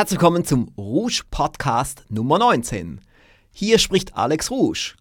Herzlich 0.00 0.18
willkommen 0.18 0.46
zum 0.46 0.72
Rouge 0.78 1.24
Podcast 1.30 2.06
Nummer 2.08 2.38
19. 2.38 3.02
Hier 3.52 3.78
spricht 3.78 4.16
Alex 4.16 4.50
Rouge. 4.50 4.94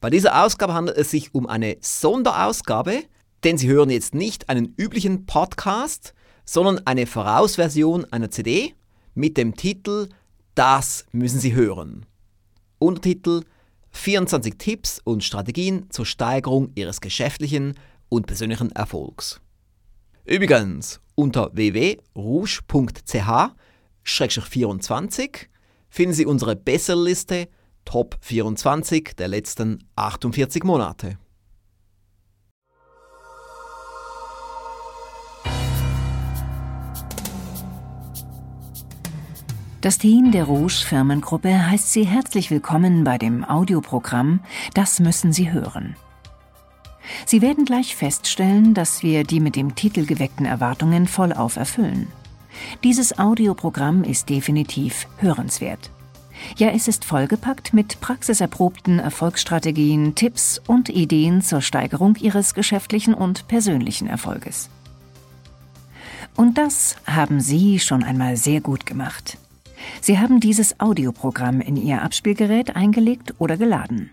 Bei 0.00 0.08
dieser 0.08 0.42
Ausgabe 0.42 0.72
handelt 0.72 0.96
es 0.96 1.10
sich 1.10 1.34
um 1.34 1.46
eine 1.46 1.76
Sonderausgabe, 1.82 3.02
denn 3.44 3.58
Sie 3.58 3.68
hören 3.68 3.90
jetzt 3.90 4.14
nicht 4.14 4.48
einen 4.48 4.72
üblichen 4.78 5.26
Podcast, 5.26 6.14
sondern 6.46 6.80
eine 6.86 7.06
Vorausversion 7.06 8.06
einer 8.06 8.30
CD 8.30 8.72
mit 9.14 9.36
dem 9.36 9.54
Titel 9.54 10.08
Das 10.54 11.04
müssen 11.12 11.40
Sie 11.40 11.54
hören. 11.54 12.06
Untertitel 12.78 13.42
24 13.90 14.56
Tipps 14.56 14.98
und 15.04 15.24
Strategien 15.24 15.90
zur 15.90 16.06
Steigerung 16.06 16.70
Ihres 16.74 17.02
geschäftlichen 17.02 17.74
und 18.08 18.26
persönlichen 18.26 18.72
Erfolgs. 18.72 19.42
Übrigens, 20.24 21.00
unter 21.16 21.50
www.rouge.ch-24 24.08 25.46
finden 25.90 26.14
Sie 26.14 26.26
unsere 26.26 26.56
Besserliste 26.56 27.48
Top 27.84 28.16
24 28.20 29.14
der 29.16 29.28
letzten 29.28 29.84
48 29.96 30.64
Monate. 30.64 31.18
Das 39.80 39.96
Team 39.96 40.32
der 40.32 40.44
Rouge 40.44 40.84
Firmengruppe 40.84 41.70
heißt 41.70 41.92
Sie 41.92 42.04
herzlich 42.04 42.50
willkommen 42.50 43.04
bei 43.04 43.16
dem 43.16 43.44
Audioprogramm 43.44 44.40
Das 44.74 44.98
müssen 44.98 45.32
Sie 45.32 45.52
hören. 45.52 45.96
Sie 47.24 47.40
werden 47.40 47.64
gleich 47.64 47.96
feststellen, 47.96 48.74
dass 48.74 49.02
wir 49.02 49.24
die 49.24 49.40
mit 49.40 49.56
dem 49.56 49.76
Titel 49.76 50.04
geweckten 50.04 50.44
Erwartungen 50.44 51.06
vollauf 51.06 51.56
erfüllen. 51.56 52.08
Dieses 52.84 53.18
Audioprogramm 53.18 54.04
ist 54.04 54.28
definitiv 54.28 55.06
hörenswert. 55.18 55.90
Ja, 56.56 56.68
es 56.70 56.88
ist 56.88 57.04
vollgepackt 57.04 57.74
mit 57.74 58.00
praxiserprobten 58.00 58.98
Erfolgsstrategien, 58.98 60.14
Tipps 60.14 60.60
und 60.66 60.88
Ideen 60.88 61.42
zur 61.42 61.60
Steigerung 61.60 62.16
Ihres 62.16 62.54
geschäftlichen 62.54 63.14
und 63.14 63.48
persönlichen 63.48 64.08
Erfolges. 64.08 64.68
Und 66.36 66.56
das 66.56 66.96
haben 67.06 67.40
Sie 67.40 67.80
schon 67.80 68.04
einmal 68.04 68.36
sehr 68.36 68.60
gut 68.60 68.86
gemacht. 68.86 69.38
Sie 70.00 70.18
haben 70.18 70.40
dieses 70.40 70.78
Audioprogramm 70.80 71.60
in 71.60 71.76
Ihr 71.76 72.02
Abspielgerät 72.02 72.76
eingelegt 72.76 73.34
oder 73.38 73.56
geladen. 73.56 74.10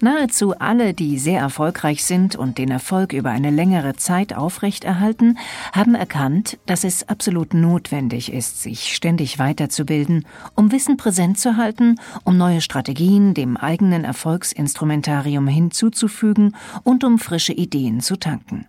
Nahezu 0.00 0.54
alle, 0.58 0.94
die 0.94 1.18
sehr 1.18 1.40
erfolgreich 1.40 2.04
sind 2.04 2.36
und 2.36 2.58
den 2.58 2.70
Erfolg 2.70 3.12
über 3.12 3.30
eine 3.30 3.50
längere 3.50 3.96
Zeit 3.96 4.34
aufrechterhalten, 4.34 5.38
haben 5.72 5.94
erkannt, 5.94 6.58
dass 6.66 6.84
es 6.84 7.08
absolut 7.08 7.54
notwendig 7.54 8.32
ist, 8.32 8.62
sich 8.62 8.94
ständig 8.94 9.38
weiterzubilden, 9.38 10.26
um 10.54 10.72
Wissen 10.72 10.96
präsent 10.96 11.38
zu 11.38 11.56
halten, 11.56 11.96
um 12.24 12.36
neue 12.36 12.60
Strategien 12.60 13.34
dem 13.34 13.56
eigenen 13.56 14.04
Erfolgsinstrumentarium 14.04 15.48
hinzuzufügen 15.48 16.56
und 16.82 17.04
um 17.04 17.18
frische 17.18 17.52
Ideen 17.52 18.00
zu 18.00 18.16
tanken. 18.16 18.66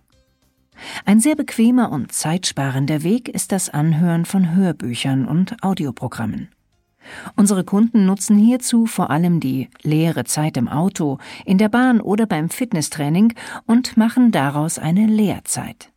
Ein 1.04 1.20
sehr 1.20 1.36
bequemer 1.36 1.92
und 1.92 2.12
zeitsparender 2.12 3.02
Weg 3.02 3.28
ist 3.28 3.52
das 3.52 3.70
Anhören 3.70 4.24
von 4.24 4.54
Hörbüchern 4.54 5.26
und 5.26 5.62
Audioprogrammen. 5.62 6.53
Unsere 7.36 7.64
Kunden 7.64 8.06
nutzen 8.06 8.38
hierzu 8.38 8.86
vor 8.86 9.10
allem 9.10 9.40
die 9.40 9.68
leere 9.82 10.24
Zeit 10.24 10.56
im 10.56 10.68
Auto, 10.68 11.18
in 11.44 11.58
der 11.58 11.68
Bahn 11.68 12.00
oder 12.00 12.26
beim 12.26 12.48
Fitnesstraining 12.48 13.34
und 13.66 13.96
machen 13.96 14.32
daraus 14.32 14.78
eine 14.78 15.06
Lehrzeit. 15.06 15.90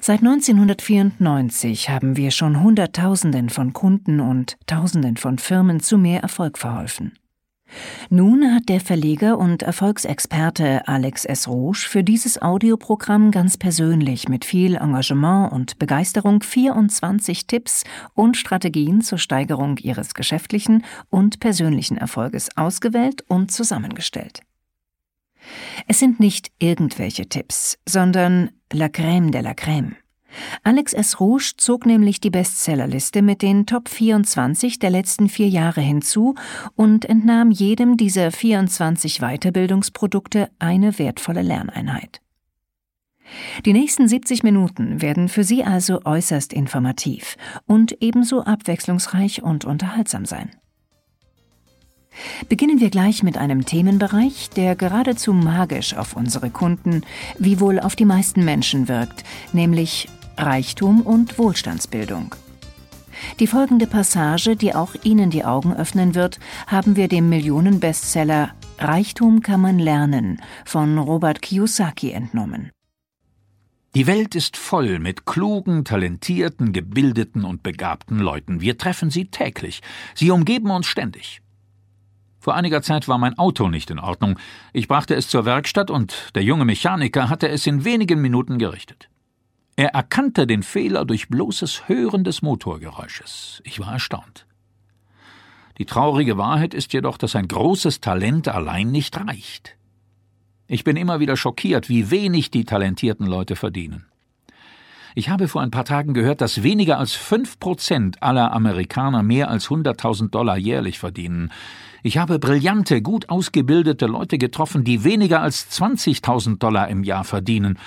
Seit 0.00 0.20
1994 0.20 1.90
haben 1.90 2.16
wir 2.16 2.30
schon 2.30 2.62
Hunderttausenden 2.62 3.48
von 3.48 3.72
Kunden 3.72 4.20
und 4.20 4.56
Tausenden 4.66 5.16
von 5.16 5.38
Firmen 5.38 5.80
zu 5.80 5.98
mehr 5.98 6.22
Erfolg 6.22 6.58
verholfen. 6.58 7.12
Nun 8.10 8.54
hat 8.54 8.68
der 8.68 8.80
Verleger 8.80 9.38
und 9.38 9.62
Erfolgsexperte 9.62 10.86
Alex 10.86 11.24
S. 11.24 11.48
Rouge 11.48 11.86
für 11.88 12.04
dieses 12.04 12.40
Audioprogramm 12.40 13.30
ganz 13.30 13.56
persönlich 13.56 14.28
mit 14.28 14.44
viel 14.44 14.76
Engagement 14.76 15.52
und 15.52 15.78
Begeisterung 15.78 16.42
24 16.42 17.46
Tipps 17.46 17.84
und 18.14 18.36
Strategien 18.36 19.00
zur 19.00 19.18
Steigerung 19.18 19.78
ihres 19.78 20.14
geschäftlichen 20.14 20.84
und 21.10 21.40
persönlichen 21.40 21.96
Erfolges 21.96 22.56
ausgewählt 22.56 23.24
und 23.28 23.50
zusammengestellt. 23.50 24.42
Es 25.86 25.98
sind 25.98 26.20
nicht 26.20 26.50
irgendwelche 26.58 27.28
Tipps, 27.28 27.78
sondern 27.86 28.50
la 28.72 28.86
crème 28.86 29.30
de 29.30 29.40
la 29.40 29.52
crème. 29.52 29.92
Alex 30.62 30.92
S. 30.92 31.20
Rouge 31.20 31.54
zog 31.56 31.86
nämlich 31.86 32.20
die 32.20 32.30
Bestsellerliste 32.30 33.22
mit 33.22 33.42
den 33.42 33.66
Top 33.66 33.88
24 33.88 34.78
der 34.78 34.90
letzten 34.90 35.28
vier 35.28 35.48
Jahre 35.48 35.80
hinzu 35.80 36.34
und 36.76 37.04
entnahm 37.04 37.50
jedem 37.50 37.96
dieser 37.96 38.30
24 38.30 39.20
Weiterbildungsprodukte 39.20 40.50
eine 40.58 40.98
wertvolle 40.98 41.42
Lerneinheit. 41.42 42.20
Die 43.64 43.72
nächsten 43.72 44.06
70 44.06 44.42
Minuten 44.42 45.00
werden 45.00 45.28
für 45.28 45.44
Sie 45.44 45.64
also 45.64 46.00
äußerst 46.04 46.52
informativ 46.52 47.36
und 47.66 48.02
ebenso 48.02 48.44
abwechslungsreich 48.44 49.42
und 49.42 49.64
unterhaltsam 49.64 50.26
sein. 50.26 50.50
Beginnen 52.48 52.80
wir 52.80 52.90
gleich 52.90 53.22
mit 53.22 53.36
einem 53.38 53.64
Themenbereich, 53.64 54.50
der 54.50 54.76
geradezu 54.76 55.32
magisch 55.32 55.96
auf 55.96 56.14
unsere 56.14 56.50
Kunden, 56.50 57.02
wie 57.38 57.58
wohl 57.58 57.80
auf 57.80 57.96
die 57.96 58.04
meisten 58.04 58.44
Menschen 58.44 58.88
wirkt, 58.88 59.24
nämlich 59.52 60.08
Reichtum 60.36 61.02
und 61.02 61.38
Wohlstandsbildung. 61.38 62.34
Die 63.38 63.46
folgende 63.46 63.86
Passage, 63.86 64.56
die 64.56 64.74
auch 64.74 64.94
Ihnen 65.02 65.30
die 65.30 65.44
Augen 65.44 65.74
öffnen 65.74 66.14
wird, 66.14 66.40
haben 66.66 66.96
wir 66.96 67.08
dem 67.08 67.28
Millionenbestseller 67.28 68.50
Reichtum 68.78 69.40
kann 69.40 69.60
man 69.60 69.78
lernen 69.78 70.42
von 70.64 70.98
Robert 70.98 71.40
Kiyosaki 71.40 72.10
entnommen. 72.10 72.70
Die 73.94 74.08
Welt 74.08 74.34
ist 74.34 74.56
voll 74.56 74.98
mit 74.98 75.24
klugen, 75.24 75.84
talentierten, 75.84 76.72
gebildeten 76.72 77.44
und 77.44 77.62
begabten 77.62 78.18
Leuten. 78.18 78.60
Wir 78.60 78.76
treffen 78.76 79.10
sie 79.10 79.26
täglich. 79.26 79.82
Sie 80.16 80.32
umgeben 80.32 80.70
uns 80.72 80.86
ständig. 80.86 81.40
Vor 82.40 82.56
einiger 82.56 82.82
Zeit 82.82 83.06
war 83.06 83.18
mein 83.18 83.38
Auto 83.38 83.68
nicht 83.68 83.90
in 83.90 84.00
Ordnung. 84.00 84.38
Ich 84.72 84.88
brachte 84.88 85.14
es 85.14 85.28
zur 85.28 85.44
Werkstatt 85.44 85.90
und 85.90 86.32
der 86.34 86.42
junge 86.42 86.64
Mechaniker 86.64 87.30
hatte 87.30 87.48
es 87.48 87.66
in 87.68 87.84
wenigen 87.84 88.20
Minuten 88.20 88.58
gerichtet. 88.58 89.08
Er 89.76 89.88
erkannte 89.88 90.46
den 90.46 90.62
Fehler 90.62 91.04
durch 91.04 91.28
bloßes 91.28 91.88
Hören 91.88 92.22
des 92.22 92.42
Motorgeräusches. 92.42 93.60
Ich 93.64 93.80
war 93.80 93.92
erstaunt. 93.92 94.46
Die 95.78 95.86
traurige 95.86 96.38
Wahrheit 96.38 96.74
ist 96.74 96.92
jedoch, 96.92 97.18
dass 97.18 97.34
ein 97.34 97.48
großes 97.48 98.00
Talent 98.00 98.46
allein 98.46 98.92
nicht 98.92 99.18
reicht. 99.18 99.76
Ich 100.68 100.84
bin 100.84 100.96
immer 100.96 101.18
wieder 101.18 101.36
schockiert, 101.36 101.88
wie 101.88 102.10
wenig 102.10 102.50
die 102.52 102.64
talentierten 102.64 103.26
Leute 103.26 103.56
verdienen. 103.56 104.06
Ich 105.16 105.28
habe 105.28 105.46
vor 105.46 105.62
ein 105.62 105.70
paar 105.70 105.84
Tagen 105.84 106.14
gehört, 106.14 106.40
dass 106.40 106.64
weniger 106.64 106.98
als 106.98 107.12
fünf 107.12 107.60
Prozent 107.60 108.22
aller 108.22 108.52
Amerikaner 108.52 109.22
mehr 109.22 109.48
als 109.48 109.68
100.000 109.68 110.30
Dollar 110.30 110.56
jährlich 110.56 110.98
verdienen. 110.98 111.52
Ich 112.02 112.18
habe 112.18 112.38
brillante, 112.38 113.00
gut 113.00 113.28
ausgebildete 113.28 114.06
Leute 114.06 114.38
getroffen, 114.38 114.82
die 114.84 115.04
weniger 115.04 115.40
als 115.40 115.70
20.000 115.70 116.58
Dollar 116.58 116.88
im 116.88 117.04
Jahr 117.04 117.24
verdienen. 117.24 117.78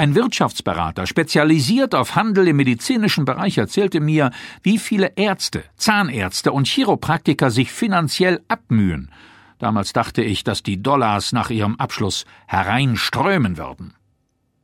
Ein 0.00 0.14
Wirtschaftsberater, 0.14 1.06
spezialisiert 1.06 1.94
auf 1.94 2.16
Handel 2.16 2.48
im 2.48 2.56
medizinischen 2.56 3.26
Bereich, 3.26 3.58
erzählte 3.58 4.00
mir, 4.00 4.30
wie 4.62 4.78
viele 4.78 5.12
Ärzte, 5.16 5.62
Zahnärzte 5.76 6.52
und 6.52 6.66
Chiropraktiker 6.66 7.50
sich 7.50 7.70
finanziell 7.70 8.40
abmühen. 8.48 9.10
Damals 9.58 9.92
dachte 9.92 10.22
ich, 10.22 10.42
dass 10.42 10.62
die 10.62 10.82
Dollars 10.82 11.32
nach 11.32 11.50
ihrem 11.50 11.76
Abschluss 11.76 12.24
hereinströmen 12.46 13.58
würden. 13.58 13.92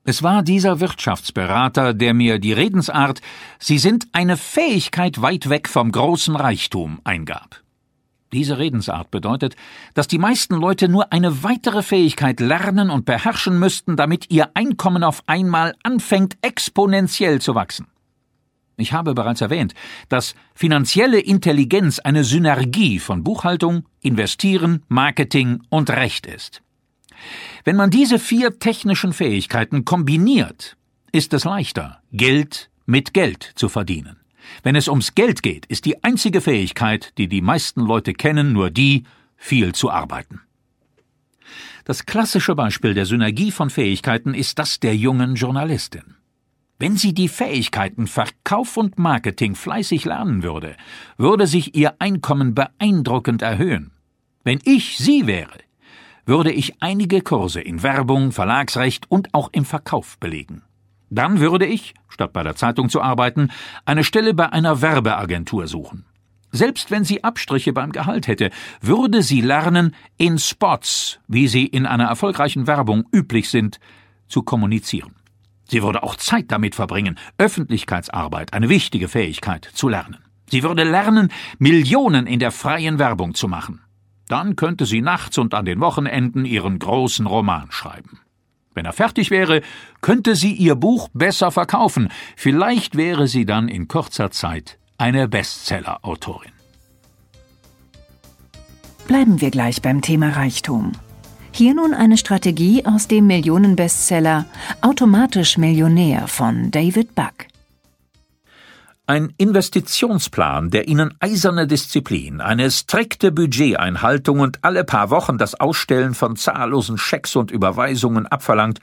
Es 0.05 0.23
war 0.23 0.43
dieser 0.43 0.81
Wirtschaftsberater, 0.81 1.93
der 1.93 2.15
mir 2.15 2.39
die 2.39 2.55
Redensart 2.55 3.21
Sie 3.59 3.77
sind 3.77 4.07
eine 4.13 4.39
Fähigkeit 4.39 5.21
weit 5.21 5.51
weg 5.51 5.69
vom 5.69 5.93
großen 5.93 6.35
Reichtum 6.35 7.03
eingab. 7.05 7.66
Diese 8.33 8.59
Redensart 8.59 9.11
bedeutet, 9.11 9.55
dass 9.95 10.09
die 10.09 10.19
meisten 10.19 10.57
Leute 10.57 10.89
nur 10.89 11.13
eine 11.13 11.45
weitere 11.45 11.83
Fähigkeit 11.83 12.41
lernen 12.41 12.91
und 12.91 13.05
beherrschen 13.05 13.59
müssten, 13.59 13.97
damit 13.97 14.31
ihr 14.31 14.51
Einkommen 14.55 15.05
auf 15.05 15.23
einmal 15.27 15.75
anfängt 15.83 16.37
exponentiell 16.43 17.41
zu 17.41 17.55
wachsen. 17.55 17.87
Ich 18.77 18.93
habe 18.93 19.15
bereits 19.15 19.41
erwähnt, 19.41 19.75
dass 20.09 20.35
finanzielle 20.55 21.19
Intelligenz 21.21 21.99
eine 21.99 22.25
Synergie 22.25 22.99
von 22.99 23.25
Buchhaltung, 23.25 23.87
Investieren, 24.03 24.83
Marketing 24.89 25.63
und 25.71 25.89
Recht 25.89 26.27
ist. 26.27 26.63
Wenn 27.65 27.77
man 27.77 27.91
diese 27.91 28.19
vier 28.19 28.59
technischen 28.59 29.13
Fähigkeiten 29.13 29.85
kombiniert, 29.85 30.77
ist 31.13 31.33
es 31.33 31.45
leichter, 31.45 32.03
Geld 32.13 32.71
mit 32.85 33.15
Geld 33.15 33.53
zu 33.55 33.69
verdienen. 33.71 34.19
Wenn 34.63 34.77
es 34.77 34.89
ums 34.89 35.15
Geld 35.15 35.43
geht, 35.43 35.67
ist 35.67 35.85
die 35.85 36.03
einzige 36.05 36.41
Fähigkeit, 36.41 37.13
die 37.19 37.29
die 37.29 37.43
meisten 37.43 37.81
Leute 37.81 38.13
kennen, 38.13 38.53
nur 38.53 38.71
die, 38.71 39.05
viel 39.37 39.75
zu 39.75 39.91
arbeiten. 39.91 40.41
Das 41.85 42.05
klassische 42.05 42.55
Beispiel 42.55 42.95
der 42.95 43.07
Synergie 43.07 43.53
von 43.53 43.71
Fähigkeiten 43.71 44.35
ist 44.35 44.59
das 44.59 44.81
der 44.81 44.97
jungen 44.97 45.37
Journalistin. 45.37 46.17
Wenn 46.79 46.97
sie 46.97 47.15
die 47.15 47.29
Fähigkeiten 47.29 48.07
Verkauf 48.07 48.77
und 48.77 48.99
Marketing 48.99 49.55
fleißig 49.55 50.05
lernen 50.05 50.43
würde, 50.43 50.77
würde 51.17 51.47
sich 51.47 51.75
ihr 51.75 51.95
Einkommen 52.01 52.55
beeindruckend 52.55 53.41
erhöhen. 53.41 53.93
Wenn 54.45 54.59
ich 54.65 54.99
sie 54.99 55.27
wäre, 55.27 55.59
würde 56.27 56.53
ich 56.53 56.83
einige 56.83 57.23
Kurse 57.23 57.61
in 57.61 57.83
Werbung, 57.83 58.33
Verlagsrecht 58.33 59.11
und 59.11 59.33
auch 59.33 59.49
im 59.53 59.65
Verkauf 59.65 60.19
belegen. 60.19 60.63
Dann 61.11 61.41
würde 61.41 61.67
ich, 61.67 61.95
statt 62.09 62.33
bei 62.33 62.43
der 62.43 62.57
Zeitung 62.57 62.89
zu 62.89 63.01
arbeiten, 63.01 63.51
eine 63.85 64.05
Stelle 64.05 64.35
bei 64.35 64.53
einer 64.53 64.83
Werbeagentur 64.83 65.67
suchen. 65.67 66.05
Selbst 66.53 66.91
wenn 66.91 67.05
sie 67.05 67.23
Abstriche 67.23 67.73
beim 67.73 67.93
Gehalt 67.93 68.29
hätte, 68.29 68.51
würde 68.81 69.23
sie 69.23 69.41
lernen, 69.41 69.95
in 70.17 70.39
Spots, 70.39 71.21
wie 71.29 71.49
sie 71.49 71.67
in 71.67 71.87
einer 71.87 72.07
erfolgreichen 72.07 72.67
Werbung 72.67 73.05
üblich 73.13 73.51
sind, 73.51 73.79
zu 74.27 74.43
kommunizieren. 74.43 75.15
Sie 75.69 75.83
würde 75.83 76.03
auch 76.03 76.17
Zeit 76.17 76.47
damit 76.49 76.75
verbringen, 76.75 77.19
Öffentlichkeitsarbeit, 77.39 78.53
eine 78.53 78.69
wichtige 78.69 79.09
Fähigkeit, 79.09 79.69
zu 79.75 79.89
lernen. 79.89 80.19
Sie 80.49 80.63
würde 80.63 80.85
lernen, 80.85 81.33
Millionen 81.59 82.27
in 82.27 82.39
der 82.39 82.53
freien 82.53 82.99
Werbung 82.99 83.35
zu 83.35 83.49
machen. 83.49 83.81
Dann 84.29 84.57
könnte 84.57 84.87
sie 84.87 85.03
nachts 85.03 85.39
und 85.39 85.55
an 85.55 85.65
den 85.65 85.81
Wochenenden 85.81 86.45
ihren 86.45 86.79
großen 86.79 87.27
Roman 87.27 87.71
schreiben. 87.71 88.21
Wenn 88.77 88.85
er 88.85 88.93
fertig 88.93 89.31
wäre, 89.31 89.63
könnte 90.03 90.37
sie 90.37 90.53
ihr 90.53 90.75
Buch 90.75 91.09
besser 91.15 91.51
verkaufen. 91.51 92.11
Vielleicht 92.37 92.97
wäre 92.97 93.27
sie 93.27 93.47
dann 93.47 93.69
in 93.69 93.89
kurzer 93.89 94.31
Zeit 94.31 94.79
eine 94.99 95.29
Bestseller-Autorin. 95.29 96.53
Bleiben 99.09 99.41
wir 99.41 99.51
gleich 99.51 99.81
beim 99.81 100.03
Thema 100.03 100.31
Reichtum. 100.31 100.93
Hier 101.53 101.75
nun 101.75 101.95
eine 101.95 102.19
Strategie 102.19 102.85
aus 102.85 103.09
dem 103.09 103.27
Millionenbestseller 103.29 104.45
Automatisch 104.83 105.57
Millionär 105.57 106.29
von 106.29 106.71
David 106.71 107.15
Buck. 107.15 107.47
Ein 109.09 109.33
Investitionsplan, 109.39 110.71
der 110.71 110.89
Ihnen 110.89 111.15
eiserne 111.21 111.69
Disziplin, 111.69 112.41
eine 112.41 112.69
strikte 112.73 113.31
Budgeteinhaltung 113.31 114.41
und 114.41 114.65
alle 114.65 114.83
paar 114.83 115.11
Wochen 115.11 115.39
das 115.39 115.55
Ausstellen 115.55 116.13
von 116.13 116.35
zahllosen 116.35 116.99
Schecks 116.99 117.37
und 117.37 117.53
Überweisungen 117.53 118.27
abverlangt, 118.27 118.81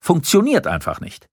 funktioniert 0.00 0.66
einfach 0.66 1.02
nicht. 1.02 1.28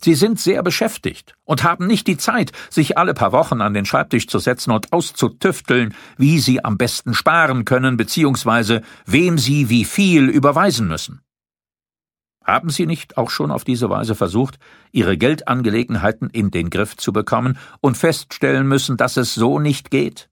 Sie 0.00 0.14
sind 0.14 0.38
sehr 0.38 0.62
beschäftigt 0.62 1.34
und 1.42 1.64
haben 1.64 1.88
nicht 1.88 2.06
die 2.06 2.16
Zeit, 2.16 2.52
sich 2.70 2.96
alle 2.96 3.14
paar 3.14 3.32
Wochen 3.32 3.60
an 3.60 3.74
den 3.74 3.84
Schreibtisch 3.84 4.28
zu 4.28 4.38
setzen 4.38 4.70
und 4.70 4.92
auszutüfteln, 4.92 5.92
wie 6.16 6.38
sie 6.38 6.64
am 6.64 6.78
besten 6.78 7.14
sparen 7.14 7.64
können 7.64 7.96
bzw. 7.96 8.82
wem 9.06 9.38
sie 9.38 9.68
wie 9.68 9.84
viel 9.84 10.28
überweisen 10.28 10.86
müssen. 10.86 11.20
Haben 12.44 12.70
Sie 12.70 12.86
nicht 12.86 13.18
auch 13.18 13.30
schon 13.30 13.50
auf 13.50 13.64
diese 13.64 13.90
Weise 13.90 14.14
versucht, 14.14 14.58
Ihre 14.92 15.16
Geldangelegenheiten 15.16 16.30
in 16.30 16.50
den 16.50 16.70
Griff 16.70 16.96
zu 16.96 17.12
bekommen 17.12 17.58
und 17.80 17.96
feststellen 17.96 18.66
müssen, 18.66 18.96
dass 18.96 19.16
es 19.16 19.34
so 19.34 19.58
nicht 19.58 19.90
geht? 19.90 20.30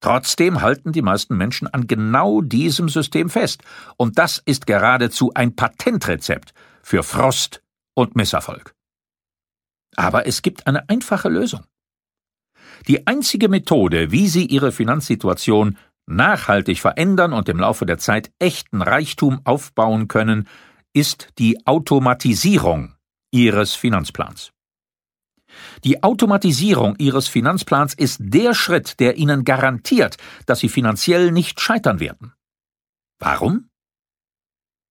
Trotzdem 0.00 0.60
halten 0.60 0.92
die 0.92 1.02
meisten 1.02 1.36
Menschen 1.36 1.66
an 1.66 1.86
genau 1.86 2.42
diesem 2.42 2.88
System 2.88 3.30
fest, 3.30 3.62
und 3.96 4.18
das 4.18 4.42
ist 4.44 4.66
geradezu 4.66 5.32
ein 5.34 5.56
Patentrezept 5.56 6.52
für 6.82 7.02
Frost 7.02 7.62
und 7.94 8.14
Misserfolg. 8.16 8.74
Aber 9.96 10.26
es 10.26 10.42
gibt 10.42 10.66
eine 10.66 10.88
einfache 10.88 11.28
Lösung. 11.28 11.64
Die 12.86 13.06
einzige 13.06 13.48
Methode, 13.48 14.10
wie 14.10 14.28
Sie 14.28 14.44
Ihre 14.46 14.72
Finanzsituation 14.72 15.78
nachhaltig 16.06 16.80
verändern 16.80 17.32
und 17.32 17.48
im 17.48 17.58
Laufe 17.58 17.86
der 17.86 17.98
Zeit 17.98 18.30
echten 18.38 18.82
Reichtum 18.82 19.40
aufbauen 19.44 20.08
können, 20.08 20.48
ist 20.94 21.28
die 21.38 21.66
Automatisierung 21.66 22.94
Ihres 23.30 23.74
Finanzplans. 23.74 24.52
Die 25.84 26.02
Automatisierung 26.02 26.96
Ihres 26.98 27.28
Finanzplans 27.28 27.92
ist 27.94 28.18
der 28.20 28.54
Schritt, 28.54 28.98
der 29.00 29.16
Ihnen 29.18 29.44
garantiert, 29.44 30.16
dass 30.46 30.60
Sie 30.60 30.68
finanziell 30.68 31.30
nicht 31.30 31.60
scheitern 31.60 32.00
werden. 32.00 32.32
Warum? 33.18 33.68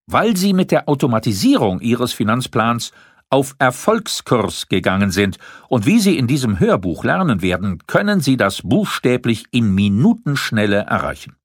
weil 0.08 0.36
sie 0.36 0.54
mit 0.54 0.72
der 0.72 0.90
Automatisierung 0.90 1.80
ihres 1.80 2.14
Finanzplans 2.14 2.92
auf 3.30 3.56
Erfolgskurs 3.58 4.68
gegangen 4.68 5.10
sind, 5.10 5.38
und 5.68 5.86
wie 5.86 6.00
Sie 6.00 6.18
in 6.18 6.28
diesem 6.28 6.60
Hörbuch 6.60 7.04
lernen 7.04 7.42
werden, 7.42 7.80
können 7.88 8.20
Sie 8.20 8.38
das 8.38 8.62
buchstäblich 8.62 9.46
in 9.52 9.74
Minutenschnelle 9.74 10.78
erreichen. 10.78 11.36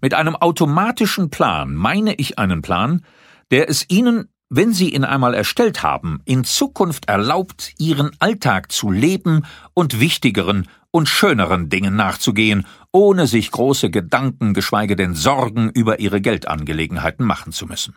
Mit 0.00 0.14
einem 0.14 0.36
automatischen 0.36 1.28
Plan 1.28 1.74
meine 1.74 2.14
ich 2.14 2.38
einen 2.38 2.62
Plan, 2.62 3.02
der 3.50 3.68
es 3.68 3.88
Ihnen, 3.88 4.28
wenn 4.48 4.72
Sie 4.72 4.94
ihn 4.94 5.04
einmal 5.04 5.34
erstellt 5.34 5.82
haben, 5.82 6.20
in 6.24 6.44
Zukunft 6.44 7.08
erlaubt, 7.08 7.74
Ihren 7.78 8.10
Alltag 8.18 8.70
zu 8.70 8.90
leben 8.90 9.44
und 9.74 10.00
wichtigeren 10.00 10.68
und 10.90 11.08
schöneren 11.08 11.68
Dingen 11.68 11.96
nachzugehen, 11.96 12.66
ohne 12.92 13.26
sich 13.26 13.50
große 13.50 13.90
Gedanken, 13.90 14.54
geschweige 14.54 14.96
denn 14.96 15.14
Sorgen 15.14 15.70
über 15.70 16.00
ihre 16.00 16.20
Geldangelegenheiten 16.20 17.26
machen 17.26 17.52
zu 17.52 17.66
müssen. 17.66 17.96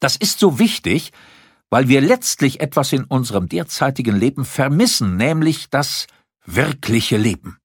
Das 0.00 0.16
ist 0.16 0.38
so 0.38 0.58
wichtig, 0.58 1.12
weil 1.70 1.88
wir 1.88 2.00
letztlich 2.00 2.60
etwas 2.60 2.92
in 2.92 3.04
unserem 3.04 3.48
derzeitigen 3.48 4.16
Leben 4.16 4.44
vermissen, 4.44 5.16
nämlich 5.16 5.70
das 5.70 6.08
wirkliche 6.44 7.16
Leben. 7.16 7.58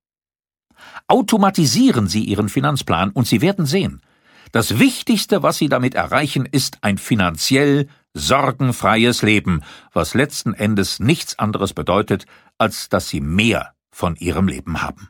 Automatisieren 1.08 2.08
Sie 2.08 2.24
Ihren 2.24 2.50
Finanzplan 2.50 3.10
und 3.10 3.28
Sie 3.28 3.42
werden 3.42 3.66
sehen, 3.66 4.02
das 4.52 4.80
Wichtigste, 4.80 5.44
was 5.44 5.58
Sie 5.58 5.70
damit 5.70 5.96
erreichen, 5.96 6.46
ist 6.46 6.80
ein 6.82 6.98
finanziell 6.98 7.88
sorgenfreies 8.14 9.22
Leben, 9.22 9.62
was 9.94 10.14
letzten 10.14 10.54
Endes 10.54 11.00
nichts 11.00 11.38
anderes 11.38 11.74
bedeutet, 11.74 12.26
als 12.58 12.90
dass 12.90 13.10
Sie 13.10 13.20
mehr 13.22 13.74
von 13.92 14.16
ihrem 14.16 14.48
Leben 14.48 14.82
haben. 14.82 15.10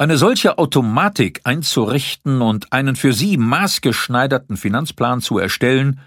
Eine 0.00 0.16
solche 0.16 0.56
Automatik 0.56 1.42
einzurichten 1.44 2.40
und 2.40 2.72
einen 2.72 2.96
für 2.96 3.12
sie 3.12 3.36
maßgeschneiderten 3.36 4.56
Finanzplan 4.56 5.20
zu 5.20 5.38
erstellen, 5.38 6.00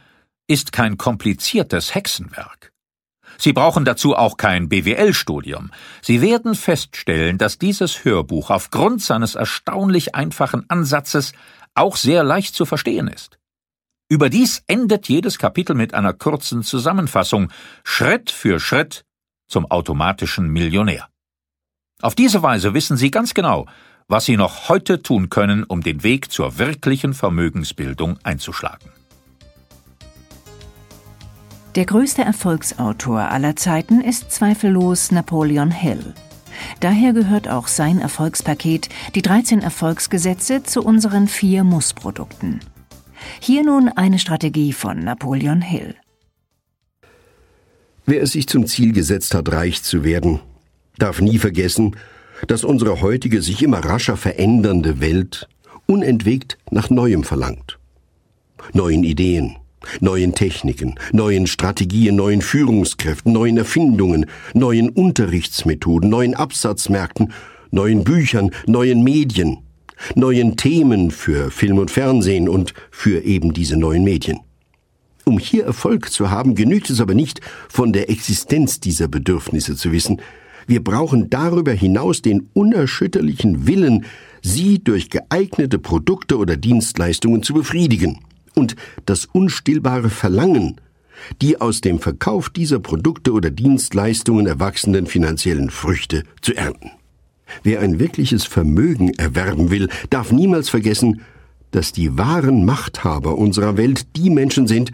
ist 0.47 0.71
kein 0.71 0.97
kompliziertes 0.97 1.93
Hexenwerk. 1.93 2.73
Sie 3.37 3.53
brauchen 3.53 3.85
dazu 3.85 4.15
auch 4.15 4.37
kein 4.37 4.67
BWL-Studium. 4.67 5.69
Sie 6.01 6.21
werden 6.21 6.55
feststellen, 6.55 7.37
dass 7.37 7.59
dieses 7.59 8.03
Hörbuch 8.03 8.49
aufgrund 8.49 9.03
seines 9.03 9.35
erstaunlich 9.35 10.15
einfachen 10.15 10.67
Ansatzes 10.69 11.33
auch 11.75 11.95
sehr 11.95 12.23
leicht 12.23 12.55
zu 12.55 12.65
verstehen 12.65 13.07
ist. 13.07 13.37
Überdies 14.09 14.63
endet 14.67 15.07
jedes 15.09 15.37
Kapitel 15.37 15.75
mit 15.75 15.93
einer 15.93 16.13
kurzen 16.13 16.63
Zusammenfassung, 16.63 17.51
Schritt 17.83 18.31
für 18.31 18.59
Schritt 18.59 19.05
zum 19.47 19.65
automatischen 19.69 20.49
Millionär. 20.49 21.07
Auf 22.01 22.15
diese 22.15 22.43
Weise 22.43 22.73
wissen 22.73 22.97
Sie 22.97 23.11
ganz 23.11 23.33
genau, 23.33 23.65
was 24.07 24.25
Sie 24.25 24.37
noch 24.37 24.69
heute 24.69 25.01
tun 25.01 25.29
können, 25.29 25.63
um 25.63 25.81
den 25.81 26.03
Weg 26.03 26.31
zur 26.31 26.57
wirklichen 26.57 27.13
Vermögensbildung 27.13 28.19
einzuschlagen. 28.23 28.91
Der 31.75 31.85
größte 31.85 32.21
Erfolgsautor 32.21 33.19
aller 33.19 33.55
Zeiten 33.55 34.01
ist 34.01 34.31
zweifellos 34.31 35.11
Napoleon 35.11 35.71
Hill. 35.71 36.13
Daher 36.79 37.13
gehört 37.13 37.47
auch 37.47 37.67
sein 37.67 37.99
Erfolgspaket, 37.99 38.89
die 39.15 39.21
13 39.21 39.61
Erfolgsgesetze, 39.61 40.63
zu 40.63 40.83
unseren 40.83 41.27
vier 41.27 41.63
Mussprodukten. 41.63 42.59
Hier 43.39 43.63
nun 43.63 43.89
eine 43.89 44.19
Strategie 44.19 44.73
von 44.73 45.03
Napoleon 45.03 45.61
Hill. 45.61 45.95
Wer 48.05 48.21
es 48.21 48.33
sich 48.33 48.47
zum 48.47 48.67
Ziel 48.67 48.91
gesetzt 48.91 49.33
hat, 49.33 49.51
reich 49.51 49.81
zu 49.83 50.03
werden, 50.03 50.41
darf 50.97 51.21
nie 51.21 51.37
vergessen, 51.37 51.95
dass 52.47 52.63
unsere 52.63 53.01
heutige 53.01 53.41
sich 53.41 53.63
immer 53.63 53.79
rascher 53.79 54.17
verändernde 54.17 54.99
Welt 54.99 55.47
unentwegt 55.85 56.57
nach 56.69 56.89
Neuem 56.89 57.23
verlangt. 57.23 57.79
Neuen 58.73 59.03
Ideen, 59.03 59.57
neuen 59.99 60.35
Techniken, 60.35 60.95
neuen 61.11 61.47
Strategien, 61.47 62.15
neuen 62.15 62.41
Führungskräften, 62.41 63.31
neuen 63.31 63.57
Erfindungen, 63.57 64.25
neuen 64.53 64.89
Unterrichtsmethoden, 64.89 66.09
neuen 66.09 66.33
Absatzmärkten, 66.33 67.33
neuen 67.71 68.03
Büchern, 68.03 68.51
neuen 68.67 69.03
Medien, 69.03 69.59
neuen 70.15 70.57
Themen 70.57 71.11
für 71.11 71.51
Film 71.51 71.77
und 71.77 71.91
Fernsehen 71.91 72.49
und 72.49 72.73
für 72.91 73.23
eben 73.23 73.53
diese 73.53 73.77
neuen 73.77 74.03
Medien. 74.03 74.39
Um 75.25 75.39
hier 75.39 75.65
Erfolg 75.65 76.11
zu 76.11 76.29
haben, 76.29 76.53
genügt 76.53 76.89
es 76.89 76.99
aber 76.99 77.13
nicht, 77.13 77.39
von 77.69 77.93
der 77.93 78.09
Existenz 78.09 78.79
dieser 78.79 79.07
Bedürfnisse 79.07 79.75
zu 79.75 79.91
wissen, 79.91 80.21
wir 80.65 80.81
brauchen 80.81 81.29
darüber 81.29 81.73
hinaus 81.73 82.21
den 82.21 82.49
unerschütterlichen 82.53 83.67
Willen, 83.67 84.05
sie 84.41 84.81
durch 84.81 85.09
geeignete 85.09 85.77
Produkte 85.77 86.37
oder 86.37 86.55
Dienstleistungen 86.55 87.43
zu 87.43 87.53
befriedigen 87.53 88.19
und 88.55 88.75
das 89.05 89.25
unstillbare 89.25 90.09
Verlangen, 90.09 90.79
die 91.41 91.59
aus 91.61 91.81
dem 91.81 91.99
Verkauf 91.99 92.49
dieser 92.49 92.79
Produkte 92.79 93.31
oder 93.31 93.49
Dienstleistungen 93.49 94.47
erwachsenen 94.47 95.07
finanziellen 95.07 95.69
Früchte 95.69 96.23
zu 96.41 96.55
ernten. 96.55 96.91
Wer 97.61 97.81
ein 97.81 97.99
wirkliches 97.99 98.45
Vermögen 98.45 99.13
erwerben 99.13 99.69
will, 99.69 99.89
darf 100.09 100.31
niemals 100.31 100.69
vergessen, 100.69 101.21
dass 101.71 101.91
die 101.91 102.17
wahren 102.17 102.65
Machthaber 102.65 103.37
unserer 103.37 103.77
Welt 103.77 104.15
die 104.15 104.29
Menschen 104.29 104.67
sind, 104.67 104.91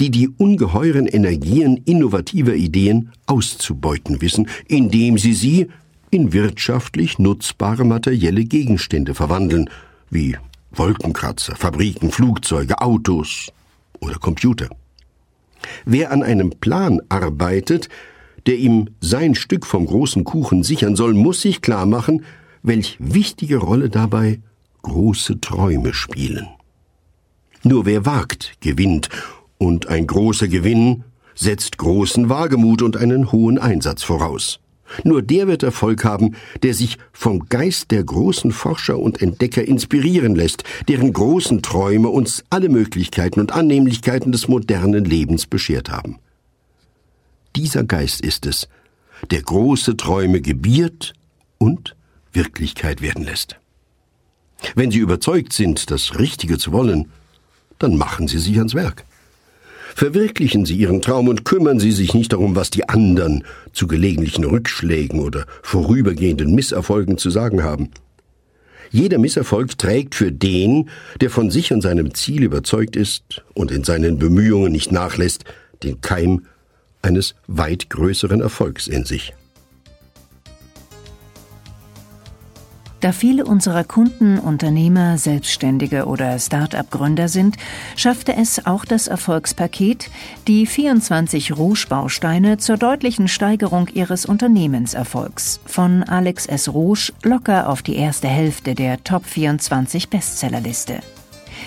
die 0.00 0.10
die 0.10 0.28
ungeheuren 0.28 1.06
Energien 1.06 1.80
innovativer 1.84 2.54
Ideen 2.54 3.12
auszubeuten 3.26 4.20
wissen, 4.20 4.48
indem 4.66 5.18
sie 5.18 5.32
sie 5.32 5.68
in 6.10 6.32
wirtschaftlich 6.32 7.18
nutzbare 7.18 7.84
materielle 7.84 8.44
Gegenstände 8.44 9.14
verwandeln, 9.14 9.70
wie 10.10 10.36
Wolkenkratzer, 10.70 11.56
Fabriken, 11.56 12.10
Flugzeuge, 12.10 12.80
Autos 12.80 13.50
oder 14.00 14.16
Computer. 14.16 14.68
Wer 15.84 16.12
an 16.12 16.22
einem 16.22 16.50
Plan 16.50 17.00
arbeitet, 17.08 17.88
der 18.46 18.56
ihm 18.56 18.90
sein 19.00 19.34
Stück 19.34 19.66
vom 19.66 19.86
großen 19.86 20.24
Kuchen 20.24 20.62
sichern 20.62 20.96
soll, 20.96 21.14
muss 21.14 21.40
sich 21.40 21.60
klar 21.60 21.86
machen, 21.86 22.24
welch 22.62 22.96
wichtige 22.98 23.58
Rolle 23.58 23.90
dabei 23.90 24.40
große 24.82 25.40
Träume 25.40 25.92
spielen. 25.94 26.48
Nur 27.62 27.86
wer 27.86 28.06
wagt, 28.06 28.52
gewinnt, 28.60 29.08
und 29.58 29.88
ein 29.88 30.06
großer 30.06 30.46
Gewinn 30.48 31.04
setzt 31.34 31.78
großen 31.78 32.28
Wagemut 32.28 32.82
und 32.82 32.96
einen 32.96 33.32
hohen 33.32 33.58
Einsatz 33.58 34.02
voraus. 34.02 34.60
Nur 35.04 35.22
der 35.22 35.46
wird 35.46 35.62
Erfolg 35.62 36.04
haben, 36.04 36.34
der 36.62 36.74
sich 36.74 36.98
vom 37.12 37.48
Geist 37.48 37.90
der 37.90 38.04
großen 38.04 38.52
Forscher 38.52 38.98
und 38.98 39.20
Entdecker 39.20 39.64
inspirieren 39.66 40.34
lässt, 40.34 40.64
deren 40.88 41.12
großen 41.12 41.62
Träume 41.62 42.08
uns 42.08 42.44
alle 42.50 42.68
Möglichkeiten 42.68 43.40
und 43.40 43.52
Annehmlichkeiten 43.52 44.32
des 44.32 44.48
modernen 44.48 45.04
Lebens 45.04 45.46
beschert 45.46 45.90
haben. 45.90 46.18
Dieser 47.56 47.84
Geist 47.84 48.20
ist 48.20 48.46
es, 48.46 48.68
der 49.30 49.42
große 49.42 49.96
Träume 49.96 50.40
gebiert 50.40 51.12
und 51.58 51.96
Wirklichkeit 52.32 53.02
werden 53.02 53.24
lässt. 53.24 53.56
Wenn 54.74 54.90
Sie 54.90 54.98
überzeugt 54.98 55.52
sind, 55.52 55.90
das 55.90 56.18
Richtige 56.18 56.58
zu 56.58 56.72
wollen, 56.72 57.10
dann 57.78 57.96
machen 57.96 58.28
Sie 58.28 58.38
sich 58.38 58.58
ans 58.58 58.74
Werk. 58.74 59.04
Verwirklichen 59.98 60.64
Sie 60.64 60.76
Ihren 60.76 61.02
Traum 61.02 61.26
und 61.26 61.44
kümmern 61.44 61.80
Sie 61.80 61.90
sich 61.90 62.14
nicht 62.14 62.32
darum, 62.32 62.54
was 62.54 62.70
die 62.70 62.88
anderen 62.88 63.42
zu 63.72 63.88
gelegentlichen 63.88 64.44
Rückschlägen 64.44 65.18
oder 65.18 65.44
vorübergehenden 65.60 66.54
Misserfolgen 66.54 67.18
zu 67.18 67.30
sagen 67.30 67.64
haben. 67.64 67.90
Jeder 68.92 69.18
Misserfolg 69.18 69.76
trägt 69.76 70.14
für 70.14 70.30
den, 70.30 70.88
der 71.20 71.30
von 71.30 71.50
sich 71.50 71.72
und 71.72 71.80
seinem 71.80 72.14
Ziel 72.14 72.44
überzeugt 72.44 72.94
ist 72.94 73.42
und 73.54 73.72
in 73.72 73.82
seinen 73.82 74.20
Bemühungen 74.20 74.70
nicht 74.70 74.92
nachlässt, 74.92 75.42
den 75.82 76.00
Keim 76.00 76.46
eines 77.02 77.34
weit 77.48 77.90
größeren 77.90 78.40
Erfolgs 78.40 78.86
in 78.86 79.04
sich. 79.04 79.34
Da 83.00 83.12
viele 83.12 83.44
unserer 83.44 83.84
Kunden 83.84 84.40
Unternehmer, 84.40 85.18
Selbstständige 85.18 86.06
oder 86.06 86.36
Start-up-Gründer 86.38 87.28
sind, 87.28 87.56
schaffte 87.94 88.34
es 88.34 88.66
auch 88.66 88.84
das 88.84 89.06
Erfolgspaket, 89.06 90.10
die 90.48 90.66
24 90.66 91.56
Rouge-Bausteine 91.56 92.58
zur 92.58 92.76
deutlichen 92.76 93.28
Steigerung 93.28 93.86
ihres 93.88 94.26
Unternehmenserfolgs 94.26 95.60
von 95.64 96.02
Alex 96.02 96.46
S. 96.46 96.72
Rouge 96.72 97.12
locker 97.22 97.68
auf 97.68 97.82
die 97.82 97.94
erste 97.94 98.26
Hälfte 98.26 98.74
der 98.74 99.04
Top 99.04 99.24
24 99.26 100.10
Bestsellerliste. 100.10 100.98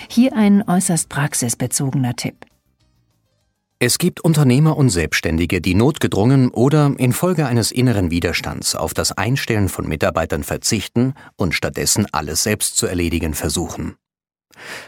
Hier 0.08 0.34
ein 0.36 0.62
äußerst 0.68 1.08
praxisbezogener 1.08 2.14
Tipp. 2.14 2.51
Es 3.84 3.98
gibt 3.98 4.20
Unternehmer 4.20 4.76
und 4.76 4.90
Selbstständige, 4.90 5.60
die 5.60 5.74
notgedrungen 5.74 6.50
oder 6.50 6.94
infolge 6.98 7.46
eines 7.46 7.72
inneren 7.72 8.12
Widerstands 8.12 8.76
auf 8.76 8.94
das 8.94 9.10
Einstellen 9.10 9.68
von 9.68 9.88
Mitarbeitern 9.88 10.44
verzichten 10.44 11.14
und 11.34 11.52
stattdessen 11.52 12.06
alles 12.12 12.44
selbst 12.44 12.76
zu 12.76 12.86
erledigen 12.86 13.34
versuchen. 13.34 13.96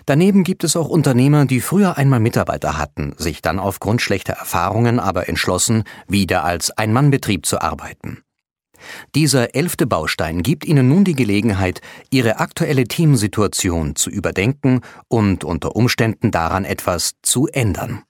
Daneben 0.06 0.44
gibt 0.44 0.62
es 0.62 0.76
auch 0.76 0.88
Unternehmer, 0.88 1.44
die 1.44 1.60
früher 1.60 1.98
einmal 1.98 2.20
Mitarbeiter 2.20 2.78
hatten, 2.78 3.16
sich 3.18 3.42
dann 3.42 3.58
aufgrund 3.58 4.00
schlechter 4.00 4.34
Erfahrungen 4.34 5.00
aber 5.00 5.28
entschlossen, 5.28 5.82
wieder 6.06 6.44
als 6.44 6.70
Ein-Mann-Betrieb 6.70 7.46
zu 7.46 7.60
arbeiten. 7.60 8.22
Dieser 9.16 9.56
elfte 9.56 9.88
Baustein 9.88 10.44
gibt 10.44 10.64
Ihnen 10.64 10.88
nun 10.88 11.02
die 11.02 11.16
Gelegenheit, 11.16 11.80
Ihre 12.10 12.38
aktuelle 12.38 12.84
Teamsituation 12.84 13.96
zu 13.96 14.08
überdenken 14.08 14.82
und 15.08 15.42
unter 15.42 15.74
Umständen 15.74 16.30
daran 16.30 16.64
etwas 16.64 17.14
zu 17.22 17.48
ändern. 17.48 18.04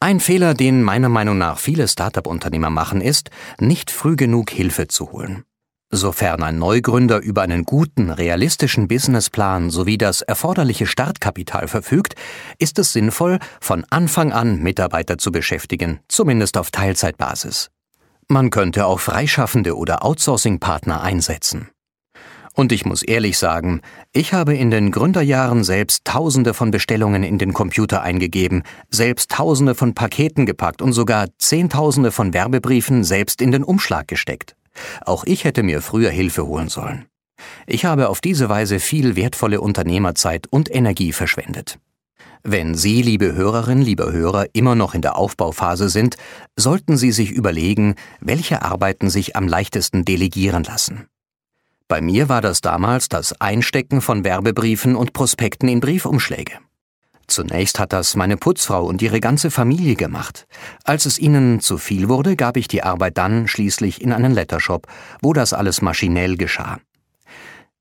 Ein 0.00 0.20
Fehler, 0.20 0.54
den 0.54 0.82
meiner 0.82 1.08
Meinung 1.08 1.38
nach 1.38 1.58
viele 1.58 1.88
Start-up-Unternehmer 1.88 2.70
machen, 2.70 3.00
ist, 3.00 3.30
nicht 3.58 3.90
früh 3.90 4.16
genug 4.16 4.50
Hilfe 4.50 4.88
zu 4.88 5.12
holen. 5.12 5.44
Sofern 5.90 6.42
ein 6.42 6.58
Neugründer 6.58 7.20
über 7.20 7.42
einen 7.42 7.64
guten, 7.64 8.10
realistischen 8.10 8.88
Businessplan 8.88 9.70
sowie 9.70 9.98
das 9.98 10.20
erforderliche 10.20 10.86
Startkapital 10.86 11.68
verfügt, 11.68 12.16
ist 12.58 12.78
es 12.80 12.92
sinnvoll, 12.92 13.38
von 13.60 13.84
Anfang 13.90 14.32
an 14.32 14.60
Mitarbeiter 14.62 15.16
zu 15.16 15.30
beschäftigen, 15.30 16.00
zumindest 16.08 16.58
auf 16.58 16.72
Teilzeitbasis. 16.72 17.70
Man 18.28 18.50
könnte 18.50 18.86
auch 18.86 18.98
Freischaffende 18.98 19.76
oder 19.76 20.04
Outsourcing-Partner 20.04 21.00
einsetzen. 21.00 21.68
Und 22.56 22.72
ich 22.72 22.86
muss 22.86 23.02
ehrlich 23.02 23.36
sagen, 23.36 23.82
ich 24.12 24.32
habe 24.32 24.54
in 24.56 24.70
den 24.70 24.90
Gründerjahren 24.90 25.62
selbst 25.62 26.06
Tausende 26.06 26.54
von 26.54 26.70
Bestellungen 26.70 27.22
in 27.22 27.36
den 27.36 27.52
Computer 27.52 28.00
eingegeben, 28.00 28.62
selbst 28.88 29.30
Tausende 29.30 29.74
von 29.74 29.92
Paketen 29.92 30.46
gepackt 30.46 30.80
und 30.80 30.94
sogar 30.94 31.26
Zehntausende 31.38 32.12
von 32.12 32.32
Werbebriefen 32.32 33.04
selbst 33.04 33.42
in 33.42 33.50
den 33.50 33.62
Umschlag 33.62 34.08
gesteckt. 34.08 34.56
Auch 35.04 35.24
ich 35.24 35.44
hätte 35.44 35.62
mir 35.62 35.82
früher 35.82 36.08
Hilfe 36.08 36.46
holen 36.46 36.70
sollen. 36.70 37.04
Ich 37.66 37.84
habe 37.84 38.08
auf 38.08 38.22
diese 38.22 38.48
Weise 38.48 38.80
viel 38.80 39.16
wertvolle 39.16 39.60
Unternehmerzeit 39.60 40.46
und 40.48 40.74
Energie 40.74 41.12
verschwendet. 41.12 41.78
Wenn 42.42 42.74
Sie, 42.74 43.02
liebe 43.02 43.34
Hörerinnen, 43.34 43.84
liebe 43.84 44.10
Hörer, 44.10 44.46
immer 44.54 44.74
noch 44.74 44.94
in 44.94 45.02
der 45.02 45.16
Aufbauphase 45.16 45.90
sind, 45.90 46.16
sollten 46.56 46.96
Sie 46.96 47.12
sich 47.12 47.32
überlegen, 47.32 47.96
welche 48.20 48.62
Arbeiten 48.62 49.10
sich 49.10 49.36
am 49.36 49.46
leichtesten 49.46 50.06
delegieren 50.06 50.64
lassen. 50.64 51.06
Bei 51.88 52.00
mir 52.00 52.28
war 52.28 52.40
das 52.40 52.60
damals 52.62 53.08
das 53.08 53.40
Einstecken 53.40 54.00
von 54.00 54.24
Werbebriefen 54.24 54.96
und 54.96 55.12
Prospekten 55.12 55.68
in 55.68 55.78
Briefumschläge. 55.78 56.58
Zunächst 57.28 57.78
hat 57.78 57.92
das 57.92 58.16
meine 58.16 58.36
Putzfrau 58.36 58.84
und 58.84 59.02
ihre 59.02 59.20
ganze 59.20 59.52
Familie 59.52 59.94
gemacht. 59.94 60.46
Als 60.84 61.06
es 61.06 61.18
ihnen 61.18 61.60
zu 61.60 61.78
viel 61.78 62.08
wurde, 62.08 62.34
gab 62.34 62.56
ich 62.56 62.66
die 62.66 62.82
Arbeit 62.82 63.18
dann 63.18 63.46
schließlich 63.46 64.00
in 64.00 64.12
einen 64.12 64.32
Lettershop, 64.32 64.88
wo 65.22 65.32
das 65.32 65.52
alles 65.52 65.80
maschinell 65.80 66.36
geschah. 66.36 66.78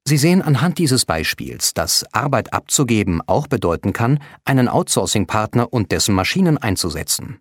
Sie 0.07 0.17
sehen 0.17 0.43
anhand 0.43 0.77
dieses 0.77 1.05
Beispiels, 1.05 1.74
dass 1.74 2.05
Arbeit 2.13 2.53
abzugeben 2.53 3.21
auch 3.25 3.47
bedeuten 3.47 3.91
kann, 3.91 4.19
einen 4.45 4.67
Outsourcing-Partner 4.67 5.74
und 5.74 5.91
dessen 5.91 6.13
Maschinen 6.13 6.59
einzusetzen. 6.59 7.39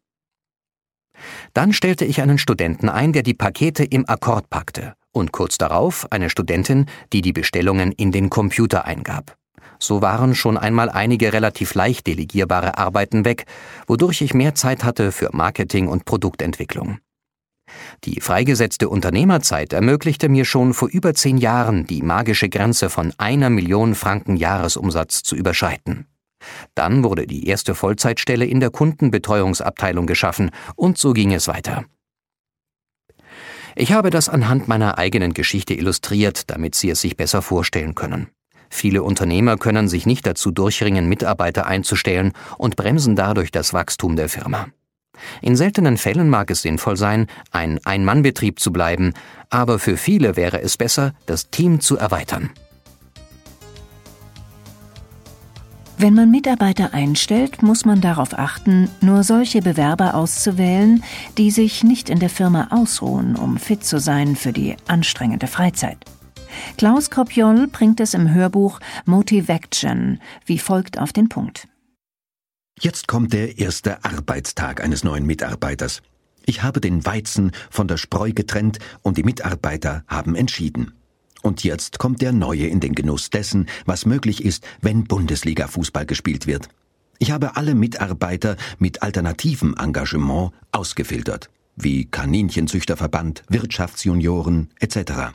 Dann 1.52 1.74
stellte 1.74 2.06
ich 2.06 2.22
einen 2.22 2.38
Studenten 2.38 2.88
ein, 2.88 3.12
der 3.12 3.22
die 3.22 3.34
Pakete 3.34 3.84
im 3.84 4.08
Akkord 4.08 4.48
packte 4.48 4.94
und 5.14 5.32
kurz 5.32 5.56
darauf 5.56 6.06
eine 6.10 6.28
Studentin, 6.28 6.86
die 7.12 7.22
die 7.22 7.32
Bestellungen 7.32 7.92
in 7.92 8.12
den 8.12 8.28
Computer 8.28 8.84
eingab. 8.84 9.36
So 9.78 10.02
waren 10.02 10.34
schon 10.34 10.56
einmal 10.56 10.90
einige 10.90 11.32
relativ 11.32 11.74
leicht 11.74 12.06
delegierbare 12.06 12.78
Arbeiten 12.78 13.24
weg, 13.24 13.46
wodurch 13.86 14.20
ich 14.20 14.34
mehr 14.34 14.54
Zeit 14.54 14.84
hatte 14.84 15.12
für 15.12 15.30
Marketing 15.32 15.88
und 15.88 16.04
Produktentwicklung. 16.04 16.98
Die 18.04 18.20
freigesetzte 18.20 18.88
Unternehmerzeit 18.88 19.72
ermöglichte 19.72 20.28
mir 20.28 20.44
schon 20.44 20.74
vor 20.74 20.88
über 20.88 21.14
zehn 21.14 21.38
Jahren 21.38 21.86
die 21.86 22.02
magische 22.02 22.48
Grenze 22.48 22.90
von 22.90 23.12
einer 23.18 23.50
Million 23.50 23.94
Franken 23.94 24.36
Jahresumsatz 24.36 25.22
zu 25.22 25.34
überschreiten. 25.36 26.06
Dann 26.74 27.04
wurde 27.04 27.26
die 27.26 27.46
erste 27.48 27.74
Vollzeitstelle 27.74 28.44
in 28.44 28.60
der 28.60 28.70
Kundenbetreuungsabteilung 28.70 30.06
geschaffen 30.06 30.50
und 30.76 30.98
so 30.98 31.12
ging 31.14 31.32
es 31.32 31.48
weiter. 31.48 31.84
Ich 33.76 33.92
habe 33.92 34.10
das 34.10 34.28
anhand 34.28 34.68
meiner 34.68 34.98
eigenen 34.98 35.34
Geschichte 35.34 35.74
illustriert, 35.74 36.50
damit 36.50 36.74
Sie 36.74 36.90
es 36.90 37.00
sich 37.00 37.16
besser 37.16 37.42
vorstellen 37.42 37.94
können. 37.94 38.28
Viele 38.70 39.02
Unternehmer 39.02 39.56
können 39.56 39.88
sich 39.88 40.06
nicht 40.06 40.26
dazu 40.26 40.50
durchringen, 40.50 41.08
Mitarbeiter 41.08 41.66
einzustellen 41.66 42.32
und 42.58 42.76
bremsen 42.76 43.16
dadurch 43.16 43.50
das 43.50 43.72
Wachstum 43.72 44.16
der 44.16 44.28
Firma. 44.28 44.66
In 45.42 45.56
seltenen 45.56 45.96
Fällen 45.96 46.28
mag 46.28 46.50
es 46.50 46.62
sinnvoll 46.62 46.96
sein, 46.96 47.28
ein 47.52 47.78
Ein-Mann-Betrieb 47.84 48.58
zu 48.58 48.72
bleiben, 48.72 49.12
aber 49.48 49.78
für 49.78 49.96
viele 49.96 50.36
wäre 50.36 50.60
es 50.60 50.76
besser, 50.76 51.14
das 51.26 51.50
Team 51.50 51.80
zu 51.80 51.96
erweitern. 51.96 52.50
Wenn 55.96 56.14
man 56.14 56.30
Mitarbeiter 56.30 56.92
einstellt, 56.92 57.62
muss 57.62 57.84
man 57.84 58.00
darauf 58.00 58.36
achten, 58.36 58.90
nur 59.00 59.22
solche 59.22 59.62
Bewerber 59.62 60.14
auszuwählen, 60.14 61.04
die 61.38 61.50
sich 61.50 61.84
nicht 61.84 62.10
in 62.10 62.18
der 62.18 62.30
Firma 62.30 62.68
ausruhen, 62.70 63.36
um 63.36 63.58
fit 63.58 63.84
zu 63.84 64.00
sein 64.00 64.34
für 64.34 64.52
die 64.52 64.76
anstrengende 64.88 65.46
Freizeit. 65.46 65.98
Klaus 66.76 67.10
Kopjol 67.10 67.68
bringt 67.68 68.00
es 68.00 68.14
im 68.14 68.32
Hörbuch 68.32 68.80
Motivaction 69.04 70.20
wie 70.46 70.58
folgt 70.58 70.98
auf 70.98 71.12
den 71.12 71.28
Punkt. 71.28 71.68
Jetzt 72.80 73.06
kommt 73.06 73.32
der 73.32 73.58
erste 73.58 74.04
Arbeitstag 74.04 74.82
eines 74.82 75.04
neuen 75.04 75.24
Mitarbeiters. 75.26 76.02
Ich 76.44 76.62
habe 76.62 76.80
den 76.80 77.06
Weizen 77.06 77.52
von 77.70 77.86
der 77.86 77.96
Spreu 77.96 78.32
getrennt 78.32 78.78
und 79.02 79.16
die 79.16 79.22
Mitarbeiter 79.22 80.02
haben 80.08 80.34
entschieden. 80.34 80.92
Und 81.44 81.62
jetzt 81.62 81.98
kommt 81.98 82.22
der 82.22 82.32
Neue 82.32 82.68
in 82.68 82.80
den 82.80 82.94
Genuss 82.94 83.28
dessen, 83.28 83.66
was 83.84 84.06
möglich 84.06 84.42
ist, 84.42 84.66
wenn 84.80 85.04
Bundesliga-Fußball 85.04 86.06
gespielt 86.06 86.46
wird. 86.46 86.70
Ich 87.18 87.32
habe 87.32 87.56
alle 87.56 87.74
Mitarbeiter 87.74 88.56
mit 88.78 89.02
alternativem 89.02 89.74
Engagement 89.78 90.52
ausgefiltert, 90.72 91.50
wie 91.76 92.06
Kaninchenzüchterverband, 92.06 93.42
Wirtschaftsjunioren 93.50 94.70
etc. 94.80 95.34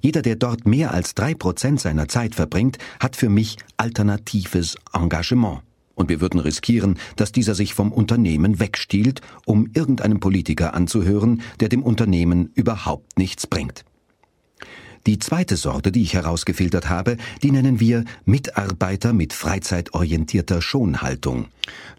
Jeder, 0.00 0.22
der 0.22 0.36
dort 0.36 0.66
mehr 0.66 0.92
als 0.92 1.14
drei 1.14 1.34
Prozent 1.34 1.80
seiner 1.80 2.08
Zeit 2.08 2.34
verbringt, 2.34 2.78
hat 2.98 3.14
für 3.14 3.28
mich 3.28 3.58
alternatives 3.76 4.76
Engagement. 4.94 5.60
Und 5.94 6.08
wir 6.08 6.22
würden 6.22 6.40
riskieren, 6.40 6.98
dass 7.16 7.30
dieser 7.30 7.54
sich 7.54 7.74
vom 7.74 7.92
Unternehmen 7.92 8.58
wegstiehlt, 8.58 9.20
um 9.44 9.68
irgendeinem 9.74 10.18
Politiker 10.18 10.72
anzuhören, 10.72 11.42
der 11.60 11.68
dem 11.68 11.82
Unternehmen 11.82 12.52
überhaupt 12.54 13.18
nichts 13.18 13.46
bringt. 13.46 13.84
Die 15.06 15.20
zweite 15.20 15.56
Sorte, 15.56 15.92
die 15.92 16.02
ich 16.02 16.14
herausgefiltert 16.14 16.88
habe, 16.88 17.16
die 17.40 17.52
nennen 17.52 17.78
wir 17.78 18.04
Mitarbeiter 18.24 19.12
mit 19.12 19.32
freizeitorientierter 19.32 20.60
Schonhaltung. 20.60 21.46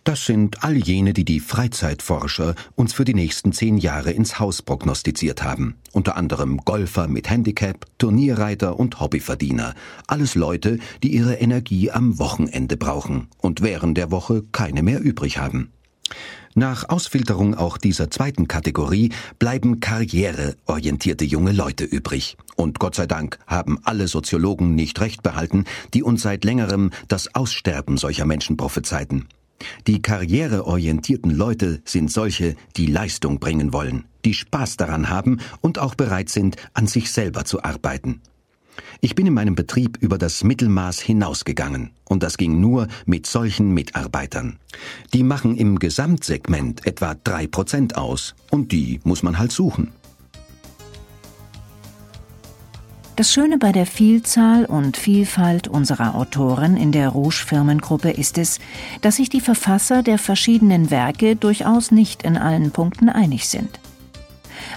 Das 0.04 0.26
sind 0.26 0.66
all 0.66 0.76
jene, 0.76 1.14
die 1.14 1.24
die 1.24 1.40
Freizeitforscher 1.40 2.54
uns 2.76 2.92
für 2.92 3.06
die 3.06 3.14
nächsten 3.14 3.54
zehn 3.54 3.78
Jahre 3.78 4.12
ins 4.12 4.40
Haus 4.40 4.62
prognostiziert 4.62 5.42
haben. 5.42 5.76
Unter 5.94 6.18
anderem 6.18 6.58
Golfer 6.58 7.08
mit 7.08 7.30
Handicap, 7.30 7.86
Turnierreiter 7.98 8.78
und 8.78 9.00
Hobbyverdiener. 9.00 9.74
Alles 10.08 10.36
Leute, 10.36 10.78
die 11.02 11.14
ihre 11.14 11.36
Energie 11.36 11.90
am 11.92 12.20
Wochenende 12.20 12.76
brauchen 12.76 13.30
und 13.38 13.62
während 13.62 13.98
der 13.98 14.12
Woche 14.12 14.44
keine 14.52 14.84
mehr 14.84 15.00
übrig 15.00 15.38
haben. 15.38 15.72
Nach 16.58 16.90
Ausfilterung 16.90 17.54
auch 17.54 17.78
dieser 17.78 18.10
zweiten 18.10 18.48
Kategorie 18.48 19.12
bleiben 19.38 19.80
karriereorientierte 19.80 21.24
junge 21.24 21.52
Leute 21.52 21.84
übrig. 21.84 22.36
Und 22.56 22.80
Gott 22.80 22.96
sei 22.96 23.06
Dank 23.06 23.38
haben 23.46 23.78
alle 23.84 24.08
Soziologen 24.08 24.74
nicht 24.74 25.00
recht 25.00 25.22
behalten, 25.22 25.66
die 25.94 26.02
uns 26.02 26.24
seit 26.24 26.44
längerem 26.44 26.90
das 27.10 27.36
Aussterben 27.36 28.00
solcher 28.00 28.26
Menschen 28.26 28.58
prophezeiten. 28.58 29.28
Die 29.86 30.02
karriereorientierten 30.02 31.30
Leute 31.30 31.80
sind 31.86 32.12
solche, 32.12 32.56
die 32.76 32.88
Leistung 32.88 33.38
bringen 33.38 33.72
wollen, 33.72 34.06
die 34.26 34.34
Spaß 34.34 34.78
daran 34.78 35.12
haben 35.12 35.40
und 35.62 35.78
auch 35.78 35.94
bereit 35.94 36.30
sind, 36.30 36.56
an 36.74 36.88
sich 36.88 37.12
selber 37.12 37.46
zu 37.46 37.62
arbeiten. 37.62 38.20
Ich 39.02 39.16
bin 39.16 39.28
in 39.28 39.34
meinem 39.34 39.56
Betrieb 39.56 39.98
über 40.02 40.18
das 40.18 40.44
Mittelmaß 40.44 41.00
hinausgegangen, 41.00 41.92
und 42.06 42.24
das 42.24 42.38
ging 42.38 42.60
nur 42.60 42.88
mit 43.06 43.26
solchen 43.28 43.74
Mitarbeitern. 43.74 44.60
Die 45.14 45.24
machen 45.24 45.56
im 45.56 45.80
Gesamtsegment 45.80 46.86
etwa 46.86 47.16
drei 47.16 47.48
Prozent 47.48 47.96
aus, 47.98 48.36
und 48.52 48.72
die 48.72 49.00
muss 49.04 49.24
man 49.24 49.38
halt 49.38 49.52
suchen. 49.52 49.92
Das 53.18 53.34
Schöne 53.34 53.58
bei 53.58 53.72
der 53.72 53.88
Vielzahl 53.88 54.66
und 54.66 54.96
Vielfalt 54.96 55.68
unserer 55.68 56.14
Autoren 56.14 56.78
in 56.78 56.92
der 56.92 57.10
Rouge 57.10 57.44
Firmengruppe 57.48 58.12
ist 58.12 58.38
es, 58.38 58.60
dass 59.02 59.16
sich 59.16 59.28
die 59.28 59.42
Verfasser 59.42 60.04
der 60.04 60.20
verschiedenen 60.20 60.92
Werke 60.92 61.36
durchaus 61.36 61.90
nicht 61.90 62.22
in 62.22 62.38
allen 62.38 62.70
Punkten 62.70 63.10
einig 63.10 63.50
sind. 63.50 63.80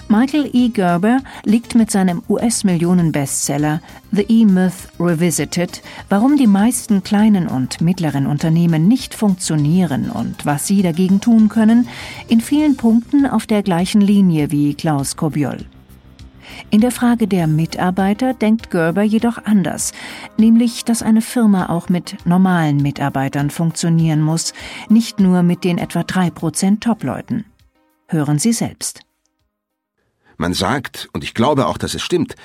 Michael 0.07 0.49
E. 0.53 0.69
Gerber 0.69 1.19
liegt 1.45 1.75
mit 1.75 1.91
seinem 1.91 2.21
US-Millionen-Bestseller 2.29 3.81
The 4.11 4.25
E-Myth 4.27 4.89
Revisited, 4.99 5.81
warum 6.09 6.37
die 6.37 6.47
meisten 6.47 7.03
kleinen 7.03 7.47
und 7.47 7.81
mittleren 7.81 8.27
Unternehmen 8.27 8.87
nicht 8.87 9.13
funktionieren 9.13 10.09
und 10.09 10.45
was 10.45 10.67
sie 10.67 10.81
dagegen 10.81 11.21
tun 11.21 11.49
können, 11.49 11.87
in 12.27 12.41
vielen 12.41 12.77
Punkten 12.77 13.25
auf 13.25 13.45
der 13.45 13.63
gleichen 13.63 14.01
Linie 14.01 14.51
wie 14.51 14.73
Klaus 14.73 15.15
Kobiol. 15.15 15.65
In 16.69 16.81
der 16.81 16.91
Frage 16.91 17.27
der 17.27 17.47
Mitarbeiter 17.47 18.33
denkt 18.33 18.71
Gerber 18.71 19.03
jedoch 19.03 19.37
anders, 19.45 19.93
nämlich, 20.37 20.85
dass 20.85 21.01
eine 21.01 21.21
Firma 21.21 21.69
auch 21.69 21.89
mit 21.89 22.17
normalen 22.25 22.77
Mitarbeitern 22.77 23.49
funktionieren 23.49 24.21
muss, 24.21 24.53
nicht 24.89 25.19
nur 25.19 25.43
mit 25.43 25.63
den 25.63 25.77
etwa 25.77 26.03
drei 26.03 26.29
Prozent 26.29 26.83
Topleuten. 26.83 27.45
Hören 28.07 28.39
Sie 28.39 28.53
selbst. 28.53 29.01
Man 30.41 30.55
sagt, 30.55 31.07
und 31.13 31.23
ich 31.23 31.35
glaube 31.35 31.67
auch, 31.67 31.77
dass 31.77 31.93
es 31.93 32.01
stimmt, 32.01 32.35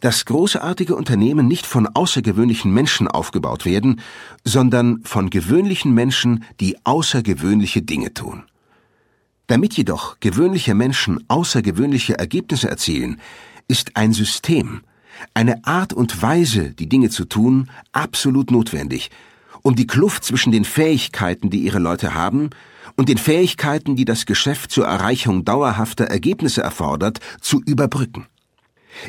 dass 0.00 0.24
großartige 0.24 0.96
Unternehmen 0.96 1.46
nicht 1.46 1.64
von 1.64 1.86
außergewöhnlichen 1.86 2.74
Menschen 2.74 3.06
aufgebaut 3.06 3.64
werden, 3.64 4.00
sondern 4.42 5.04
von 5.04 5.30
gewöhnlichen 5.30 5.94
Menschen, 5.94 6.44
die 6.58 6.76
außergewöhnliche 6.82 7.82
Dinge 7.82 8.12
tun. 8.12 8.42
Damit 9.46 9.74
jedoch 9.74 10.18
gewöhnliche 10.18 10.74
Menschen 10.74 11.22
außergewöhnliche 11.28 12.18
Ergebnisse 12.18 12.68
erzielen, 12.68 13.20
ist 13.68 13.96
ein 13.96 14.12
System, 14.12 14.80
eine 15.32 15.64
Art 15.64 15.92
und 15.92 16.20
Weise, 16.20 16.72
die 16.72 16.88
Dinge 16.88 17.10
zu 17.10 17.26
tun, 17.26 17.70
absolut 17.92 18.50
notwendig, 18.50 19.12
um 19.62 19.76
die 19.76 19.86
Kluft 19.86 20.24
zwischen 20.24 20.50
den 20.50 20.64
Fähigkeiten, 20.64 21.48
die 21.50 21.60
ihre 21.60 21.78
Leute 21.78 22.12
haben, 22.12 22.50
und 22.96 23.08
den 23.08 23.18
Fähigkeiten, 23.18 23.96
die 23.96 24.04
das 24.04 24.26
Geschäft 24.26 24.70
zur 24.70 24.86
Erreichung 24.86 25.44
dauerhafter 25.44 26.04
Ergebnisse 26.04 26.62
erfordert, 26.62 27.20
zu 27.40 27.62
überbrücken. 27.64 28.26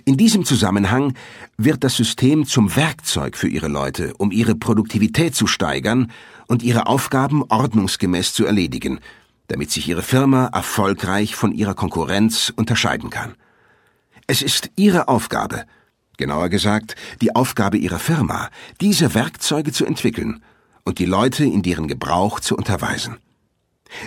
In 0.06 0.18
diesem 0.18 0.46
Zusammenhang 0.46 1.14
wird 1.58 1.84
das 1.84 1.96
System 1.96 2.46
zum 2.46 2.76
Werkzeug 2.76 3.38
für 3.38 3.48
ihre 3.48 3.70
Leute, 3.70 4.14
um 4.18 4.32
ihre 4.32 4.56
Produktivität 4.56 5.34
zu 5.34 5.48
steigern 5.48 6.12
und 6.48 6.62
ihre 6.62 6.88
Aufgaben 6.88 7.44
ordnungsgemäß 7.48 8.34
zu 8.34 8.46
erledigen, 8.46 9.00
damit 9.48 9.72
sich 9.72 9.88
ihre 9.88 10.04
Firma 10.04 10.48
erfolgreich 10.48 11.36
von 11.36 11.54
ihrer 11.54 11.74
Konkurrenz 11.74 12.52
unterscheiden 12.56 13.10
kann. 13.10 13.36
Es 14.28 14.42
ist 14.42 14.72
ihre 14.76 15.08
Aufgabe, 15.08 15.64
genauer 16.18 16.50
gesagt 16.50 16.96
die 17.22 17.34
Aufgabe 17.34 17.78
ihrer 17.78 18.00
Firma, 18.00 18.50
diese 18.82 19.14
Werkzeuge 19.14 19.72
zu 19.72 19.86
entwickeln 19.86 20.44
und 20.84 21.00
die 21.00 21.06
Leute 21.06 21.46
in 21.46 21.62
deren 21.62 21.88
Gebrauch 21.88 22.42
zu 22.42 22.58
unterweisen. 22.58 23.18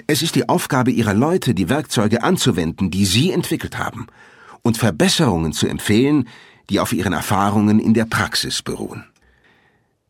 Es 0.06 0.22
ist 0.22 0.34
die 0.34 0.48
Aufgabe 0.48 0.90
ihrer 0.90 1.14
Leute, 1.14 1.54
die 1.54 1.68
Werkzeuge 1.68 2.22
anzuwenden, 2.22 2.90
die 2.90 3.04
sie 3.04 3.32
entwickelt 3.32 3.78
haben, 3.78 4.06
und 4.62 4.76
Verbesserungen 4.76 5.52
zu 5.52 5.66
empfehlen, 5.66 6.28
die 6.68 6.80
auf 6.80 6.92
ihren 6.92 7.12
Erfahrungen 7.12 7.78
in 7.78 7.94
der 7.94 8.04
Praxis 8.04 8.62
beruhen. 8.62 9.04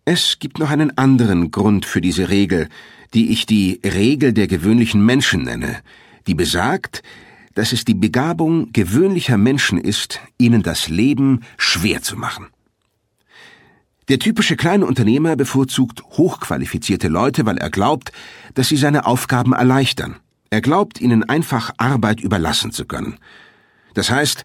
Es 0.04 0.38
gibt 0.38 0.58
noch 0.58 0.70
einen 0.70 0.96
anderen 0.98 1.50
Grund 1.50 1.86
für 1.86 2.00
diese 2.00 2.30
Regel, 2.30 2.68
die 3.14 3.30
ich 3.30 3.46
die 3.46 3.80
Regel 3.84 4.32
der 4.32 4.46
gewöhnlichen 4.46 5.04
Menschen 5.04 5.42
nenne, 5.42 5.80
die 6.26 6.34
besagt, 6.34 7.02
dass 7.54 7.72
es 7.72 7.84
die 7.84 7.94
Begabung 7.94 8.72
gewöhnlicher 8.72 9.36
Menschen 9.36 9.78
ist, 9.78 10.20
ihnen 10.38 10.62
das 10.62 10.88
Leben 10.88 11.40
schwer 11.58 12.02
zu 12.02 12.16
machen. 12.16 12.46
Der 14.10 14.18
typische 14.18 14.56
kleine 14.56 14.86
Unternehmer 14.86 15.36
bevorzugt 15.36 16.02
hochqualifizierte 16.02 17.06
Leute, 17.06 17.46
weil 17.46 17.58
er 17.58 17.70
glaubt, 17.70 18.10
dass 18.54 18.66
sie 18.66 18.76
seine 18.76 19.06
Aufgaben 19.06 19.52
erleichtern. 19.52 20.16
Er 20.50 20.60
glaubt, 20.60 21.00
ihnen 21.00 21.28
einfach 21.28 21.70
Arbeit 21.76 22.20
überlassen 22.20 22.72
zu 22.72 22.86
können. 22.86 23.18
Das 23.94 24.10
heißt, 24.10 24.42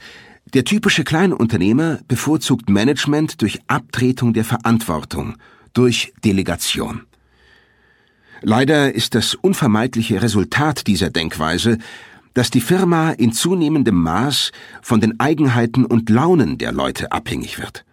der 0.54 0.66
typische 0.66 1.04
kleine 1.04 1.36
Unternehmer 1.36 1.98
bevorzugt 2.08 2.70
Management 2.70 3.42
durch 3.42 3.60
Abtretung 3.66 4.34
der 4.34 4.46
Verantwortung, 4.46 5.36
durch 5.74 6.14
Delegation. 6.24 7.02
Leider 8.44 8.94
ist 8.94 9.16
das 9.16 9.34
unvermeidliche 9.34 10.22
Resultat 10.22 10.86
dieser 10.86 11.10
Denkweise, 11.10 11.80
dass 12.36 12.52
die 12.52 12.62
Firma 12.62 13.14
in 13.14 13.34
zunehmendem 13.34 13.96
Maß 13.96 14.52
von 14.84 15.02
den 15.02 15.20
Eigenheiten 15.20 15.86
und 15.86 16.12
Launen 16.12 16.60
der 16.60 16.72
Leute 16.72 17.12
abhängig 17.12 17.58
wird. 17.58 17.84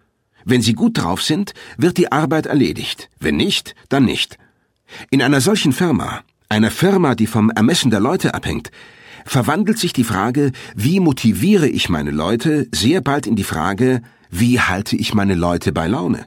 Wenn 0.45 0.61
sie 0.61 0.73
gut 0.73 0.97
drauf 0.97 1.21
sind, 1.21 1.53
wird 1.77 1.97
die 1.97 2.11
Arbeit 2.11 2.45
erledigt. 2.45 3.09
Wenn 3.19 3.37
nicht, 3.37 3.75
dann 3.89 4.05
nicht. 4.05 4.37
In 5.09 5.21
einer 5.21 5.41
solchen 5.41 5.73
Firma, 5.73 6.21
einer 6.49 6.71
Firma, 6.71 7.15
die 7.15 7.27
vom 7.27 7.49
Ermessen 7.49 7.91
der 7.91 7.99
Leute 7.99 8.33
abhängt, 8.33 8.71
verwandelt 9.25 9.79
sich 9.79 9.93
die 9.93 10.03
Frage, 10.03 10.51
wie 10.75 10.99
motiviere 10.99 11.67
ich 11.67 11.89
meine 11.89 12.11
Leute, 12.11 12.67
sehr 12.71 13.01
bald 13.01 13.25
in 13.25 13.35
die 13.35 13.43
Frage, 13.43 14.01
wie 14.29 14.59
halte 14.59 14.95
ich 14.95 15.13
meine 15.13 15.35
Leute 15.35 15.71
bei 15.71 15.87
Laune? 15.87 16.25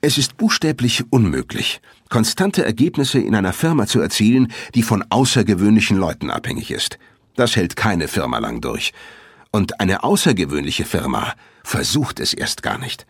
Es 0.00 0.18
ist 0.18 0.36
buchstäblich 0.36 1.04
unmöglich, 1.10 1.80
konstante 2.08 2.64
Ergebnisse 2.64 3.18
in 3.18 3.34
einer 3.34 3.52
Firma 3.52 3.86
zu 3.86 4.00
erzielen, 4.00 4.52
die 4.74 4.82
von 4.82 5.04
außergewöhnlichen 5.08 5.96
Leuten 5.96 6.30
abhängig 6.30 6.70
ist. 6.70 6.98
Das 7.34 7.56
hält 7.56 7.76
keine 7.76 8.08
Firma 8.08 8.38
lang 8.38 8.60
durch. 8.60 8.92
Und 9.56 9.80
eine 9.80 10.04
außergewöhnliche 10.04 10.84
Firma 10.84 11.32
versucht 11.64 12.20
es 12.20 12.34
erst 12.34 12.62
gar 12.62 12.76
nicht. 12.76 13.06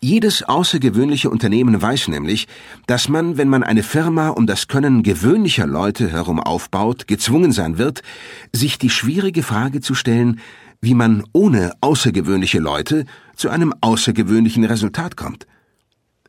Jedes 0.00 0.42
außergewöhnliche 0.42 1.28
Unternehmen 1.28 1.82
weiß 1.82 2.08
nämlich, 2.08 2.48
dass 2.86 3.10
man, 3.10 3.36
wenn 3.36 3.50
man 3.50 3.62
eine 3.62 3.82
Firma 3.82 4.30
um 4.30 4.46
das 4.46 4.68
Können 4.68 5.02
gewöhnlicher 5.02 5.66
Leute 5.66 6.10
herum 6.10 6.40
aufbaut, 6.40 7.06
gezwungen 7.06 7.52
sein 7.52 7.76
wird, 7.76 8.00
sich 8.54 8.78
die 8.78 8.88
schwierige 8.88 9.42
Frage 9.42 9.82
zu 9.82 9.94
stellen, 9.94 10.40
wie 10.80 10.94
man 10.94 11.24
ohne 11.34 11.72
außergewöhnliche 11.82 12.58
Leute 12.58 13.04
zu 13.36 13.50
einem 13.50 13.74
außergewöhnlichen 13.82 14.64
Resultat 14.64 15.18
kommt. 15.18 15.46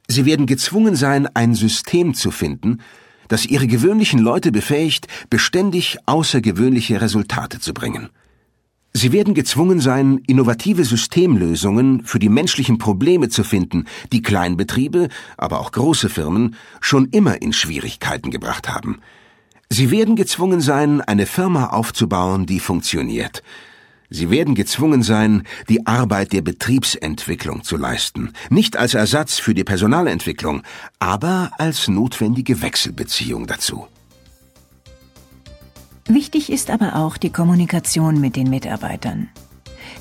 Sie 0.10 0.26
werden 0.26 0.46
gezwungen 0.46 0.98
sein, 0.98 1.26
ein 1.34 1.56
System 1.56 2.16
zu 2.16 2.32
finden, 2.32 2.82
das 3.30 3.46
ihre 3.46 3.68
gewöhnlichen 3.68 4.20
Leute 4.20 4.52
befähigt, 4.52 5.08
beständig 5.30 6.00
außergewöhnliche 6.06 7.00
Resultate 7.00 7.62
zu 7.62 7.74
bringen. 7.74 8.10
Sie 8.94 9.12
werden 9.12 9.36
gezwungen 9.36 9.80
sein, 9.80 10.22
innovative 10.26 10.84
Systemlösungen 10.84 12.04
für 12.06 12.18
die 12.18 12.30
menschlichen 12.30 12.80
Probleme 12.80 13.30
zu 13.30 13.44
finden, 13.44 13.86
die 14.12 14.24
Kleinbetriebe, 14.24 15.10
aber 15.38 15.60
auch 15.60 15.72
große 15.72 16.10
Firmen 16.10 16.56
schon 16.82 17.06
immer 17.06 17.42
in 17.42 17.54
Schwierigkeiten 17.54 18.32
gebracht 18.32 18.68
haben. 18.68 19.00
Sie 19.70 19.92
werden 19.92 20.16
gezwungen 20.16 20.62
sein, 20.62 21.02
eine 21.02 21.28
Firma 21.28 21.68
aufzubauen, 21.68 22.48
die 22.48 22.60
funktioniert. 22.60 23.44
Sie 24.10 24.32
werden 24.32 24.56
gezwungen 24.56 25.04
sein, 25.04 25.44
die 25.70 25.86
Arbeit 25.86 26.34
der 26.34 26.42
Betriebsentwicklung 26.42 27.64
zu 27.64 27.78
leisten, 27.78 28.34
nicht 28.50 28.76
als 28.76 28.96
Ersatz 28.96 29.38
für 29.38 29.54
die 29.54 29.64
Personalentwicklung, 29.64 30.64
aber 30.98 31.52
als 31.60 31.88
notwendige 31.88 32.64
Wechselbeziehung 32.64 33.46
dazu. 33.46 33.86
Wichtig 36.10 36.52
ist 36.52 36.72
aber 36.72 36.96
auch 36.96 37.18
die 37.18 37.30
Kommunikation 37.30 38.20
mit 38.20 38.36
den 38.36 38.50
Mitarbeitern. 38.50 39.30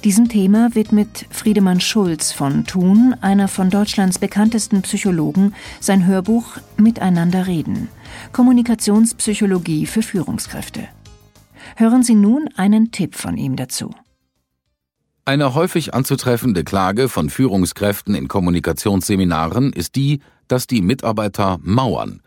Diesem 0.05 0.31
Thema 0.31 0.75
widmet 0.75 1.27
Friedemann 1.29 1.83
Schulz 1.83 2.33
von 2.33 2.65
Thun, 2.65 3.15
einer 3.21 3.47
von 3.47 3.69
Deutschlands 3.69 4.19
bekanntesten 4.19 4.81
Psychologen, 4.81 5.55
sein 5.81 6.07
Hörbuch 6.07 6.57
Miteinander 6.79 7.47
reden. 7.47 7.89
Kommunikationspsychologie 8.33 9.85
für 9.85 10.01
Führungskräfte. 10.01 10.89
Hören 11.77 12.03
Sie 12.03 12.15
nun 12.15 12.49
einen 12.57 12.91
Tipp 12.91 13.15
von 13.15 13.37
ihm 13.37 13.57
dazu. 13.57 13.95
Eine 15.27 15.53
häufig 15.53 15.93
anzutreffende 15.93 16.65
Klage 16.65 17.11
von 17.11 17.29
Führungskräften 17.29 18.15
in 18.15 18.29
Kommunikationsseminaren 18.29 19.75
ist 19.75 19.95
die, 19.95 20.21
dass 20.47 20.67
die 20.67 20.81
Mitarbeiter 20.81 21.59
mauern. 21.61 22.23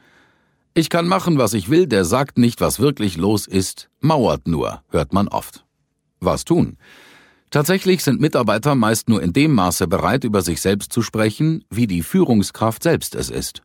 Ich 0.73 0.89
kann 0.89 1.05
machen, 1.05 1.37
was 1.37 1.53
ich 1.53 1.69
will, 1.69 1.85
der 1.85 2.05
sagt 2.05 2.37
nicht, 2.37 2.61
was 2.61 2.79
wirklich 2.79 3.17
los 3.17 3.45
ist, 3.45 3.89
mauert 3.99 4.47
nur, 4.47 4.81
hört 4.89 5.11
man 5.11 5.27
oft. 5.27 5.65
Was 6.21 6.45
tun? 6.45 6.77
Tatsächlich 7.49 8.05
sind 8.05 8.21
Mitarbeiter 8.21 8.75
meist 8.75 9.09
nur 9.09 9.21
in 9.21 9.33
dem 9.33 9.53
Maße 9.53 9.87
bereit, 9.87 10.23
über 10.23 10.41
sich 10.41 10.61
selbst 10.61 10.93
zu 10.93 11.01
sprechen, 11.01 11.65
wie 11.69 11.87
die 11.87 12.03
Führungskraft 12.03 12.83
selbst 12.83 13.15
es 13.15 13.29
ist. 13.29 13.63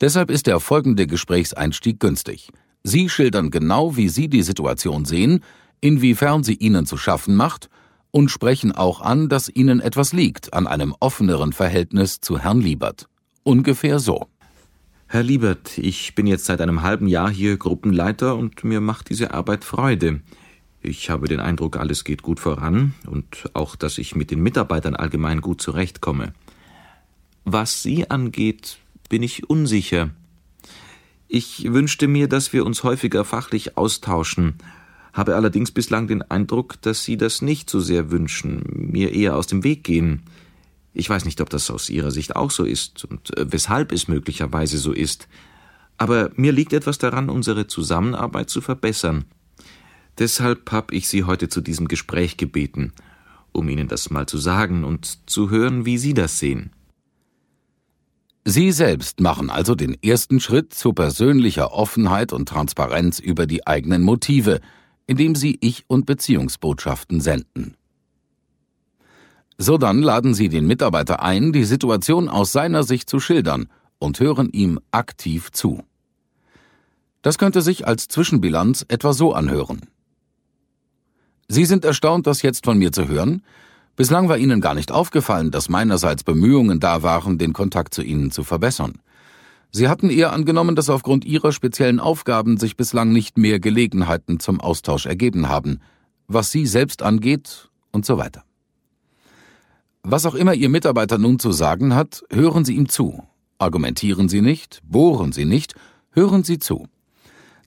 Deshalb 0.00 0.32
ist 0.32 0.48
der 0.48 0.58
folgende 0.58 1.06
Gesprächseinstieg 1.06 2.00
günstig. 2.00 2.50
Sie 2.82 3.08
schildern 3.08 3.52
genau, 3.52 3.96
wie 3.96 4.08
Sie 4.08 4.28
die 4.28 4.42
Situation 4.42 5.04
sehen, 5.04 5.44
inwiefern 5.80 6.42
sie 6.42 6.54
Ihnen 6.54 6.86
zu 6.86 6.96
schaffen 6.96 7.36
macht 7.36 7.68
und 8.10 8.30
sprechen 8.32 8.72
auch 8.72 9.00
an, 9.00 9.28
dass 9.28 9.48
Ihnen 9.48 9.78
etwas 9.78 10.12
liegt 10.12 10.52
an 10.54 10.66
einem 10.66 10.92
offeneren 10.98 11.52
Verhältnis 11.52 12.20
zu 12.20 12.40
Herrn 12.40 12.60
Liebert. 12.60 13.06
Ungefähr 13.44 14.00
so. 14.00 14.26
Herr 15.08 15.22
Liebert, 15.22 15.78
ich 15.78 16.16
bin 16.16 16.26
jetzt 16.26 16.46
seit 16.46 16.60
einem 16.60 16.82
halben 16.82 17.06
Jahr 17.06 17.30
hier 17.30 17.56
Gruppenleiter 17.56 18.34
und 18.34 18.64
mir 18.64 18.80
macht 18.80 19.08
diese 19.08 19.32
Arbeit 19.32 19.64
Freude. 19.64 20.20
Ich 20.82 21.10
habe 21.10 21.28
den 21.28 21.38
Eindruck, 21.38 21.76
alles 21.76 22.02
geht 22.02 22.22
gut 22.22 22.40
voran 22.40 22.92
und 23.06 23.48
auch, 23.54 23.76
dass 23.76 23.98
ich 23.98 24.16
mit 24.16 24.32
den 24.32 24.42
Mitarbeitern 24.42 24.96
allgemein 24.96 25.40
gut 25.40 25.60
zurechtkomme. 25.62 26.34
Was 27.44 27.84
Sie 27.84 28.10
angeht, 28.10 28.78
bin 29.08 29.22
ich 29.22 29.48
unsicher. 29.48 30.10
Ich 31.28 31.72
wünschte 31.72 32.08
mir, 32.08 32.28
dass 32.28 32.52
wir 32.52 32.66
uns 32.66 32.82
häufiger 32.82 33.24
fachlich 33.24 33.76
austauschen, 33.76 34.54
habe 35.12 35.36
allerdings 35.36 35.70
bislang 35.70 36.08
den 36.08 36.22
Eindruck, 36.22 36.82
dass 36.82 37.04
Sie 37.04 37.16
das 37.16 37.42
nicht 37.42 37.70
so 37.70 37.78
sehr 37.78 38.10
wünschen, 38.10 38.64
mir 38.74 39.12
eher 39.12 39.36
aus 39.36 39.46
dem 39.46 39.62
Weg 39.62 39.84
gehen. 39.84 40.24
Ich 40.96 41.10
weiß 41.10 41.26
nicht, 41.26 41.42
ob 41.42 41.50
das 41.50 41.70
aus 41.70 41.90
Ihrer 41.90 42.10
Sicht 42.10 42.36
auch 42.36 42.50
so 42.50 42.64
ist 42.64 43.04
und 43.04 43.36
äh, 43.36 43.52
weshalb 43.52 43.92
es 43.92 44.08
möglicherweise 44.08 44.78
so 44.78 44.92
ist. 44.92 45.28
Aber 45.98 46.30
mir 46.36 46.52
liegt 46.52 46.72
etwas 46.72 46.96
daran, 46.96 47.28
unsere 47.28 47.66
Zusammenarbeit 47.66 48.48
zu 48.48 48.62
verbessern. 48.62 49.26
Deshalb 50.18 50.72
habe 50.72 50.94
ich 50.94 51.08
Sie 51.08 51.24
heute 51.24 51.50
zu 51.50 51.60
diesem 51.60 51.86
Gespräch 51.88 52.38
gebeten, 52.38 52.92
um 53.52 53.68
Ihnen 53.68 53.88
das 53.88 54.08
mal 54.08 54.26
zu 54.26 54.38
sagen 54.38 54.84
und 54.84 55.28
zu 55.28 55.50
hören, 55.50 55.84
wie 55.84 55.98
Sie 55.98 56.14
das 56.14 56.38
sehen. 56.38 56.70
Sie 58.46 58.72
selbst 58.72 59.20
machen 59.20 59.50
also 59.50 59.74
den 59.74 60.02
ersten 60.02 60.40
Schritt 60.40 60.72
zu 60.72 60.94
persönlicher 60.94 61.72
Offenheit 61.72 62.32
und 62.32 62.48
Transparenz 62.48 63.18
über 63.18 63.46
die 63.46 63.66
eigenen 63.66 64.02
Motive, 64.02 64.60
indem 65.06 65.34
Sie 65.34 65.58
Ich- 65.60 65.84
und 65.88 66.06
Beziehungsbotschaften 66.06 67.20
senden. 67.20 67.75
So 69.58 69.78
dann 69.78 70.02
laden 70.02 70.34
Sie 70.34 70.48
den 70.48 70.66
Mitarbeiter 70.66 71.22
ein, 71.22 71.52
die 71.52 71.64
Situation 71.64 72.28
aus 72.28 72.52
seiner 72.52 72.82
Sicht 72.82 73.08
zu 73.08 73.20
schildern 73.20 73.68
und 73.98 74.20
hören 74.20 74.50
ihm 74.50 74.78
aktiv 74.90 75.50
zu. 75.50 75.82
Das 77.22 77.38
könnte 77.38 77.62
sich 77.62 77.86
als 77.86 78.08
Zwischenbilanz 78.08 78.84
etwa 78.88 79.12
so 79.12 79.32
anhören. 79.32 79.80
Sie 81.48 81.64
sind 81.64 81.84
erstaunt, 81.84 82.26
das 82.26 82.42
jetzt 82.42 82.64
von 82.64 82.78
mir 82.78 82.92
zu 82.92 83.08
hören? 83.08 83.42
Bislang 83.96 84.28
war 84.28 84.36
Ihnen 84.36 84.60
gar 84.60 84.74
nicht 84.74 84.92
aufgefallen, 84.92 85.50
dass 85.50 85.68
meinerseits 85.68 86.22
Bemühungen 86.22 86.80
da 86.80 87.02
waren, 87.02 87.38
den 87.38 87.52
Kontakt 87.52 87.94
zu 87.94 88.02
Ihnen 88.02 88.30
zu 88.30 88.44
verbessern. 88.44 89.00
Sie 89.72 89.88
hatten 89.88 90.10
eher 90.10 90.32
angenommen, 90.32 90.76
dass 90.76 90.90
aufgrund 90.90 91.24
Ihrer 91.24 91.52
speziellen 91.52 91.98
Aufgaben 91.98 92.58
sich 92.58 92.76
bislang 92.76 93.12
nicht 93.12 93.38
mehr 93.38 93.58
Gelegenheiten 93.58 94.38
zum 94.38 94.60
Austausch 94.60 95.06
ergeben 95.06 95.48
haben, 95.48 95.80
was 96.28 96.50
Sie 96.50 96.66
selbst 96.66 97.02
angeht 97.02 97.70
und 97.90 98.04
so 98.04 98.18
weiter. 98.18 98.45
Was 100.08 100.24
auch 100.24 100.36
immer 100.36 100.54
Ihr 100.54 100.68
Mitarbeiter 100.68 101.18
nun 101.18 101.40
zu 101.40 101.50
sagen 101.50 101.96
hat, 101.96 102.22
hören 102.30 102.64
Sie 102.64 102.76
ihm 102.76 102.88
zu. 102.88 103.24
Argumentieren 103.58 104.28
Sie 104.28 104.40
nicht, 104.40 104.80
bohren 104.84 105.32
Sie 105.32 105.44
nicht, 105.44 105.74
hören 106.12 106.44
Sie 106.44 106.60
zu. 106.60 106.86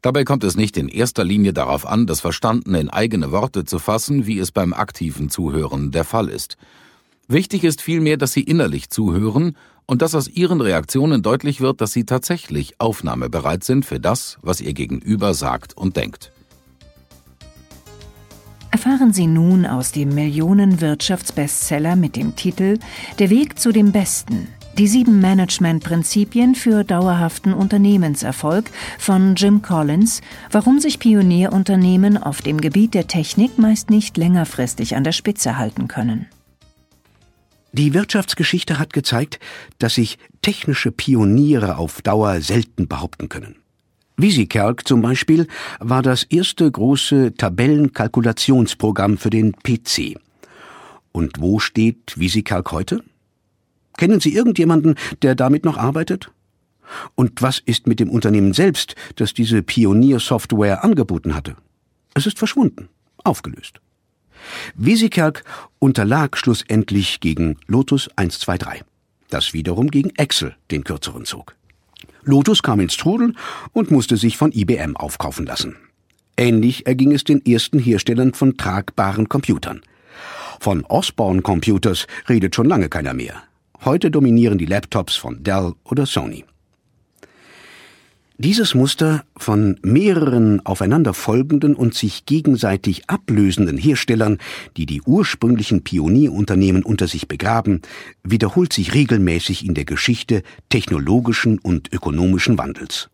Dabei 0.01 0.23
kommt 0.23 0.45
es 0.45 0.55
nicht 0.55 0.77
in 0.77 0.87
erster 0.87 1.25
Linie 1.25 1.51
darauf 1.51 1.85
an, 1.85 2.07
das 2.07 2.21
Verstandene 2.21 2.79
in 2.79 2.89
eigene 2.89 3.33
Worte 3.33 3.65
zu 3.65 3.77
fassen, 3.77 4.25
wie 4.25 4.39
es 4.39 4.53
beim 4.53 4.71
aktiven 4.71 5.29
Zuhören 5.29 5.91
der 5.91 6.05
Fall 6.05 6.29
ist. 6.29 6.55
Wichtig 7.27 7.65
ist 7.65 7.81
vielmehr, 7.81 8.15
dass 8.15 8.31
Sie 8.31 8.43
innerlich 8.43 8.89
zuhören 8.89 9.57
und 9.85 10.01
dass 10.01 10.15
aus 10.15 10.29
Ihren 10.29 10.61
Reaktionen 10.61 11.21
deutlich 11.21 11.59
wird, 11.59 11.81
dass 11.81 11.91
Sie 11.91 12.05
tatsächlich 12.05 12.79
aufnahmebereit 12.79 13.65
sind 13.65 13.85
für 13.85 13.99
das, 13.99 14.37
was 14.41 14.61
Ihr 14.61 14.73
Gegenüber 14.73 15.33
sagt 15.33 15.75
und 15.75 15.97
denkt. 15.97 16.31
Erfahren 18.71 19.13
Sie 19.13 19.25
nun 19.25 19.65
aus 19.65 19.91
dem 19.91 20.13
Millionen-Wirtschaftsbestseller 20.13 21.95
mit 21.95 22.15
dem 22.15 22.35
Titel 22.35 22.77
Der 23.17 23.29
Weg 23.29 23.57
zu 23.59 23.71
dem 23.71 23.91
Besten. 23.91 24.47
Die 24.77 24.87
sieben 24.87 25.19
Management-Prinzipien 25.19 26.55
für 26.55 26.83
dauerhaften 26.83 27.53
Unternehmenserfolg 27.53 28.69
von 28.97 29.35
Jim 29.35 29.61
Collins, 29.61 30.21
warum 30.51 30.79
sich 30.79 30.99
Pionierunternehmen 30.99 32.17
auf 32.17 32.41
dem 32.41 32.61
Gebiet 32.61 32.93
der 32.93 33.07
Technik 33.07 33.57
meist 33.57 33.89
nicht 33.89 34.15
längerfristig 34.17 34.95
an 34.95 35.03
der 35.03 35.11
Spitze 35.11 35.57
halten 35.57 35.87
können. 35.87 36.27
Die 37.71 37.93
Wirtschaftsgeschichte 37.93 38.79
hat 38.79 38.93
gezeigt, 38.93 39.39
dass 39.79 39.95
sich 39.95 40.17
technische 40.41 40.91
Pioniere 40.91 41.77
auf 41.77 42.01
Dauer 42.01 42.39
selten 42.41 42.87
behaupten 42.87 43.29
können. 43.29 43.58
VisiCalc 44.21 44.85
zum 44.85 45.01
Beispiel 45.01 45.47
war 45.79 46.01
das 46.01 46.23
erste 46.23 46.69
große 46.69 47.35
Tabellenkalkulationsprogramm 47.35 49.17
für 49.17 49.29
den 49.29 49.53
PC. 49.53 50.19
Und 51.11 51.39
wo 51.39 51.59
steht 51.59 52.19
VisiCalc 52.19 52.71
heute? 52.71 53.03
Kennen 53.97 54.19
Sie 54.19 54.33
irgendjemanden, 54.33 54.95
der 55.21 55.35
damit 55.35 55.63
noch 55.65 55.77
arbeitet? 55.77 56.31
Und 57.15 57.41
was 57.41 57.59
ist 57.59 57.87
mit 57.87 57.99
dem 57.99 58.09
Unternehmen 58.09 58.53
selbst, 58.53 58.95
das 59.15 59.33
diese 59.33 59.61
Pioniersoftware 59.61 60.83
angeboten 60.83 61.35
hatte? 61.35 61.55
Es 62.13 62.25
ist 62.25 62.39
verschwunden, 62.39 62.89
aufgelöst. 63.23 63.79
VisiCalc 64.75 65.43
unterlag 65.79 66.37
schlussendlich 66.37 67.19
gegen 67.19 67.57
Lotus 67.67 68.09
123, 68.15 68.83
das 69.29 69.53
wiederum 69.53 69.91
gegen 69.91 70.09
Excel 70.15 70.55
den 70.71 70.83
kürzeren 70.83 71.25
zog. 71.25 71.55
Lotus 72.29 72.61
kam 72.61 72.79
ins 72.79 72.95
Trudel 72.95 73.33
und 73.73 73.91
musste 73.91 74.15
sich 74.15 74.37
von 74.37 74.51
IBM 74.51 74.95
aufkaufen 74.95 75.45
lassen. 75.45 75.75
Ähnlich 76.37 76.85
erging 76.85 77.11
es 77.11 77.23
den 77.23 77.43
ersten 77.45 77.79
Herstellern 77.79 78.33
von 78.33 78.55
tragbaren 78.55 79.27
Computern. 79.27 79.81
Von 80.59 80.85
Osborne 80.85 81.41
Computers 81.41 82.05
redet 82.29 82.55
schon 82.55 82.67
lange 82.67 82.87
keiner 82.87 83.13
mehr. 83.13 83.43
Heute 83.83 84.11
dominieren 84.11 84.57
die 84.57 84.65
Laptops 84.65 85.15
von 85.15 85.43
Dell 85.43 85.73
oder 85.83 86.05
Sony. 86.05 86.45
Dieses 88.41 88.73
Muster 88.73 89.25
von 89.35 89.77
mehreren 89.83 90.65
aufeinanderfolgenden 90.65 91.75
und 91.75 91.93
sich 91.93 92.25
gegenseitig 92.25 93.09
ablösenden 93.09 93.77
Herstellern, 93.77 94.37
die 94.77 94.85
die 94.85 95.01
ursprünglichen 95.01 95.83
Pionierunternehmen 95.83 96.83
unter 96.83 97.09
sich 97.09 97.27
begraben, 97.27 97.81
wiederholt 98.23 98.71
sich 98.71 98.93
regelmäßig 98.93 99.65
in 99.65 99.73
der 99.73 99.83
Geschichte 99.83 100.43
technologischen 100.69 101.59
und 101.59 101.91
ökonomischen 101.91 102.57
Wandels. 102.57 103.09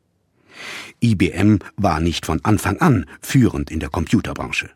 IBM 1.03 1.57
war 1.75 1.99
nicht 2.01 2.27
von 2.27 2.45
Anfang 2.45 2.77
an 2.77 3.07
führend 3.19 3.71
in 3.71 3.79
der 3.79 3.89
Computerbranche. 3.89 4.69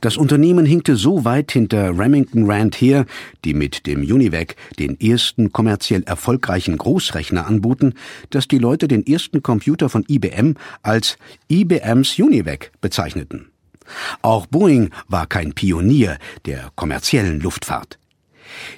Das 0.00 0.16
Unternehmen 0.16 0.66
hinkte 0.66 0.96
so 0.96 1.24
weit 1.24 1.52
hinter 1.52 1.98
Remington 1.98 2.50
Rand 2.50 2.80
her, 2.80 3.06
die 3.44 3.54
mit 3.54 3.86
dem 3.86 4.00
Univac 4.00 4.56
den 4.78 5.00
ersten 5.00 5.52
kommerziell 5.52 6.02
erfolgreichen 6.04 6.76
Großrechner 6.76 7.46
anboten, 7.46 7.94
dass 8.30 8.48
die 8.48 8.58
Leute 8.58 8.88
den 8.88 9.06
ersten 9.06 9.42
Computer 9.42 9.88
von 9.88 10.04
IBM 10.08 10.54
als 10.82 11.18
IBMs 11.48 12.18
Univac 12.18 12.72
bezeichneten. 12.80 13.50
Auch 14.22 14.46
Boeing 14.46 14.90
war 15.08 15.26
kein 15.26 15.52
Pionier 15.52 16.18
der 16.46 16.70
kommerziellen 16.76 17.40
Luftfahrt. 17.40 17.98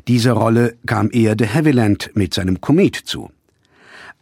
Diese 0.08 0.32
Rolle 0.32 0.76
kam 0.86 1.10
eher 1.12 1.34
de 1.34 1.48
Havilland 1.48 2.10
mit 2.14 2.34
seinem 2.34 2.60
Komet 2.60 2.96
zu. 2.96 3.30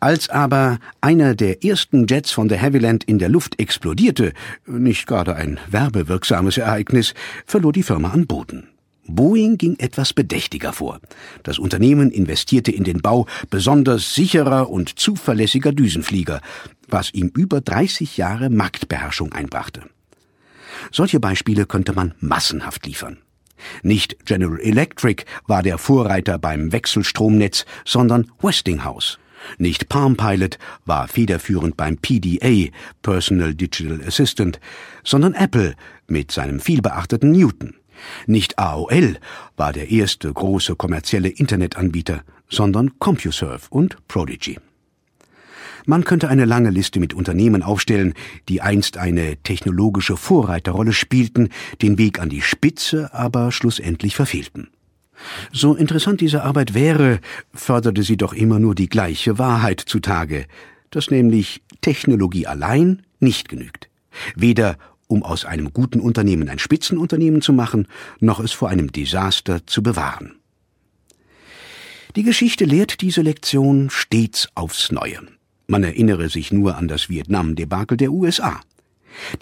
Als 0.00 0.30
aber 0.30 0.78
einer 1.02 1.34
der 1.34 1.62
ersten 1.62 2.06
Jets 2.06 2.30
von 2.30 2.48
de 2.48 2.58
Havilland 2.58 3.04
in 3.04 3.18
der 3.18 3.28
Luft 3.28 3.60
explodierte, 3.60 4.32
nicht 4.66 5.06
gerade 5.06 5.36
ein 5.36 5.60
werbewirksames 5.68 6.56
Ereignis, 6.56 7.12
verlor 7.44 7.72
die 7.72 7.82
Firma 7.82 8.08
an 8.08 8.26
Boden. 8.26 8.68
Boeing 9.06 9.58
ging 9.58 9.76
etwas 9.78 10.14
bedächtiger 10.14 10.72
vor. 10.72 11.00
Das 11.42 11.58
Unternehmen 11.58 12.10
investierte 12.10 12.70
in 12.70 12.84
den 12.84 13.02
Bau 13.02 13.26
besonders 13.50 14.14
sicherer 14.14 14.70
und 14.70 14.98
zuverlässiger 14.98 15.72
Düsenflieger, 15.72 16.40
was 16.88 17.12
ihm 17.12 17.30
über 17.36 17.60
30 17.60 18.16
Jahre 18.16 18.48
Marktbeherrschung 18.48 19.32
einbrachte. 19.32 19.82
Solche 20.92 21.20
Beispiele 21.20 21.66
könnte 21.66 21.92
man 21.92 22.14
massenhaft 22.20 22.86
liefern. 22.86 23.18
Nicht 23.82 24.24
General 24.24 24.60
Electric 24.60 25.24
war 25.46 25.62
der 25.62 25.76
Vorreiter 25.76 26.38
beim 26.38 26.72
Wechselstromnetz, 26.72 27.66
sondern 27.84 28.30
Westinghouse. 28.40 29.18
Nicht 29.59 29.88
Palm 29.88 30.16
Pilot 30.16 30.59
war 30.85 31.09
federführend 31.09 31.76
beim 31.76 31.96
PDA, 31.98 32.70
Personal 33.03 33.55
Digital 33.55 34.00
Assistant, 34.07 34.61
sondern 35.05 35.35
Apple 35.35 35.74
mit 36.07 36.31
seinem 36.31 36.61
vielbeachteten 36.61 37.33
Newton. 37.33 37.74
Nicht 38.26 38.59
AOL 38.59 39.18
war 39.57 39.72
der 39.72 39.90
erste 39.90 40.33
große 40.33 40.76
kommerzielle 40.76 41.29
Internetanbieter, 41.29 42.22
sondern 42.48 42.98
CompuServe 42.98 43.66
und 43.70 43.96
Prodigy. 44.09 44.59
Man 45.87 46.05
könnte 46.05 46.29
eine 46.29 46.44
lange 46.44 46.70
Liste 46.70 47.00
mit 47.00 47.14
Unternehmen 47.14 47.62
aufstellen, 47.62 48.14
die 48.48 48.61
einst 48.61 48.98
eine 48.98 49.37
technologische 49.38 50.16
Vorreiterrolle 50.16 50.92
spielten, 50.92 51.48
den 51.81 51.98
Weg 51.98 52.20
an 52.20 52.29
die 52.29 52.42
Spitze 52.42 53.12
aber 53.14 53.50
schlussendlich 53.50 54.14
verfehlten. 54.14 54.68
So 55.52 55.74
interessant 55.74 56.20
diese 56.20 56.42
Arbeit 56.42 56.74
wäre, 56.74 57.20
förderte 57.52 58.02
sie 58.02 58.16
doch 58.16 58.33
immer 58.33 58.59
nur 58.59 58.74
die 58.74 58.88
gleiche 58.88 59.38
Wahrheit 59.38 59.80
zutage, 59.80 60.46
dass 60.90 61.11
nämlich 61.11 61.62
Technologie 61.80 62.46
allein 62.46 63.02
nicht 63.20 63.48
genügt. 63.48 63.88
Weder 64.35 64.76
um 65.06 65.22
aus 65.24 65.44
einem 65.44 65.72
guten 65.72 66.00
Unternehmen 66.00 66.48
ein 66.48 66.61
Spitzenunternehmen 66.61 67.42
zu 67.42 67.52
machen, 67.52 67.88
noch 68.20 68.38
es 68.38 68.52
vor 68.52 68.68
einem 68.68 68.92
Desaster 68.92 69.66
zu 69.66 69.83
bewahren. 69.83 70.37
Die 72.16 72.22
Geschichte 72.22 72.64
lehrt 72.64 73.00
diese 73.00 73.22
Lektion 73.22 73.90
stets 73.90 74.48
aufs 74.54 74.90
Neue. 74.92 75.20
Man 75.66 75.85
erinnere 75.85 76.28
sich 76.28 76.52
nur 76.52 76.76
an 76.76 76.88
das 76.88 77.09
Vietnam-Debakel 77.09 77.96
der 77.96 78.12
USA. 78.12 78.61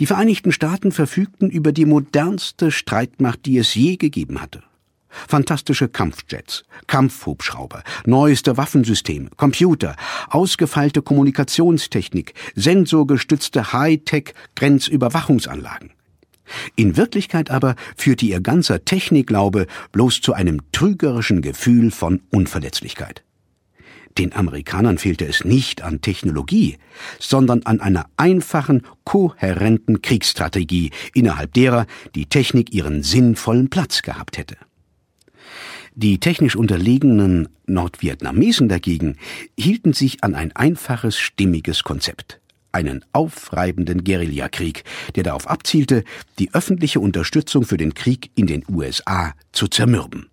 Die 0.01 0.07
Vereinigten 0.07 0.53
Staaten 0.53 0.93
verfügten 0.93 1.51
über 1.51 1.73
die 1.73 1.87
modernste 1.87 2.71
Streitmacht, 2.71 3.47
die 3.47 3.59
es 3.59 3.75
je 3.75 3.97
gegeben 3.97 4.41
hatte. 4.41 4.63
Fantastische 5.09 5.89
Kampfjets, 5.89 6.63
Kampfhubschrauber, 6.87 7.83
neueste 8.07 8.57
Waffensysteme, 8.57 9.31
Computer, 9.37 9.97
ausgefeilte 10.29 11.03
Kommunikationstechnik, 11.03 12.35
sensorgestützte 12.55 13.73
Hightech-Grenzüberwachungsanlagen. 13.73 15.91
In 16.77 16.97
Wirklichkeit 16.97 17.51
aber 17.51 17.75
führte 17.97 18.27
ihr 18.27 18.41
ganzer 18.41 18.85
Technikglaube 18.85 19.67
bloß 19.93 20.21
zu 20.21 20.33
einem 20.33 20.61
trügerischen 20.73 21.43
Gefühl 21.43 21.91
von 21.91 22.23
Unverletzlichkeit. 22.31 23.25
Den 24.17 24.33
Amerikanern 24.33 24.99
fehlte 24.99 25.27
es 25.27 25.45
nicht 25.45 25.83
an 25.83 26.01
Technologie, 26.01 26.79
sondern 27.21 27.63
an 27.65 27.81
einer 27.81 28.07
einfachen, 28.17 28.83
kohärenten 29.05 30.03
Kriegsstrategie, 30.03 30.91
innerhalb 31.15 31.53
derer 31.53 31.87
die 32.17 32.27
Technik 32.27 32.73
ihren 32.73 33.05
sinnvollen 33.05 33.71
Platz 33.71 34.03
gehabt 34.03 34.39
hätte. 34.39 34.57
Die 36.01 36.21
technisch 36.21 36.55
unterlegenen 36.55 37.49
Nordvietnamesen 37.67 38.69
dagegen 38.69 39.17
hielten 39.59 39.93
sich 39.93 40.23
an 40.23 40.37
ein 40.37 40.55
einfaches, 40.55 41.19
stimmiges 41.19 41.83
Konzept 41.83 42.41
einen 42.71 43.05
aufreibenden 43.13 44.05
Guerillakrieg, 44.05 44.85
der 45.17 45.25
darauf 45.25 45.49
abzielte, 45.49 46.05
die 46.39 46.55
öffentliche 46.55 47.01
Unterstützung 47.01 47.65
für 47.65 47.79
den 47.79 47.95
Krieg 47.95 48.31
in 48.37 48.47
den 48.47 48.63
USA 48.71 49.33
zu 49.51 49.67
zermürben. 49.67 50.31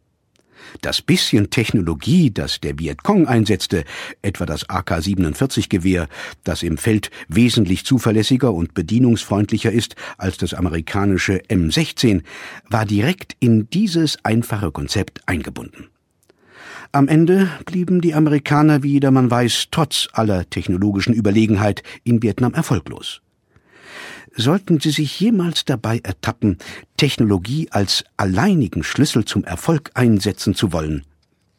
Das 0.81 1.01
bisschen 1.01 1.49
Technologie, 1.49 2.31
das 2.31 2.59
der 2.59 2.77
Vietcong 2.79 3.27
einsetzte, 3.27 3.83
etwa 4.21 4.45
das 4.45 4.69
AK-47-Gewehr, 4.69 6.07
das 6.43 6.63
im 6.63 6.77
Feld 6.77 7.11
wesentlich 7.27 7.85
zuverlässiger 7.85 8.53
und 8.53 8.73
bedienungsfreundlicher 8.73 9.71
ist 9.71 9.95
als 10.17 10.37
das 10.37 10.53
amerikanische 10.53 11.37
M16, 11.49 12.23
war 12.69 12.85
direkt 12.85 13.35
in 13.39 13.69
dieses 13.69 14.17
einfache 14.23 14.71
Konzept 14.71 15.21
eingebunden. 15.25 15.89
Am 16.91 17.07
Ende 17.07 17.49
blieben 17.65 17.99
die 17.99 18.13
Amerikaner, 18.13 18.83
wie 18.83 18.93
jedermann 18.93 19.29
weiß, 19.29 19.67
trotz 19.71 20.07
aller 20.13 20.49
technologischen 20.49 21.13
Überlegenheit 21.13 21.83
in 22.03 22.23
Vietnam 22.23 22.53
erfolglos. 22.53 23.21
Sollten 24.37 24.81
Sie 24.81 24.91
sich 24.91 25.17
jemals 25.19 25.63
dabei 25.63 25.99
ertappen, 26.03 26.57
Technologie 26.97 27.69
als 27.71 28.03
alleinigen 28.17 28.83
Schlüssel 28.83 29.23
zum 29.23 29.45
Erfolg 29.45 29.91
einsetzen 29.93 30.55
zu 30.55 30.73
wollen, 30.73 31.05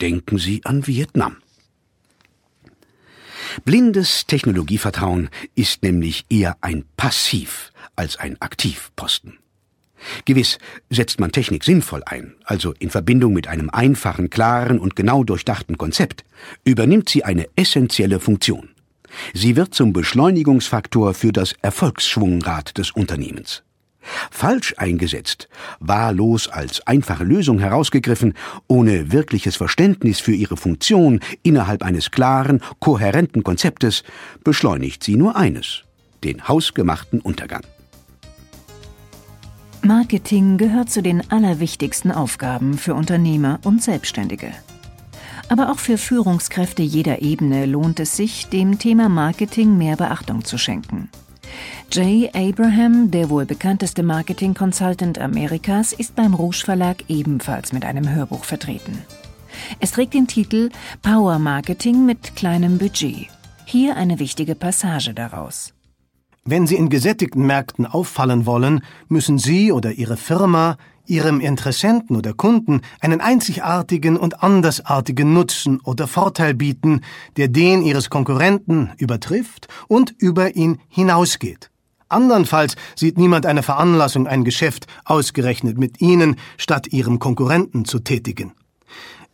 denken 0.03 0.39
Sie 0.39 0.61
an 0.65 0.87
Vietnam. 0.87 1.39
Blindes 3.65 4.27
Technologievertrauen 4.27 5.31
ist 5.55 5.83
nämlich 5.83 6.27
eher 6.29 6.59
ein 6.61 6.85
Passiv 6.99 7.73
als 7.95 8.19
ein 8.19 8.41
Aktivposten. 8.43 9.39
Gewiss 10.27 10.59
setzt 10.91 11.19
man 11.19 11.33
Technik 11.33 11.65
sinnvoll 11.65 12.03
ein, 12.05 12.35
also 12.45 12.75
in 12.79 12.91
Verbindung 12.91 13.33
mit 13.33 13.49
einem 13.49 13.71
einfachen, 13.71 14.29
klaren 14.29 14.79
und 14.79 14.95
genau 14.95 15.25
durchdachten 15.25 15.79
Konzept, 15.79 16.25
übernimmt 16.65 17.09
sie 17.09 17.25
eine 17.25 17.49
essentielle 17.57 18.21
Funktion. 18.21 18.76
Sie 19.35 19.57
wird 19.57 19.75
zum 19.75 19.93
Beschleunigungsfaktor 19.93 21.15
für 21.15 21.33
das 21.33 21.55
Erfolgsschwungrad 21.63 22.77
des 22.79 22.91
Unternehmens. 22.91 23.63
Falsch 24.31 24.75
eingesetzt, 24.77 25.49
wahllos 25.81 26.49
als 26.49 26.87
einfache 26.87 27.25
Lösung 27.25 27.59
herausgegriffen, 27.59 28.35
ohne 28.69 29.13
wirkliches 29.13 29.57
Verständnis 29.57 30.21
für 30.21 30.33
ihre 30.33 30.57
Funktion 30.57 31.21
innerhalb 31.43 31.83
eines 31.83 32.11
klaren, 32.11 32.61
kohärenten 32.79 33.43
Konzeptes, 33.43 34.05
beschleunigt 34.45 35.03
sie 35.03 35.17
nur 35.17 35.37
eines, 35.37 35.83
den 36.25 36.47
hausgemachten 36.47 37.21
Untergang. 37.21 37.63
Marketing 39.83 40.57
gehört 40.57 40.91
zu 40.91 41.03
den 41.03 41.31
allerwichtigsten 41.31 42.11
Aufgaben 42.11 42.77
für 42.77 42.95
Unternehmer 42.95 43.61
und 43.65 43.83
Selbstständige. 43.83 44.53
Aber 45.49 45.71
auch 45.71 45.79
für 45.79 45.97
Führungskräfte 45.97 46.83
jeder 46.83 47.23
Ebene 47.23 47.67
lohnt 47.67 48.01
es 48.01 48.17
sich, 48.17 48.49
dem 48.49 48.79
Thema 48.79 49.09
Marketing 49.09 49.79
mehr 49.79 49.97
Beachtung 49.97 50.45
zu 50.45 50.59
schenken. 50.59 51.09
Jay 51.93 52.31
Abraham, 52.35 53.11
der 53.13 53.31
wohl 53.31 53.47
bekannteste 53.47 54.03
Marketing 54.03 54.55
Consultant 54.55 55.21
Amerikas, 55.21 55.93
ist 55.93 56.17
beim 56.17 56.35
Rouge 56.35 56.63
Verlag 56.65 57.05
ebenfalls 57.09 57.73
mit 57.73 57.85
einem 57.85 58.09
Hörbuch 58.09 58.45
vertreten. 58.45 58.99
Es 59.79 59.93
trägt 59.93 60.15
den 60.15 60.27
Titel 60.27 60.71
Power 61.03 61.39
Marketing 61.39 62.05
mit 62.05 62.35
kleinem 62.35 62.79
Budget. 62.79 63.29
Hier 63.65 63.97
eine 63.97 64.19
wichtige 64.19 64.55
Passage 64.55 65.15
daraus. 65.15 65.73
Wenn 66.45 66.67
Sie 66.67 66.77
in 66.77 66.91
gesättigten 66.91 67.47
Märkten 67.47 67.87
auffallen 67.87 68.47
wollen, 68.47 68.83
müssen 69.09 69.39
Sie 69.39 69.73
oder 69.73 69.93
Ihre 69.93 70.17
Firma 70.17 70.77
ihrem 71.09 71.41
Interessenten 71.41 72.17
oder 72.17 72.33
Kunden 72.33 72.81
einen 73.01 73.21
einzigartigen 73.21 74.17
und 74.17 74.43
andersartigen 74.43 75.33
Nutzen 75.33 75.81
oder 75.81 76.07
Vorteil 76.07 76.55
bieten, 76.55 77.03
der 77.37 77.49
den 77.49 77.83
ihres 77.83 78.11
Konkurrenten 78.11 78.91
übertrifft 78.99 79.69
und 79.89 80.15
über 80.19 80.57
ihn 80.57 80.81
hinausgeht. 80.89 81.71
Andernfalls 82.09 82.77
sieht 82.95 83.19
niemand 83.19 83.47
eine 83.47 83.63
Veranlassung, 83.63 84.27
ein 84.27 84.45
Geschäft 84.45 84.87
ausgerechnet 85.05 85.77
mit 85.77 86.01
Ihnen 86.01 86.37
statt 86.57 86.87
Ihrem 86.89 87.19
Konkurrenten 87.19 87.85
zu 87.85 87.99
tätigen. 87.99 88.53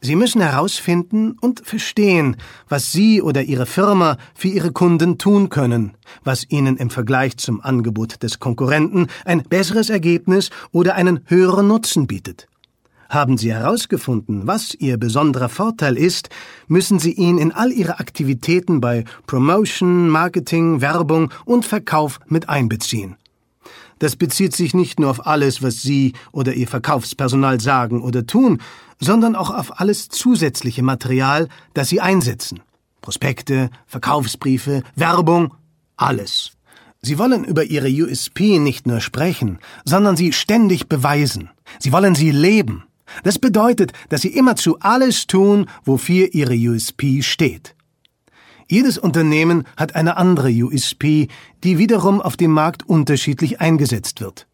Sie 0.05 0.17
müssen 0.17 0.41
herausfinden 0.41 1.37
und 1.41 1.65
verstehen, 1.65 2.37
was 2.69 2.91
Sie 2.91 3.23
oder 3.23 3.43
Ihre 3.45 3.67
Firma 3.67 4.17
für 4.35 4.49
Ihre 4.49 4.73
Kunden 4.73 5.17
tun 5.17 5.49
können, 5.49 5.93
was 6.25 6.45
Ihnen 6.51 6.77
im 6.77 6.91
Vergleich 6.91 7.37
zum 7.37 7.61
Angebot 7.61 8.21
des 8.25 8.41
Konkurrenten 8.41 9.07
ein 9.25 9.45
besseres 9.45 9.91
Ergebnis 9.91 10.51
oder 10.73 10.97
einen 10.97 11.21
höheren 11.27 11.69
Nutzen 11.69 12.09
bietet. 12.09 12.49
Haben 13.11 13.38
Sie 13.38 13.53
herausgefunden, 13.53 14.49
was 14.49 14.75
Ihr 14.75 14.97
besonderer 14.97 15.49
Vorteil 15.49 15.97
ist, 15.97 16.31
müssen 16.67 16.99
Sie 16.99 17.12
ihn 17.12 17.38
in 17.38 17.53
all 17.53 17.71
Ihre 17.71 18.01
Aktivitäten 18.01 18.81
bei 18.81 19.05
Promotion, 19.29 20.09
Marketing, 20.09 20.81
Werbung 20.81 21.31
und 21.45 21.65
Verkauf 21.65 22.19
mit 22.27 22.49
einbeziehen. 22.49 23.15
Das 24.01 24.17
bezieht 24.17 24.57
sich 24.57 24.75
nicht 24.75 24.99
nur 24.99 25.11
auf 25.11 25.29
alles, 25.29 25.62
was 25.62 25.81
Sie 25.81 26.15
oder 26.33 26.55
Ihr 26.55 26.67
Verkaufspersonal 26.67 27.61
sagen 27.61 28.03
oder 28.03 28.27
tun, 28.27 28.61
sondern 29.03 29.35
auch 29.35 29.51
auf 29.51 29.81
alles 29.81 30.09
zusätzliche 30.09 30.83
Material, 30.83 31.49
das 31.75 31.88
Sie 31.88 32.01
einsetzen. 32.01 32.61
Prospekte, 33.01 33.71
Verkaufsbriefe, 33.87 34.85
Werbung, 34.95 35.55
alles. 35.97 36.53
Sie 37.03 37.19
wollen 37.19 37.45
über 37.45 37.65
ihre 37.65 37.88
USP 37.88 38.61
nicht 38.61 38.87
nur 38.87 39.01
sprechen, 39.01 39.59
sondern 39.85 40.17
sie 40.17 40.33
ständig 40.33 40.88
beweisen. 40.88 41.51
Sie 41.81 41.91
wollen 41.91 42.15
sie 42.15 42.31
leben. 42.31 42.85
Das 43.25 43.41
bedeutet, 43.41 43.93
dass 44.09 44.23
sie 44.23 44.29
immerzu 44.29 44.79
alles 44.79 45.27
tun, 45.27 45.67
wofür 45.85 46.33
ihre 46.33 46.55
USP 46.55 47.23
steht. 47.23 47.75
Jedes 48.69 48.99
Unternehmen 48.99 49.65
hat 49.77 49.97
eine 49.97 50.17
andere 50.17 50.51
USP, 50.51 51.27
die 51.65 51.79
wiederum 51.79 52.21
auf 52.21 52.37
dem 52.37 52.53
Markt 52.53 52.88
unterschiedlich 52.88 53.61
eingesetzt 53.61 54.21
wird. 54.21 54.47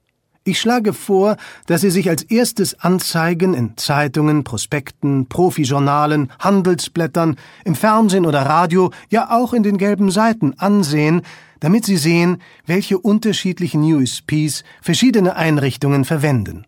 Ich 0.48 0.60
schlage 0.60 0.94
vor, 0.94 1.36
dass 1.66 1.82
Sie 1.82 1.90
sich 1.90 2.08
als 2.08 2.22
erstes 2.22 2.80
Anzeigen 2.80 3.52
in 3.52 3.76
Zeitungen, 3.76 4.44
Prospekten, 4.44 5.26
Profijournalen, 5.26 6.32
Handelsblättern, 6.38 7.36
im 7.66 7.74
Fernsehen 7.74 8.24
oder 8.24 8.46
Radio, 8.46 8.90
ja 9.10 9.30
auch 9.30 9.52
in 9.52 9.62
den 9.62 9.76
gelben 9.76 10.10
Seiten 10.10 10.54
ansehen, 10.56 11.20
damit 11.60 11.84
Sie 11.84 11.98
sehen, 11.98 12.38
welche 12.64 12.96
unterschiedlichen 12.96 13.82
USPs 13.82 14.64
verschiedene 14.80 15.36
Einrichtungen 15.36 16.06
verwenden. 16.06 16.64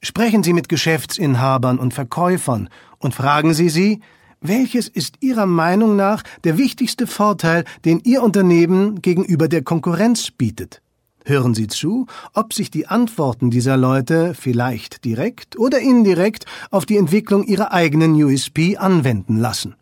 Sprechen 0.00 0.42
Sie 0.42 0.54
mit 0.54 0.70
Geschäftsinhabern 0.70 1.78
und 1.78 1.92
Verkäufern 1.92 2.70
und 3.00 3.14
fragen 3.14 3.52
Sie 3.52 3.68
sie, 3.68 4.00
welches 4.40 4.88
ist 4.88 5.16
Ihrer 5.20 5.44
Meinung 5.44 5.94
nach 5.94 6.22
der 6.44 6.56
wichtigste 6.56 7.06
Vorteil, 7.06 7.64
den 7.84 8.00
Ihr 8.00 8.22
Unternehmen 8.22 9.02
gegenüber 9.02 9.48
der 9.48 9.60
Konkurrenz 9.60 10.30
bietet? 10.30 10.80
Hören 11.26 11.54
Sie 11.54 11.68
zu, 11.68 12.06
ob 12.34 12.52
sich 12.52 12.70
die 12.70 12.86
Antworten 12.86 13.50
dieser 13.50 13.78
Leute 13.78 14.34
vielleicht 14.34 15.06
direkt 15.06 15.58
oder 15.58 15.78
indirekt 15.80 16.44
auf 16.70 16.84
die 16.84 16.98
Entwicklung 16.98 17.44
ihrer 17.44 17.72
eigenen 17.72 18.12
USP 18.12 18.76
anwenden 18.76 19.38
lassen. 19.38 19.74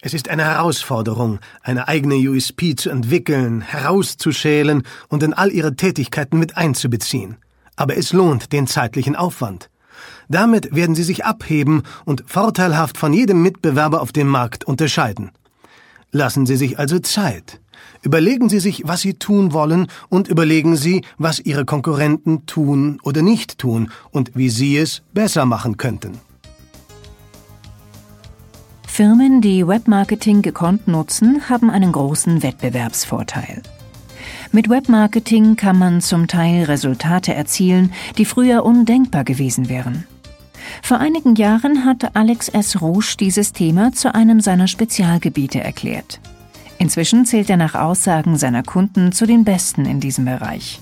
Es 0.00 0.12
ist 0.12 0.28
eine 0.28 0.42
Herausforderung, 0.42 1.38
eine 1.62 1.86
eigene 1.86 2.16
USP 2.16 2.74
zu 2.74 2.90
entwickeln, 2.90 3.60
herauszuschälen 3.60 4.82
und 5.08 5.22
in 5.22 5.32
all 5.32 5.52
ihre 5.52 5.76
Tätigkeiten 5.76 6.40
mit 6.40 6.56
einzubeziehen. 6.56 7.36
Aber 7.76 7.96
es 7.96 8.12
lohnt 8.12 8.52
den 8.52 8.66
zeitlichen 8.66 9.14
Aufwand. 9.14 9.70
Damit 10.28 10.74
werden 10.74 10.96
sie 10.96 11.04
sich 11.04 11.24
abheben 11.24 11.84
und 12.04 12.24
vorteilhaft 12.26 12.98
von 12.98 13.12
jedem 13.12 13.40
Mitbewerber 13.42 14.02
auf 14.02 14.10
dem 14.10 14.26
Markt 14.26 14.64
unterscheiden. 14.64 15.30
Lassen 16.10 16.44
Sie 16.44 16.56
sich 16.56 16.80
also 16.80 16.98
Zeit. 16.98 17.61
Überlegen 18.02 18.48
Sie 18.48 18.60
sich, 18.60 18.82
was 18.86 19.00
Sie 19.00 19.14
tun 19.14 19.52
wollen 19.52 19.86
und 20.08 20.28
überlegen 20.28 20.76
Sie, 20.76 21.02
was 21.18 21.38
Ihre 21.40 21.64
Konkurrenten 21.64 22.46
tun 22.46 22.98
oder 23.02 23.22
nicht 23.22 23.58
tun 23.58 23.90
und 24.10 24.32
wie 24.34 24.48
Sie 24.48 24.76
es 24.76 25.02
besser 25.12 25.46
machen 25.46 25.76
könnten. 25.76 26.18
Firmen, 28.86 29.40
die 29.40 29.66
Webmarketing 29.66 30.42
gekonnt 30.42 30.86
nutzen, 30.86 31.48
haben 31.48 31.70
einen 31.70 31.92
großen 31.92 32.42
Wettbewerbsvorteil. 32.42 33.62
Mit 34.52 34.68
Webmarketing 34.68 35.56
kann 35.56 35.78
man 35.78 36.02
zum 36.02 36.26
Teil 36.26 36.64
Resultate 36.64 37.32
erzielen, 37.32 37.92
die 38.18 38.26
früher 38.26 38.66
undenkbar 38.66 39.24
gewesen 39.24 39.70
wären. 39.70 40.04
Vor 40.82 40.98
einigen 40.98 41.36
Jahren 41.36 41.86
hat 41.86 42.14
Alex 42.16 42.50
S. 42.50 42.82
Rouge 42.82 43.16
dieses 43.18 43.52
Thema 43.54 43.92
zu 43.92 44.14
einem 44.14 44.40
seiner 44.40 44.68
Spezialgebiete 44.68 45.60
erklärt. 45.60 46.20
Inzwischen 46.82 47.26
zählt 47.26 47.48
er 47.48 47.56
nach 47.56 47.76
Aussagen 47.76 48.36
seiner 48.36 48.64
Kunden 48.64 49.12
zu 49.12 49.24
den 49.24 49.44
Besten 49.44 49.86
in 49.86 50.00
diesem 50.00 50.24
Bereich. 50.24 50.80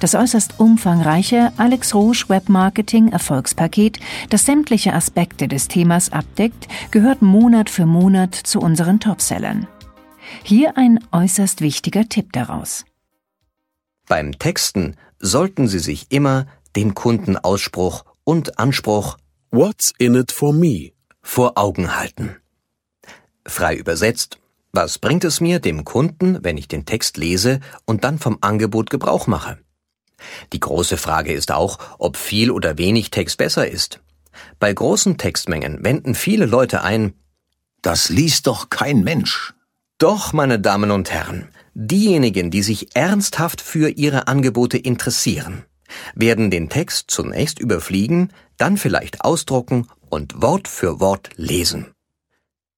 Das 0.00 0.16
äußerst 0.16 0.58
umfangreiche 0.58 1.52
Alex 1.58 1.94
Rouge 1.94 2.24
Webmarketing 2.26 3.12
Erfolgspaket, 3.12 4.00
das 4.30 4.46
sämtliche 4.46 4.94
Aspekte 4.94 5.46
des 5.46 5.68
Themas 5.68 6.10
abdeckt, 6.10 6.66
gehört 6.90 7.22
Monat 7.22 7.70
für 7.70 7.86
Monat 7.86 8.34
zu 8.34 8.58
unseren 8.58 8.98
Topsellern. 8.98 9.68
Hier 10.42 10.76
ein 10.76 10.98
äußerst 11.12 11.60
wichtiger 11.60 12.08
Tipp 12.08 12.32
daraus. 12.32 12.84
Beim 14.08 14.40
Texten 14.40 14.96
sollten 15.20 15.68
Sie 15.68 15.78
sich 15.78 16.10
immer 16.10 16.48
den 16.74 16.94
Kundenausspruch 16.94 18.04
und 18.24 18.58
Anspruch 18.58 19.18
What's 19.52 19.92
in 19.98 20.16
it 20.16 20.32
for 20.32 20.52
me 20.52 20.90
vor 21.22 21.52
Augen 21.56 21.96
halten. 21.96 22.34
Frei 23.46 23.76
übersetzt, 23.76 24.40
was 24.72 24.98
bringt 24.98 25.24
es 25.24 25.40
mir 25.40 25.60
dem 25.60 25.84
Kunden, 25.84 26.38
wenn 26.42 26.56
ich 26.56 26.68
den 26.68 26.84
Text 26.84 27.16
lese 27.16 27.60
und 27.84 28.04
dann 28.04 28.18
vom 28.18 28.38
Angebot 28.40 28.90
Gebrauch 28.90 29.26
mache? 29.26 29.58
Die 30.52 30.60
große 30.60 30.96
Frage 30.96 31.32
ist 31.32 31.52
auch, 31.52 31.78
ob 31.98 32.16
viel 32.16 32.50
oder 32.50 32.78
wenig 32.78 33.10
Text 33.10 33.38
besser 33.38 33.68
ist. 33.68 34.00
Bei 34.58 34.72
großen 34.72 35.16
Textmengen 35.18 35.84
wenden 35.84 36.14
viele 36.14 36.46
Leute 36.46 36.82
ein, 36.82 37.14
das 37.82 38.08
liest 38.08 38.46
doch 38.46 38.70
kein 38.70 39.02
Mensch. 39.02 39.54
Doch, 39.98 40.32
meine 40.32 40.58
Damen 40.60 40.90
und 40.90 41.10
Herren, 41.10 41.48
diejenigen, 41.74 42.50
die 42.50 42.62
sich 42.62 42.94
ernsthaft 42.94 43.60
für 43.60 43.88
ihre 43.88 44.28
Angebote 44.28 44.78
interessieren, 44.78 45.64
werden 46.14 46.50
den 46.50 46.68
Text 46.68 47.10
zunächst 47.10 47.58
überfliegen, 47.58 48.32
dann 48.56 48.76
vielleicht 48.76 49.22
ausdrucken 49.22 49.86
und 50.08 50.42
Wort 50.42 50.68
für 50.68 51.00
Wort 51.00 51.30
lesen. 51.36 51.86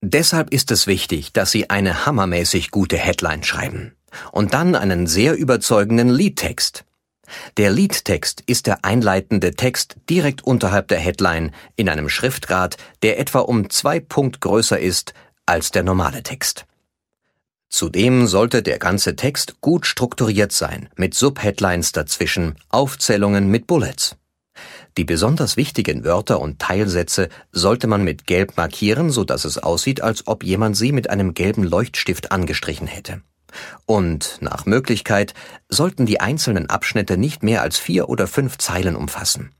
Deshalb 0.02 0.52
ist 0.52 0.70
es 0.70 0.86
wichtig, 0.86 1.32
dass 1.32 1.50
Sie 1.50 1.68
eine 1.68 2.06
hammermäßig 2.06 2.70
gute 2.70 2.96
Headline 2.96 3.42
schreiben 3.42 3.96
und 4.32 4.54
dann 4.54 4.74
einen 4.74 5.06
sehr 5.06 5.36
überzeugenden 5.36 6.08
Liedtext. 6.08 6.84
Der 7.58 7.70
Liedtext 7.70 8.42
ist 8.46 8.66
der 8.66 8.84
einleitende 8.84 9.52
Text 9.54 9.96
direkt 10.08 10.42
unterhalb 10.42 10.88
der 10.88 10.98
Headline 10.98 11.52
in 11.76 11.88
einem 11.88 12.08
Schriftgrad, 12.08 12.76
der 13.02 13.20
etwa 13.20 13.40
um 13.40 13.70
zwei 13.70 14.00
Punkt 14.00 14.40
größer 14.40 14.78
ist 14.78 15.12
als 15.46 15.70
der 15.70 15.82
normale 15.82 16.22
Text. 16.22 16.66
Zudem 17.68 18.26
sollte 18.26 18.62
der 18.64 18.80
ganze 18.80 19.14
Text 19.14 19.60
gut 19.60 19.86
strukturiert 19.86 20.50
sein, 20.50 20.88
mit 20.96 21.14
Subheadlines 21.14 21.92
dazwischen, 21.92 22.56
Aufzählungen 22.68 23.48
mit 23.48 23.68
Bullets. 23.68 24.16
Die 24.96 25.04
besonders 25.04 25.56
wichtigen 25.56 26.04
Wörter 26.04 26.40
und 26.40 26.58
Teilsätze 26.58 27.28
sollte 27.52 27.86
man 27.86 28.02
mit 28.02 28.26
Gelb 28.26 28.56
markieren, 28.56 29.10
so 29.10 29.24
dass 29.24 29.44
es 29.44 29.58
aussieht, 29.58 30.02
als 30.02 30.26
ob 30.26 30.42
jemand 30.42 30.76
sie 30.76 30.92
mit 30.92 31.10
einem 31.10 31.34
gelben 31.34 31.62
Leuchtstift 31.62 32.32
angestrichen 32.32 32.86
hätte. 32.86 33.22
Und 33.86 34.38
nach 34.40 34.66
Möglichkeit 34.66 35.34
sollten 35.68 36.06
die 36.06 36.20
einzelnen 36.20 36.68
Abschnitte 36.68 37.16
nicht 37.16 37.42
mehr 37.42 37.62
als 37.62 37.78
vier 37.78 38.08
oder 38.08 38.26
fünf 38.26 38.58
Zeilen 38.58 38.96
umfassen. 38.96 39.50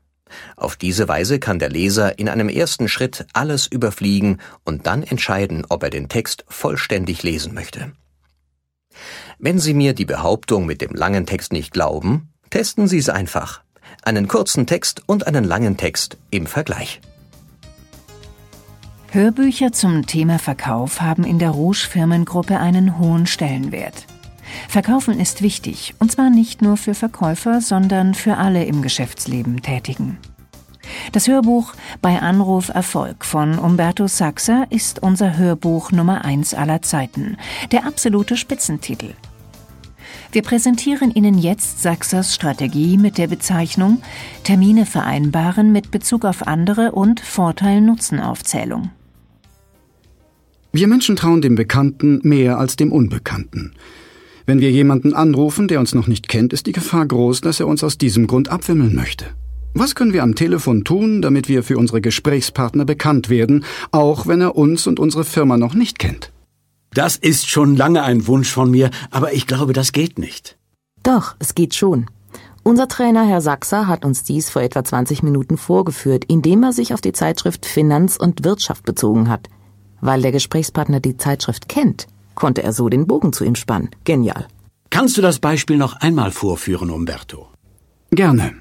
Auf 0.55 0.77
diese 0.77 1.07
Weise 1.07 1.39
kann 1.39 1.59
der 1.59 1.69
Leser 1.69 2.17
in 2.17 2.29
einem 2.29 2.47
ersten 2.47 2.87
Schritt 2.87 3.25
alles 3.33 3.67
überfliegen 3.67 4.39
und 4.63 4.87
dann 4.87 5.03
entscheiden, 5.03 5.65
ob 5.67 5.83
er 5.83 5.89
den 5.89 6.07
Text 6.07 6.45
vollständig 6.47 7.23
lesen 7.23 7.53
möchte. 7.53 7.91
Wenn 9.39 9.59
Sie 9.59 9.73
mir 9.73 9.93
die 9.93 10.05
Behauptung 10.05 10.65
mit 10.65 10.81
dem 10.81 10.93
langen 10.93 11.25
Text 11.25 11.51
nicht 11.51 11.71
glauben, 11.71 12.33
testen 12.49 12.87
Sie 12.87 12.97
es 12.97 13.09
einfach 13.09 13.63
einen 14.01 14.27
kurzen 14.27 14.65
Text 14.65 15.03
und 15.05 15.27
einen 15.27 15.43
langen 15.43 15.77
Text 15.77 16.17
im 16.29 16.45
Vergleich. 16.45 17.01
Hörbücher 19.11 19.73
zum 19.73 20.07
Thema 20.07 20.39
Verkauf 20.39 21.01
haben 21.01 21.25
in 21.25 21.37
der 21.37 21.49
Rouge 21.49 21.87
Firmengruppe 21.89 22.59
einen 22.59 22.97
hohen 22.97 23.27
Stellenwert. 23.27 24.05
Verkaufen 24.69 25.19
ist 25.19 25.41
wichtig, 25.41 25.95
und 25.99 26.11
zwar 26.11 26.29
nicht 26.29 26.61
nur 26.61 26.77
für 26.77 26.93
Verkäufer, 26.93 27.61
sondern 27.61 28.13
für 28.13 28.37
alle 28.37 28.63
im 28.65 28.81
Geschäftsleben 28.81 29.61
Tätigen. 29.61 30.17
Das 31.11 31.27
Hörbuch 31.27 31.73
Bei 32.01 32.21
Anruf 32.21 32.69
Erfolg 32.69 33.25
von 33.25 33.59
Umberto 33.59 34.07
Saxa 34.07 34.65
ist 34.69 35.03
unser 35.03 35.37
Hörbuch 35.37 35.91
Nummer 35.91 36.25
eins 36.25 36.53
aller 36.53 36.81
Zeiten, 36.81 37.37
der 37.71 37.85
absolute 37.85 38.37
Spitzentitel. 38.37 39.13
Wir 40.33 40.43
präsentieren 40.43 41.11
Ihnen 41.11 41.37
jetzt 41.37 41.81
Sachsers 41.81 42.33
Strategie 42.33 42.97
mit 42.97 43.17
der 43.17 43.27
Bezeichnung 43.27 44.01
Termine 44.45 44.85
vereinbaren 44.85 45.73
mit 45.73 45.91
Bezug 45.91 46.23
auf 46.23 46.47
andere 46.47 46.93
und 46.93 47.19
Vorteil-Nutzen-Aufzählung. 47.19 48.91
Wir 50.71 50.87
Menschen 50.87 51.17
trauen 51.17 51.41
dem 51.41 51.55
Bekannten 51.55 52.21
mehr 52.23 52.57
als 52.59 52.77
dem 52.77 52.93
Unbekannten. 52.93 53.73
Wenn 54.45 54.61
wir 54.61 54.71
jemanden 54.71 55.13
anrufen, 55.13 55.67
der 55.67 55.81
uns 55.81 55.93
noch 55.93 56.07
nicht 56.07 56.29
kennt, 56.29 56.53
ist 56.53 56.65
die 56.65 56.71
Gefahr 56.71 57.05
groß, 57.05 57.41
dass 57.41 57.59
er 57.59 57.67
uns 57.67 57.83
aus 57.83 57.97
diesem 57.97 58.25
Grund 58.27 58.47
abwimmeln 58.47 58.95
möchte. 58.95 59.25
Was 59.73 59.95
können 59.95 60.13
wir 60.13 60.23
am 60.23 60.35
Telefon 60.35 60.85
tun, 60.85 61.21
damit 61.21 61.49
wir 61.49 61.61
für 61.61 61.77
unsere 61.77 61.99
Gesprächspartner 61.99 62.85
bekannt 62.85 63.29
werden, 63.29 63.65
auch 63.91 64.27
wenn 64.27 64.39
er 64.39 64.55
uns 64.55 64.87
und 64.87 64.97
unsere 64.97 65.25
Firma 65.25 65.57
noch 65.57 65.73
nicht 65.73 65.99
kennt? 65.99 66.31
Das 66.93 67.15
ist 67.15 67.49
schon 67.49 67.77
lange 67.77 68.03
ein 68.03 68.27
Wunsch 68.27 68.51
von 68.51 68.69
mir, 68.69 68.91
aber 69.11 69.31
ich 69.33 69.47
glaube, 69.47 69.71
das 69.71 69.93
geht 69.93 70.19
nicht. 70.19 70.57
Doch, 71.03 71.35
es 71.39 71.55
geht 71.55 71.73
schon. 71.73 72.07
Unser 72.63 72.89
Trainer 72.89 73.25
Herr 73.25 73.39
Sachser 73.41 73.87
hat 73.87 74.03
uns 74.03 74.23
dies 74.23 74.49
vor 74.49 74.61
etwa 74.61 74.83
20 74.83 75.23
Minuten 75.23 75.57
vorgeführt, 75.57 76.25
indem 76.25 76.63
er 76.63 76.73
sich 76.73 76.93
auf 76.93 76.99
die 76.99 77.13
Zeitschrift 77.13 77.65
Finanz 77.65 78.17
und 78.17 78.43
Wirtschaft 78.43 78.83
bezogen 78.83 79.29
hat. 79.29 79.47
Weil 80.01 80.21
der 80.21 80.33
Gesprächspartner 80.33 80.99
die 80.99 81.15
Zeitschrift 81.15 81.69
kennt, 81.69 82.07
konnte 82.35 82.61
er 82.61 82.73
so 82.73 82.89
den 82.89 83.07
Bogen 83.07 83.31
zu 83.31 83.45
ihm 83.45 83.55
spannen. 83.55 83.89
Genial. 84.03 84.47
Kannst 84.89 85.17
du 85.17 85.21
das 85.21 85.39
Beispiel 85.39 85.77
noch 85.77 85.95
einmal 86.01 86.31
vorführen, 86.31 86.89
Umberto? 86.89 87.47
Gerne. 88.11 88.53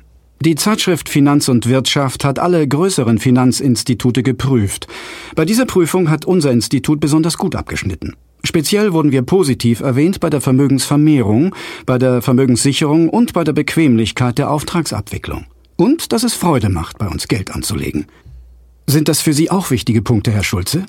Die 0.43 0.55
Zeitschrift 0.55 1.11
Finanz 1.11 1.49
und 1.51 1.69
Wirtschaft 1.69 2.25
hat 2.25 2.39
alle 2.39 2.67
größeren 2.67 3.19
Finanzinstitute 3.19 4.23
geprüft. 4.23 4.87
Bei 5.35 5.45
dieser 5.45 5.67
Prüfung 5.67 6.09
hat 6.09 6.25
unser 6.25 6.51
Institut 6.51 6.99
besonders 6.99 7.37
gut 7.37 7.55
abgeschnitten. 7.55 8.17
Speziell 8.43 8.95
wurden 8.95 9.13
wir 9.13 9.21
positiv 9.21 9.81
erwähnt 9.81 10.19
bei 10.19 10.31
der 10.31 10.41
Vermögensvermehrung, 10.41 11.55
bei 11.85 11.99
der 11.99 12.23
Vermögenssicherung 12.23 13.11
und 13.11 13.35
bei 13.35 13.45
der 13.45 13.53
Bequemlichkeit 13.53 14.39
der 14.39 14.51
Auftragsabwicklung. 14.51 15.45
Und 15.77 16.11
dass 16.11 16.23
es 16.23 16.33
Freude 16.33 16.71
macht, 16.71 16.97
bei 16.97 17.09
uns 17.09 17.29
Geld 17.29 17.51
anzulegen. 17.51 18.07
Sind 18.87 19.09
das 19.09 19.21
für 19.21 19.35
Sie 19.35 19.51
auch 19.51 19.71
wichtige 19.71 20.01
Punkte, 20.01 20.31
Herr 20.31 20.43
Schulze? 20.43 20.87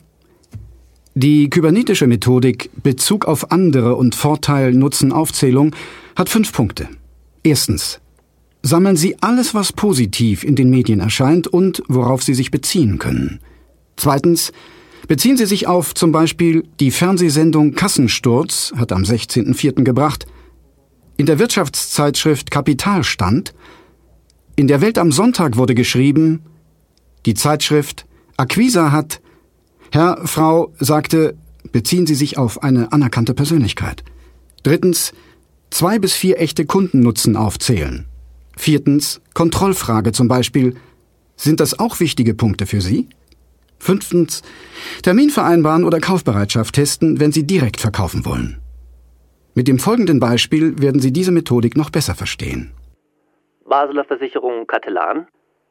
Die 1.13 1.49
kybernetische 1.49 2.07
Methodik 2.07 2.69
Bezug 2.83 3.25
auf 3.25 3.51
andere 3.51 3.95
und 3.95 4.15
Vorteil-Nutzen-Aufzählung 4.15 5.75
hat 6.15 6.29
fünf 6.29 6.53
Punkte. 6.53 6.87
Erstens. 7.43 7.99
Sammeln 8.63 8.95
Sie 8.95 9.17
alles, 9.21 9.53
was 9.53 9.73
positiv 9.73 10.43
in 10.43 10.55
den 10.55 10.69
Medien 10.69 10.99
erscheint 10.99 11.47
und 11.47 11.81
worauf 11.87 12.23
Sie 12.23 12.33
sich 12.33 12.51
beziehen 12.51 12.99
können. 12.99 13.39
Zweitens. 13.97 14.51
Beziehen 15.07 15.35
Sie 15.35 15.45
sich 15.47 15.67
auf 15.67 15.93
zum 15.93 16.11
Beispiel 16.11 16.63
die 16.79 16.91
Fernsehsendung 16.91 17.73
Kassensturz, 17.73 18.71
hat 18.77 18.91
am 18.91 19.01
16.04. 19.01 19.83
gebracht, 19.83 20.25
in 21.17 21.25
der 21.25 21.39
Wirtschaftszeitschrift 21.39 22.49
Kapitalstand, 22.49 23.53
in 24.55 24.67
der 24.67 24.79
Welt 24.79 24.97
am 24.97 25.11
Sonntag 25.11 25.57
wurde 25.57 25.75
geschrieben, 25.75 26.41
die 27.25 27.33
Zeitschrift 27.33 28.05
Acquisa 28.37 28.91
hat, 28.91 29.21
Herr, 29.91 30.21
Frau 30.25 30.71
sagte, 30.79 31.35
beziehen 31.71 32.07
Sie 32.07 32.15
sich 32.15 32.37
auf 32.37 32.63
eine 32.63 32.93
anerkannte 32.93 33.33
Persönlichkeit. 33.33 34.03
Drittens, 34.63 35.13
zwei 35.69 35.99
bis 35.99 36.13
vier 36.13 36.39
echte 36.39 36.65
Kundennutzen 36.65 37.35
aufzählen. 37.35 38.05
Viertens, 38.61 39.23
Kontrollfrage 39.33 40.11
zum 40.11 40.27
Beispiel, 40.27 40.75
sind 41.35 41.59
das 41.59 41.79
auch 41.79 41.99
wichtige 41.99 42.35
Punkte 42.35 42.67
für 42.67 42.79
Sie? 42.79 43.09
Fünftens, 43.79 44.43
Termin 45.01 45.31
vereinbaren 45.31 45.83
oder 45.83 45.99
Kaufbereitschaft 45.99 46.75
testen, 46.75 47.19
wenn 47.19 47.31
Sie 47.31 47.47
direkt 47.47 47.81
verkaufen 47.81 48.23
wollen. 48.23 48.61
Mit 49.55 49.67
dem 49.67 49.79
folgenden 49.79 50.19
Beispiel 50.19 50.79
werden 50.79 51.01
Sie 51.01 51.11
diese 51.11 51.31
Methodik 51.31 51.75
noch 51.75 51.89
besser 51.89 52.13
verstehen. 52.13 52.71
Basler 53.65 54.03
Versicherung 54.03 54.67
Katelan. 54.67 55.25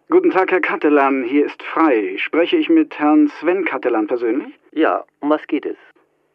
Guten 0.08 0.32
Tag, 0.32 0.50
Herr 0.50 0.60
Katelan, 0.60 1.22
hier 1.22 1.46
ist 1.46 1.62
Frei. 1.62 2.16
Spreche 2.18 2.56
ich 2.56 2.68
mit 2.68 2.98
Herrn 2.98 3.30
Sven 3.38 3.64
Katelan 3.66 4.08
persönlich? 4.08 4.52
Ja, 4.72 5.04
um 5.20 5.30
was 5.30 5.46
geht 5.46 5.64
es? 5.64 5.76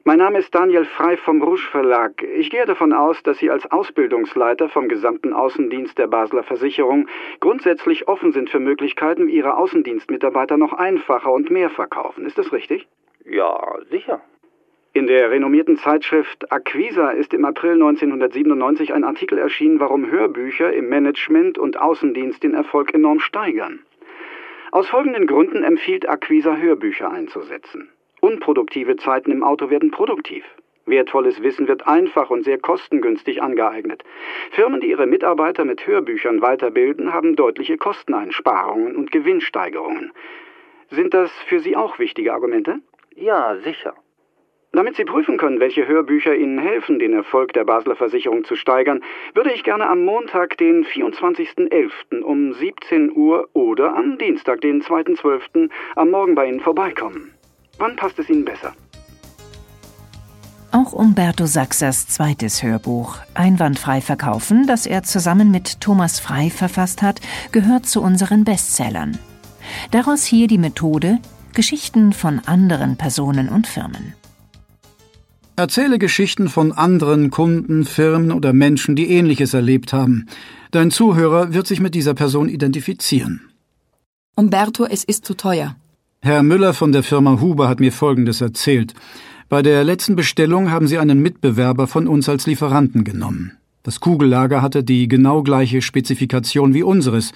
Mein 0.08 0.20
Name 0.20 0.38
ist 0.38 0.54
Daniel 0.54 0.86
Frei 0.86 1.18
vom 1.18 1.42
Rouge 1.42 1.68
Verlag. 1.72 2.22
Ich 2.22 2.52
gehe 2.52 2.68
davon 2.68 2.94
aus, 2.94 3.24
dass 3.24 3.40
Sie 3.40 3.50
als 3.50 3.72
Ausbildungsleiter 3.72 4.70
vom 4.70 4.88
gesamten 4.88 5.34
Außendienst 5.34 5.98
der 5.98 6.06
Basler 6.06 6.44
Versicherung 6.44 7.08
grundsätzlich 7.40 8.08
offen 8.08 8.32
sind 8.32 8.52
für 8.52 8.60
Möglichkeiten, 8.60 9.30
Ihre 9.30 9.58
Außendienstmitarbeiter 9.58 10.58
noch 10.58 10.74
einfacher 10.74 11.32
und 11.32 11.50
mehr 11.50 11.72
verkaufen. 11.72 12.28
Ist 12.28 12.38
das 12.38 12.54
richtig? 12.54 12.88
Ja, 13.26 13.80
sicher. 13.90 14.22
In 14.94 15.08
der 15.08 15.32
renommierten 15.32 15.78
Zeitschrift 15.78 16.52
Acquisa 16.52 17.10
ist 17.10 17.34
im 17.34 17.44
April 17.44 17.74
1997 17.74 18.94
ein 18.94 19.06
Artikel 19.06 19.40
erschienen, 19.40 19.80
warum 19.80 20.12
Hörbücher 20.12 20.72
im 20.72 20.88
Management 20.88 21.58
und 21.58 21.82
Außendienst 21.82 22.44
den 22.44 22.54
Erfolg 22.54 22.94
enorm 22.94 23.22
steigern. 23.22 23.80
Aus 24.72 24.88
folgenden 24.88 25.26
Gründen 25.26 25.64
empfiehlt 25.64 26.08
Acquisa 26.08 26.58
Hörbücher 26.58 27.10
einzusetzen. 27.10 27.90
Unproduktive 28.26 28.96
Zeiten 28.96 29.32
im 29.32 29.44
Auto 29.44 29.70
werden 29.70 29.92
produktiv. 29.92 30.44
Wertvolles 30.88 31.44
Wissen 31.44 31.68
wird 31.68 31.86
einfach 31.86 32.32
und 32.32 32.44
sehr 32.44 32.58
kostengünstig 32.58 33.44
angeeignet. 33.44 34.04
Firmen, 34.50 34.82
die 34.82 34.90
ihre 34.90 35.06
Mitarbeiter 35.06 35.64
mit 35.64 35.86
Hörbüchern 35.86 36.42
weiterbilden, 36.42 37.14
haben 37.14 37.36
deutliche 37.36 37.78
Kosteneinsparungen 37.78 38.96
und 38.96 39.12
Gewinnsteigerungen. 39.12 40.12
Sind 40.90 41.14
das 41.14 41.32
für 41.48 41.60
Sie 41.60 41.76
auch 41.76 42.00
wichtige 42.00 42.34
Argumente? 42.34 42.80
Ja, 43.14 43.58
sicher. 43.58 43.94
Damit 44.72 44.96
Sie 44.96 45.06
prüfen 45.06 45.38
können, 45.38 45.60
welche 45.60 45.88
Hörbücher 45.88 46.36
Ihnen 46.36 46.58
helfen, 46.58 46.98
den 46.98 47.14
Erfolg 47.14 47.54
der 47.54 47.64
Basler 47.64 47.96
Versicherung 47.96 48.44
zu 48.44 48.56
steigern, 48.56 49.04
würde 49.36 49.54
ich 49.54 49.64
gerne 49.64 49.88
am 49.88 50.04
Montag, 50.04 50.58
den 50.58 50.84
24.11. 50.84 52.22
um 52.22 52.54
17 52.54 53.16
Uhr 53.16 53.50
oder 53.54 53.96
am 53.96 54.18
Dienstag, 54.18 54.62
den 54.62 54.82
2.12. 54.82 55.70
am 55.96 56.10
Morgen 56.10 56.34
bei 56.34 56.48
Ihnen 56.48 56.60
vorbeikommen. 56.60 57.35
Wann 57.78 57.96
passt 57.96 58.18
es 58.20 58.30
Ihnen 58.30 58.46
besser? 58.46 58.74
Auch 60.72 60.92
Umberto 60.92 61.46
Sachsers 61.46 62.08
zweites 62.08 62.62
Hörbuch 62.62 63.18
Einwandfrei 63.34 64.02
verkaufen, 64.02 64.68
das 64.68 64.86
er 64.86 65.04
zusammen 65.04 65.50
mit 65.50 65.80
Thomas 65.80 66.20
Frei 66.20 66.50
verfasst 66.50 67.02
hat, 67.02 67.22
gehört 67.54 67.86
zu 67.86 68.02
unseren 68.02 68.44
Bestsellern. 68.44 69.18
Daraus 69.92 70.26
hier 70.26 70.48
die 70.48 70.58
Methode 70.58 71.20
Geschichten 71.54 72.12
von 72.12 72.40
anderen 72.46 72.98
Personen 72.98 73.48
und 73.48 73.68
Firmen. 73.68 74.14
Erzähle 75.56 75.98
Geschichten 75.98 76.50
von 76.50 76.74
anderen 76.74 77.30
Kunden, 77.32 77.86
Firmen 77.86 78.34
oder 78.34 78.52
Menschen, 78.52 78.98
die 78.98 79.10
Ähnliches 79.10 79.54
erlebt 79.54 79.94
haben. 79.94 80.28
Dein 80.72 80.92
Zuhörer 80.92 81.54
wird 81.54 81.66
sich 81.66 81.80
mit 81.80 81.96
dieser 81.96 82.14
Person 82.14 82.50
identifizieren. 82.50 83.50
Umberto, 84.36 84.84
es 84.84 85.06
ist 85.06 85.24
zu 85.24 85.34
teuer. 85.36 85.78
Herr 86.22 86.44
Müller 86.44 86.74
von 86.74 86.92
der 86.92 87.04
Firma 87.04 87.40
Huber 87.40 87.68
hat 87.68 87.80
mir 87.80 87.92
Folgendes 87.92 88.42
erzählt. 88.42 88.94
Bei 89.48 89.62
der 89.62 89.84
letzten 89.84 90.16
Bestellung 90.16 90.72
haben 90.72 90.88
Sie 90.88 90.98
einen 90.98 91.22
Mitbewerber 91.22 91.88
von 91.88 92.08
uns 92.08 92.28
als 92.28 92.48
Lieferanten 92.48 93.04
genommen. 93.04 93.52
Das 93.84 94.00
Kugellager 94.00 94.64
hatte 94.64 94.84
die 94.84 95.08
genau 95.08 95.44
gleiche 95.44 95.84
Spezifikation 95.84 96.74
wie 96.74 96.82
unseres. 96.82 97.32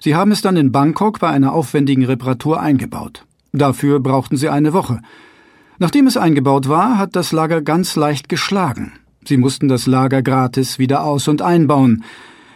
Sie 0.00 0.16
haben 0.16 0.32
es 0.32 0.42
dann 0.42 0.56
in 0.56 0.72
Bangkok 0.72 1.20
bei 1.20 1.30
einer 1.30 1.52
aufwendigen 1.52 2.04
Reparatur 2.04 2.60
eingebaut. 2.60 3.24
Dafür 3.52 4.00
brauchten 4.00 4.36
Sie 4.36 4.48
eine 4.48 4.72
Woche. 4.72 5.00
Nachdem 5.78 6.08
es 6.08 6.16
eingebaut 6.16 6.68
war, 6.68 6.98
hat 6.98 7.14
das 7.14 7.30
Lager 7.30 7.62
ganz 7.62 7.94
leicht 7.94 8.28
geschlagen. 8.28 8.94
Sie 9.24 9.36
mussten 9.36 9.68
das 9.68 9.86
Lager 9.86 10.22
gratis 10.22 10.80
wieder 10.80 11.04
aus- 11.04 11.28
und 11.28 11.40
einbauen. 11.40 12.02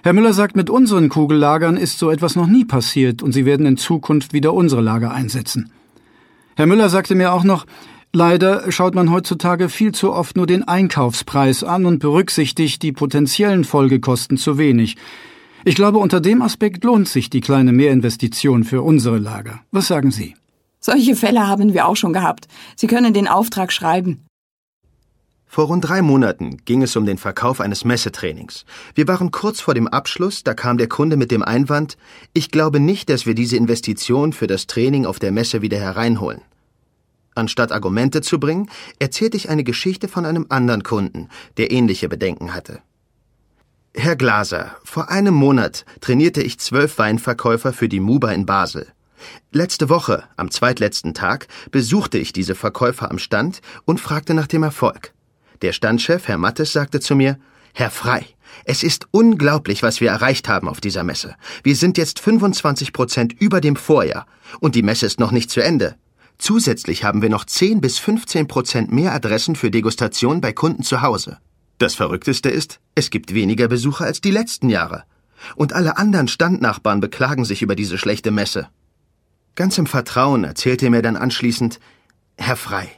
Herr 0.02 0.12
Müller 0.12 0.32
sagt, 0.32 0.56
mit 0.56 0.70
unseren 0.70 1.08
Kugellagern 1.08 1.76
ist 1.76 1.98
so 1.98 2.10
etwas 2.10 2.36
noch 2.36 2.46
nie 2.46 2.64
passiert 2.64 3.22
und 3.22 3.32
Sie 3.32 3.44
werden 3.44 3.66
in 3.66 3.76
Zukunft 3.76 4.32
wieder 4.32 4.54
unsere 4.54 4.80
Lager 4.80 5.12
einsetzen. 5.12 5.72
Herr 6.56 6.66
Müller 6.66 6.88
sagte 6.88 7.14
mir 7.14 7.32
auch 7.32 7.44
noch, 7.44 7.66
leider 8.12 8.70
schaut 8.70 8.94
man 8.94 9.10
heutzutage 9.10 9.68
viel 9.68 9.92
zu 9.92 10.12
oft 10.12 10.36
nur 10.36 10.46
den 10.46 10.66
Einkaufspreis 10.66 11.64
an 11.64 11.84
und 11.84 11.98
berücksichtigt 11.98 12.82
die 12.82 12.92
potenziellen 12.92 13.64
Folgekosten 13.64 14.36
zu 14.36 14.56
wenig. 14.56 14.96
Ich 15.64 15.74
glaube, 15.74 15.98
unter 15.98 16.20
dem 16.20 16.42
Aspekt 16.42 16.84
lohnt 16.84 17.08
sich 17.08 17.28
die 17.30 17.40
kleine 17.40 17.72
Mehrinvestition 17.72 18.64
für 18.64 18.82
unsere 18.82 19.18
Lager. 19.18 19.60
Was 19.72 19.88
sagen 19.88 20.12
Sie? 20.12 20.34
Solche 20.80 21.16
Fälle 21.16 21.48
haben 21.48 21.74
wir 21.74 21.88
auch 21.88 21.96
schon 21.96 22.12
gehabt. 22.12 22.46
Sie 22.76 22.86
können 22.86 23.12
den 23.12 23.26
Auftrag 23.26 23.72
schreiben. 23.72 24.27
Vor 25.50 25.66
rund 25.66 25.88
drei 25.88 26.02
Monaten 26.02 26.58
ging 26.66 26.82
es 26.82 26.94
um 26.94 27.06
den 27.06 27.16
Verkauf 27.16 27.60
eines 27.60 27.84
Messetrainings. 27.84 28.66
Wir 28.94 29.08
waren 29.08 29.30
kurz 29.30 29.62
vor 29.62 29.72
dem 29.72 29.88
Abschluss, 29.88 30.44
da 30.44 30.52
kam 30.52 30.76
der 30.76 30.88
Kunde 30.88 31.16
mit 31.16 31.30
dem 31.30 31.42
Einwand, 31.42 31.96
ich 32.34 32.50
glaube 32.50 32.80
nicht, 32.80 33.08
dass 33.08 33.24
wir 33.24 33.34
diese 33.34 33.56
Investition 33.56 34.34
für 34.34 34.46
das 34.46 34.66
Training 34.66 35.06
auf 35.06 35.18
der 35.18 35.32
Messe 35.32 35.62
wieder 35.62 35.78
hereinholen. 35.78 36.42
Anstatt 37.34 37.72
Argumente 37.72 38.20
zu 38.20 38.38
bringen, 38.38 38.68
erzählte 38.98 39.38
ich 39.38 39.48
eine 39.48 39.64
Geschichte 39.64 40.06
von 40.06 40.26
einem 40.26 40.46
anderen 40.50 40.82
Kunden, 40.82 41.28
der 41.56 41.70
ähnliche 41.70 42.08
Bedenken 42.08 42.52
hatte. 42.52 42.82
Herr 43.94 44.16
Glaser, 44.16 44.76
vor 44.84 45.08
einem 45.08 45.34
Monat 45.34 45.86
trainierte 46.00 46.42
ich 46.42 46.58
zwölf 46.58 46.98
Weinverkäufer 46.98 47.72
für 47.72 47.88
die 47.88 48.00
MUBA 48.00 48.32
in 48.32 48.44
Basel. 48.44 48.86
Letzte 49.50 49.88
Woche, 49.88 50.24
am 50.36 50.50
zweitletzten 50.50 51.14
Tag, 51.14 51.48
besuchte 51.70 52.18
ich 52.18 52.32
diese 52.32 52.54
Verkäufer 52.54 53.10
am 53.10 53.18
Stand 53.18 53.60
und 53.86 54.00
fragte 54.00 54.34
nach 54.34 54.46
dem 54.46 54.62
Erfolg. 54.62 55.14
Der 55.62 55.72
Standchef, 55.72 56.28
Herr 56.28 56.38
Mattes, 56.38 56.72
sagte 56.72 57.00
zu 57.00 57.16
mir, 57.16 57.38
Herr 57.74 57.90
Frei, 57.90 58.26
es 58.64 58.82
ist 58.82 59.06
unglaublich, 59.10 59.82
was 59.82 60.00
wir 60.00 60.10
erreicht 60.10 60.48
haben 60.48 60.68
auf 60.68 60.80
dieser 60.80 61.04
Messe. 61.04 61.34
Wir 61.62 61.76
sind 61.76 61.98
jetzt 61.98 62.20
25 62.20 62.92
Prozent 62.92 63.32
über 63.38 63.60
dem 63.60 63.76
Vorjahr. 63.76 64.26
Und 64.60 64.74
die 64.74 64.82
Messe 64.82 65.06
ist 65.06 65.20
noch 65.20 65.32
nicht 65.32 65.50
zu 65.50 65.60
Ende. 65.60 65.96
Zusätzlich 66.38 67.04
haben 67.04 67.22
wir 67.22 67.28
noch 67.28 67.44
10 67.44 67.80
bis 67.80 67.98
15 67.98 68.46
Prozent 68.46 68.92
mehr 68.92 69.12
Adressen 69.12 69.56
für 69.56 69.70
Degustation 69.70 70.40
bei 70.40 70.52
Kunden 70.52 70.82
zu 70.82 71.02
Hause. 71.02 71.38
Das 71.78 71.94
Verrückteste 71.94 72.48
ist, 72.48 72.80
es 72.94 73.10
gibt 73.10 73.34
weniger 73.34 73.68
Besucher 73.68 74.04
als 74.04 74.20
die 74.20 74.30
letzten 74.30 74.68
Jahre. 74.68 75.04
Und 75.54 75.72
alle 75.72 75.96
anderen 75.96 76.28
Standnachbarn 76.28 77.00
beklagen 77.00 77.44
sich 77.44 77.62
über 77.62 77.76
diese 77.76 77.98
schlechte 77.98 78.30
Messe. 78.30 78.68
Ganz 79.54 79.78
im 79.78 79.86
Vertrauen 79.86 80.44
erzählte 80.44 80.86
er 80.86 80.90
mir 80.90 81.02
dann 81.02 81.16
anschließend, 81.16 81.80
Herr 82.36 82.56
Frei, 82.56 82.88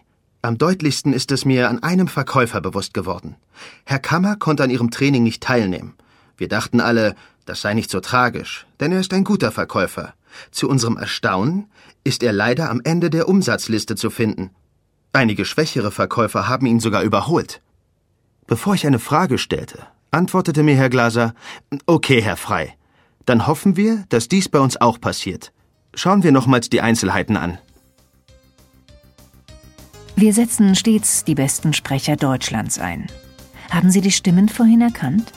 am 0.42 0.56
deutlichsten 0.56 1.12
ist 1.12 1.32
es 1.32 1.44
mir 1.44 1.68
an 1.68 1.82
einem 1.82 2.08
Verkäufer 2.08 2.60
bewusst 2.60 2.94
geworden. 2.94 3.36
Herr 3.84 3.98
Kammer 3.98 4.36
konnte 4.36 4.64
an 4.64 4.70
ihrem 4.70 4.90
Training 4.90 5.22
nicht 5.22 5.42
teilnehmen. 5.42 5.94
Wir 6.36 6.48
dachten 6.48 6.80
alle, 6.80 7.14
das 7.44 7.60
sei 7.60 7.74
nicht 7.74 7.90
so 7.90 8.00
tragisch, 8.00 8.66
denn 8.80 8.92
er 8.92 9.00
ist 9.00 9.12
ein 9.12 9.24
guter 9.24 9.52
Verkäufer. 9.52 10.14
Zu 10.50 10.68
unserem 10.68 10.96
Erstaunen 10.96 11.66
ist 12.04 12.22
er 12.22 12.32
leider 12.32 12.70
am 12.70 12.80
Ende 12.84 13.10
der 13.10 13.28
Umsatzliste 13.28 13.96
zu 13.96 14.08
finden. 14.08 14.50
Einige 15.12 15.44
schwächere 15.44 15.90
Verkäufer 15.90 16.48
haben 16.48 16.66
ihn 16.66 16.80
sogar 16.80 17.02
überholt. 17.02 17.60
Bevor 18.46 18.74
ich 18.74 18.86
eine 18.86 18.98
Frage 18.98 19.38
stellte, 19.38 19.86
antwortete 20.10 20.62
mir 20.62 20.76
Herr 20.76 20.88
Glaser, 20.88 21.34
okay, 21.86 22.22
Herr 22.22 22.36
Frei, 22.36 22.76
dann 23.26 23.46
hoffen 23.46 23.76
wir, 23.76 24.04
dass 24.08 24.28
dies 24.28 24.48
bei 24.48 24.58
uns 24.58 24.80
auch 24.80 25.00
passiert. 25.00 25.52
Schauen 25.94 26.22
wir 26.22 26.32
nochmals 26.32 26.70
die 26.70 26.80
Einzelheiten 26.80 27.36
an. 27.36 27.58
Wir 30.20 30.34
setzen 30.34 30.74
stets 30.74 31.24
die 31.24 31.34
besten 31.34 31.72
Sprecher 31.72 32.14
Deutschlands 32.14 32.78
ein. 32.78 33.06
Haben 33.70 33.90
Sie 33.90 34.02
die 34.02 34.10
Stimmen 34.10 34.50
vorhin 34.50 34.82
erkannt? 34.82 35.32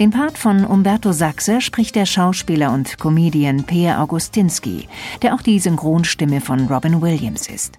Den 0.00 0.10
Part 0.10 0.36
von 0.36 0.64
Umberto 0.64 1.12
Sachse 1.12 1.60
spricht 1.60 1.94
der 1.94 2.06
Schauspieler 2.06 2.72
und 2.72 2.98
Comedian 2.98 3.62
Peer 3.62 4.00
Augustinski, 4.00 4.88
der 5.22 5.32
auch 5.32 5.42
die 5.42 5.60
Synchronstimme 5.60 6.40
von 6.40 6.66
Robin 6.66 7.00
Williams 7.00 7.48
ist. 7.48 7.76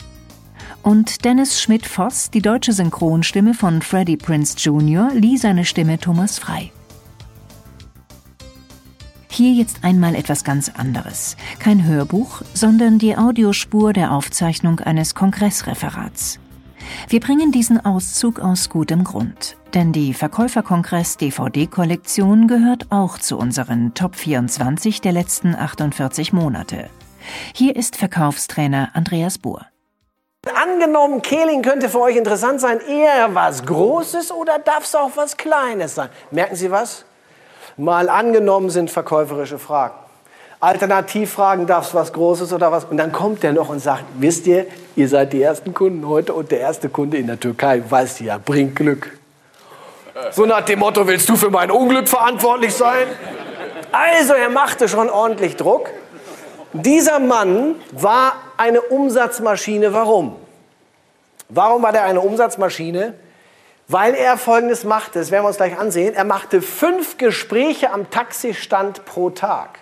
Und 0.84 1.26
Dennis 1.26 1.62
Schmidt-Voss, 1.62 2.32
die 2.32 2.42
deutsche 2.42 2.72
Synchronstimme 2.72 3.54
von 3.54 3.82
Freddie 3.82 4.16
Prince 4.16 4.56
Jr., 4.58 5.12
lieh 5.14 5.36
seine 5.36 5.66
Stimme 5.66 6.00
Thomas 6.00 6.40
Frei. 6.40 6.72
Hier 9.34 9.54
jetzt 9.54 9.86
einmal 9.86 10.16
etwas 10.16 10.44
ganz 10.44 10.68
anderes. 10.68 11.38
Kein 11.58 11.86
Hörbuch, 11.86 12.42
sondern 12.54 13.00
die 13.00 13.16
Audiospur 13.16 13.94
der 13.94 14.12
Aufzeichnung 14.12 14.82
eines 14.82 15.16
Kongressreferats. 15.16 16.38
Wir 17.08 17.22
bringen 17.22 17.54
diesen 17.54 17.84
Auszug 17.84 18.42
aus 18.42 18.68
gutem 18.68 19.06
Grund, 19.06 19.56
denn 19.74 19.94
die 19.94 20.14
Verkäuferkongress 20.14 21.16
DVD-Kollektion 21.16 22.50
gehört 22.50 22.88
auch 22.90 23.20
zu 23.20 23.38
unseren 23.38 23.94
Top 23.94 24.18
24 24.18 25.00
der 25.00 25.14
letzten 25.14 25.56
48 25.56 26.34
Monate. 26.34 26.90
Hier 27.56 27.78
ist 27.78 27.96
Verkaufstrainer 27.96 28.90
Andreas 28.96 29.38
Buhr. 29.38 29.66
Angenommen, 30.62 31.22
Kehling 31.22 31.62
könnte 31.62 31.88
für 31.88 32.02
euch 32.02 32.18
interessant 32.18 32.60
sein, 32.60 32.82
eher 32.82 33.34
was 33.34 33.66
Großes 33.66 34.34
oder 34.34 34.60
darf 34.60 34.84
es 34.84 34.94
auch 34.94 35.12
was 35.16 35.38
Kleines 35.38 35.96
sein? 35.96 36.10
Merken 36.32 36.58
Sie 36.58 36.70
was? 36.70 37.06
Mal 37.78 38.10
angenommen 38.10 38.70
sind 38.70 38.92
verkäuferische 38.92 39.60
Fragen. 39.60 39.96
Alternativfragen, 40.60 41.66
darf 41.66 41.88
es 41.88 41.96
was 41.96 42.14
Großes 42.14 42.54
oder 42.54 42.72
was? 42.72 42.86
Und 42.86 42.98
dann 42.98 43.12
kommt 43.12 43.42
der 43.42 43.52
noch 43.52 43.70
und 43.70 43.80
sagt, 43.80 44.04
wisst 44.20 44.46
ihr, 44.46 44.68
ihr 44.96 45.08
seid 45.08 45.34
die 45.34 45.42
ersten 45.42 45.74
Kunden 45.74 46.08
heute 46.08 46.34
und 46.34 46.52
der 46.52 46.60
erste 46.60 46.88
Kunde 46.88 47.18
in 47.18 47.28
der 47.28 47.40
Türkei, 47.40 47.82
weißt 47.88 48.20
du 48.20 48.26
ja, 48.26 48.38
bringt 48.38 48.76
Glück. 48.76 49.18
So 50.32 50.46
nach 50.46 50.62
dem 50.62 50.80
Motto, 50.80 51.08
willst 51.08 51.28
du 51.30 51.36
für 51.36 51.50
mein 51.50 51.72
Unglück 51.72 52.08
verantwortlich 52.08 52.76
sein? 52.76 53.08
Also 53.92 54.34
er 54.34 54.50
machte 54.50 54.88
schon 54.88 55.10
ordentlich 55.10 55.56
Druck. 55.56 55.90
Dieser 56.74 57.20
Mann 57.20 57.76
war 57.92 58.36
eine 58.58 58.82
Umsatzmaschine. 58.82 59.94
Warum? 59.94 60.36
Warum 61.50 61.84
war 61.84 61.92
der 61.92 62.04
eine 62.04 62.22
Umsatzmaschine? 62.22 63.14
Weil 63.92 64.14
er 64.14 64.38
Folgendes 64.38 64.86
machte, 64.86 65.20
das 65.20 65.32
werden 65.32 65.44
wir 65.44 65.50
uns 65.50 65.58
gleich 65.58 65.78
ansehen. 65.78 66.16
Er 66.16 66.24
machte 66.24 66.62
fünf 66.62 67.18
Gespräche 67.18 67.92
am 67.92 68.10
Taxistand 68.10 69.04
pro 69.04 69.32
Tag. 69.32 69.80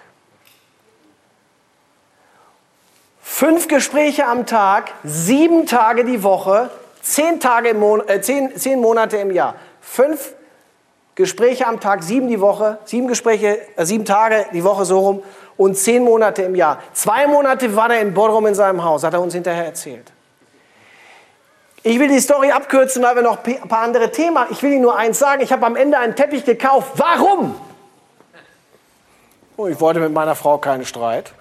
Fünf 3.22 3.68
Gespräche 3.68 4.26
am 4.26 4.48
Tag, 4.48 4.92
sieben 5.04 5.68
Tage 5.68 6.06
die 6.06 6.24
Woche, 6.24 6.72
zehn, 7.04 7.40
Tage 7.40 7.70
im 7.70 7.80
Mon 7.80 8.02
äh, 8.08 8.20
zehn, 8.20 8.58
zehn 8.58 8.82
Monate 8.82 9.18
im 9.18 9.30
Jahr. 9.30 9.54
Fünf 9.80 10.34
Gespräche 11.14 11.68
am 11.68 11.80
Tag, 11.80 12.02
sieben 12.02 12.28
die 12.30 12.42
Woche, 12.42 12.80
sieben 12.86 13.08
Gespräche, 13.08 13.60
äh, 13.76 13.86
sieben 13.86 14.06
Tage 14.06 14.48
die 14.54 14.64
Woche 14.64 14.86
so 14.86 15.00
rum 15.00 15.24
und 15.56 15.76
zehn 15.78 16.04
Monate 16.04 16.42
im 16.42 16.56
Jahr. 16.56 16.82
Zwei 16.94 17.28
Monate 17.28 17.76
war 17.76 17.94
er 17.94 18.02
in 18.02 18.16
Bodrum 18.16 18.48
in 18.48 18.56
seinem 18.56 18.84
Haus, 18.84 19.04
hat 19.04 19.14
er 19.14 19.22
uns 19.22 19.36
hinterher 19.36 19.66
erzählt. 19.66 20.12
Ich 21.84 21.98
will 22.00 22.10
die 22.10 22.20
Story 22.20 22.52
abkürzen, 22.52 23.02
weil 23.04 23.16
wir 23.16 23.22
noch 23.22 23.44
ein 23.46 23.68
paar 23.68 23.84
andere 23.84 24.12
Themen 24.12 24.38
haben. 24.38 24.52
Ich 24.52 24.62
will 24.62 24.72
Ihnen 24.72 24.82
nur 24.82 24.98
eins 24.98 25.20
sagen. 25.20 25.42
Ich 25.42 25.52
habe 25.52 25.66
am 25.66 25.76
Ende 25.76 25.98
einen 25.98 26.16
Teppich 26.16 26.44
gekauft. 26.44 26.94
Warum? 26.98 27.56
Oh, 29.56 29.68
ich 29.68 29.80
wollte 29.80 30.00
mit 30.00 30.14
meiner 30.14 30.36
Frau 30.36 30.58
keinen 30.58 30.86
Streit. 30.86 31.34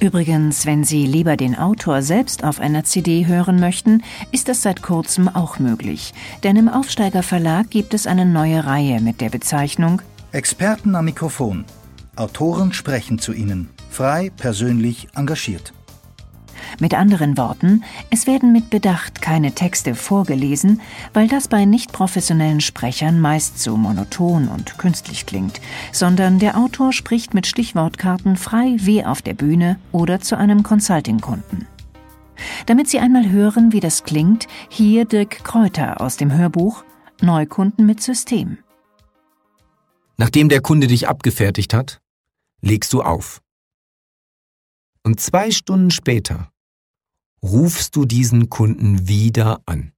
Übrigens, 0.00 0.66
wenn 0.66 0.84
Sie 0.84 1.06
lieber 1.06 1.36
den 1.36 1.56
Autor 1.56 2.02
selbst 2.02 2.44
auf 2.44 2.60
einer 2.60 2.84
CD 2.84 3.26
hören 3.26 3.58
möchten, 3.58 4.02
ist 4.32 4.48
das 4.48 4.62
seit 4.62 4.82
kurzem 4.82 5.28
auch 5.28 5.58
möglich. 5.58 6.12
Denn 6.42 6.56
im 6.56 6.68
Aufsteiger 6.68 7.22
Verlag 7.22 7.70
gibt 7.70 7.94
es 7.94 8.06
eine 8.06 8.26
neue 8.26 8.66
Reihe 8.66 9.00
mit 9.00 9.20
der 9.20 9.30
Bezeichnung 9.30 10.02
Experten 10.32 10.96
am 10.96 11.04
Mikrofon. 11.04 11.64
Autoren 12.16 12.72
sprechen 12.72 13.18
zu 13.18 13.32
Ihnen. 13.32 13.70
Frei, 13.88 14.30
persönlich, 14.36 15.08
engagiert. 15.14 15.72
Mit 16.80 16.94
anderen 16.94 17.36
Worten, 17.36 17.84
es 18.10 18.26
werden 18.26 18.52
mit 18.52 18.70
Bedacht 18.70 19.22
keine 19.22 19.52
Texte 19.52 19.94
vorgelesen, 19.94 20.80
weil 21.12 21.28
das 21.28 21.48
bei 21.48 21.64
nicht 21.64 21.92
professionellen 21.92 22.60
Sprechern 22.60 23.20
meist 23.20 23.58
so 23.58 23.76
monoton 23.76 24.48
und 24.48 24.78
künstlich 24.78 25.26
klingt, 25.26 25.60
sondern 25.92 26.38
der 26.38 26.56
Autor 26.56 26.92
spricht 26.92 27.34
mit 27.34 27.46
Stichwortkarten 27.46 28.36
frei 28.36 28.76
wie 28.78 29.04
auf 29.04 29.22
der 29.22 29.34
Bühne 29.34 29.78
oder 29.92 30.20
zu 30.20 30.36
einem 30.36 30.62
Consulting-Kunden. 30.62 31.66
Damit 32.66 32.88
Sie 32.88 32.98
einmal 32.98 33.30
hören, 33.30 33.72
wie 33.72 33.80
das 33.80 34.04
klingt, 34.04 34.48
hier 34.68 35.04
Dirk 35.04 35.44
Kräuter 35.44 36.00
aus 36.00 36.16
dem 36.16 36.32
Hörbuch 36.32 36.84
Neukunden 37.20 37.86
mit 37.86 38.02
System. 38.02 38.58
Nachdem 40.16 40.48
der 40.48 40.60
Kunde 40.60 40.86
dich 40.86 41.08
abgefertigt 41.08 41.74
hat, 41.74 42.00
legst 42.60 42.92
du 42.92 43.02
auf. 43.02 43.40
Und 45.02 45.20
zwei 45.20 45.50
Stunden 45.50 45.90
später 45.90 46.50
rufst 47.44 47.94
du 47.94 48.06
diesen 48.06 48.48
Kunden 48.48 49.06
wieder 49.06 49.60
an. 49.66 49.92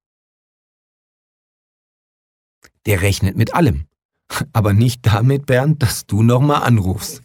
Der 2.85 3.01
rechnet 3.01 3.37
mit 3.37 3.55
allem, 3.55 3.87
aber 4.53 4.73
nicht 4.73 5.05
damit, 5.05 5.45
Bernd, 5.45 5.81
dass 5.81 6.05
du 6.05 6.23
nochmal 6.23 6.63
anrufst. 6.63 7.21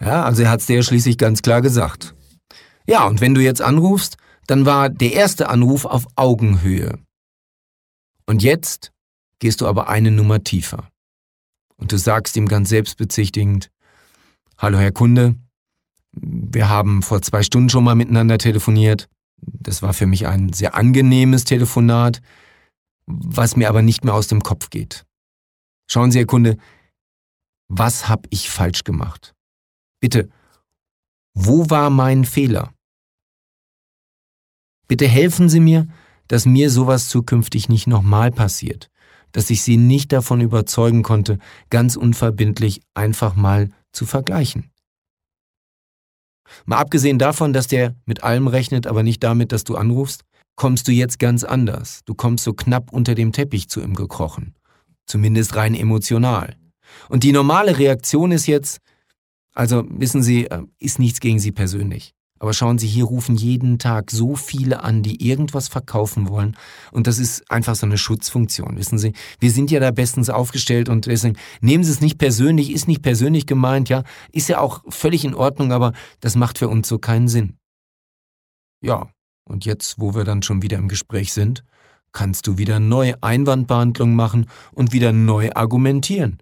Ja, 0.00 0.24
also 0.24 0.42
er 0.42 0.50
hat's 0.50 0.66
dir 0.66 0.76
ja 0.76 0.82
schließlich 0.82 1.18
ganz 1.18 1.42
klar 1.42 1.60
gesagt. 1.60 2.14
Ja, 2.86 3.06
und 3.06 3.20
wenn 3.20 3.34
du 3.34 3.42
jetzt 3.42 3.60
anrufst, 3.60 4.16
dann 4.46 4.64
war 4.64 4.88
der 4.88 5.12
erste 5.12 5.50
Anruf 5.50 5.84
auf 5.84 6.06
Augenhöhe. 6.16 6.98
Und 8.26 8.42
jetzt 8.42 8.92
gehst 9.40 9.60
du 9.60 9.66
aber 9.66 9.88
eine 9.88 10.10
Nummer 10.10 10.42
tiefer 10.42 10.88
und 11.76 11.92
du 11.92 11.98
sagst 11.98 12.36
ihm 12.36 12.48
ganz 12.48 12.70
selbstbezichtigend, 12.70 13.70
Hallo 14.56 14.78
Herr 14.78 14.92
Kunde, 14.92 15.36
wir 16.12 16.68
haben 16.68 17.02
vor 17.02 17.22
zwei 17.22 17.42
Stunden 17.42 17.68
schon 17.68 17.84
mal 17.84 17.94
miteinander 17.94 18.38
telefoniert. 18.38 19.08
Das 19.40 19.82
war 19.82 19.94
für 19.94 20.06
mich 20.06 20.26
ein 20.26 20.52
sehr 20.52 20.74
angenehmes 20.74 21.44
Telefonat, 21.44 22.20
was 23.06 23.56
mir 23.56 23.68
aber 23.68 23.82
nicht 23.82 24.04
mehr 24.04 24.14
aus 24.14 24.26
dem 24.28 24.42
Kopf 24.42 24.70
geht. 24.70 25.04
Schauen 25.90 26.10
Sie, 26.10 26.18
Herr 26.18 26.26
Kunde, 26.26 26.58
was 27.68 28.08
habe 28.08 28.28
ich 28.30 28.50
falsch 28.50 28.84
gemacht? 28.84 29.34
Bitte, 30.00 30.28
wo 31.34 31.70
war 31.70 31.90
mein 31.90 32.24
Fehler? 32.24 32.72
Bitte 34.86 35.06
helfen 35.06 35.48
Sie 35.48 35.60
mir, 35.60 35.86
dass 36.28 36.46
mir 36.46 36.70
sowas 36.70 37.08
zukünftig 37.08 37.68
nicht 37.68 37.86
nochmal 37.86 38.30
passiert 38.30 38.90
dass 39.32 39.50
ich 39.50 39.62
sie 39.62 39.76
nicht 39.76 40.12
davon 40.12 40.40
überzeugen 40.40 41.02
konnte, 41.02 41.38
ganz 41.70 41.96
unverbindlich 41.96 42.82
einfach 42.94 43.36
mal 43.36 43.70
zu 43.92 44.06
vergleichen. 44.06 44.70
Mal 46.66 46.78
abgesehen 46.78 47.18
davon, 47.18 47.52
dass 47.52 47.66
der 47.66 47.94
mit 48.06 48.22
allem 48.22 48.46
rechnet, 48.46 48.86
aber 48.86 49.02
nicht 49.02 49.22
damit, 49.22 49.52
dass 49.52 49.64
du 49.64 49.76
anrufst, 49.76 50.22
kommst 50.56 50.88
du 50.88 50.92
jetzt 50.92 51.18
ganz 51.18 51.44
anders. 51.44 52.00
Du 52.04 52.14
kommst 52.14 52.44
so 52.44 52.52
knapp 52.52 52.92
unter 52.92 53.14
dem 53.14 53.32
Teppich 53.32 53.68
zu 53.68 53.80
ihm 53.80 53.94
gekrochen. 53.94 54.54
Zumindest 55.06 55.56
rein 55.56 55.74
emotional. 55.74 56.56
Und 57.08 57.22
die 57.22 57.32
normale 57.32 57.78
Reaktion 57.78 58.32
ist 58.32 58.46
jetzt, 58.46 58.78
also 59.54 59.84
wissen 59.88 60.22
Sie, 60.22 60.46
äh, 60.46 60.62
ist 60.78 60.98
nichts 60.98 61.20
gegen 61.20 61.38
Sie 61.38 61.52
persönlich. 61.52 62.14
Aber 62.38 62.52
schauen 62.52 62.78
Sie, 62.78 62.86
hier 62.86 63.04
rufen 63.04 63.36
jeden 63.36 63.78
Tag 63.78 64.10
so 64.10 64.36
viele 64.36 64.82
an, 64.82 65.02
die 65.02 65.26
irgendwas 65.26 65.68
verkaufen 65.68 66.28
wollen. 66.28 66.56
Und 66.92 67.06
das 67.06 67.18
ist 67.18 67.50
einfach 67.50 67.74
so 67.74 67.86
eine 67.86 67.98
Schutzfunktion. 67.98 68.76
Wissen 68.76 68.98
Sie, 68.98 69.12
wir 69.40 69.50
sind 69.50 69.70
ja 69.70 69.80
da 69.80 69.90
bestens 69.90 70.30
aufgestellt 70.30 70.88
und 70.88 71.06
deswegen 71.06 71.36
nehmen 71.60 71.84
Sie 71.84 71.92
es 71.92 72.00
nicht 72.00 72.18
persönlich, 72.18 72.72
ist 72.72 72.88
nicht 72.88 73.02
persönlich 73.02 73.46
gemeint, 73.46 73.88
ja, 73.88 74.04
ist 74.32 74.48
ja 74.48 74.60
auch 74.60 74.82
völlig 74.88 75.24
in 75.24 75.34
Ordnung, 75.34 75.72
aber 75.72 75.92
das 76.20 76.36
macht 76.36 76.58
für 76.58 76.68
uns 76.68 76.88
so 76.88 76.98
keinen 76.98 77.28
Sinn. 77.28 77.56
Ja, 78.80 79.08
und 79.44 79.64
jetzt, 79.64 79.98
wo 79.98 80.14
wir 80.14 80.24
dann 80.24 80.42
schon 80.42 80.62
wieder 80.62 80.78
im 80.78 80.88
Gespräch 80.88 81.32
sind, 81.32 81.64
kannst 82.12 82.46
du 82.46 82.58
wieder 82.58 82.80
neue 82.80 83.22
Einwandbehandlung 83.22 84.14
machen 84.14 84.46
und 84.72 84.92
wieder 84.92 85.12
neu 85.12 85.50
argumentieren. 85.52 86.38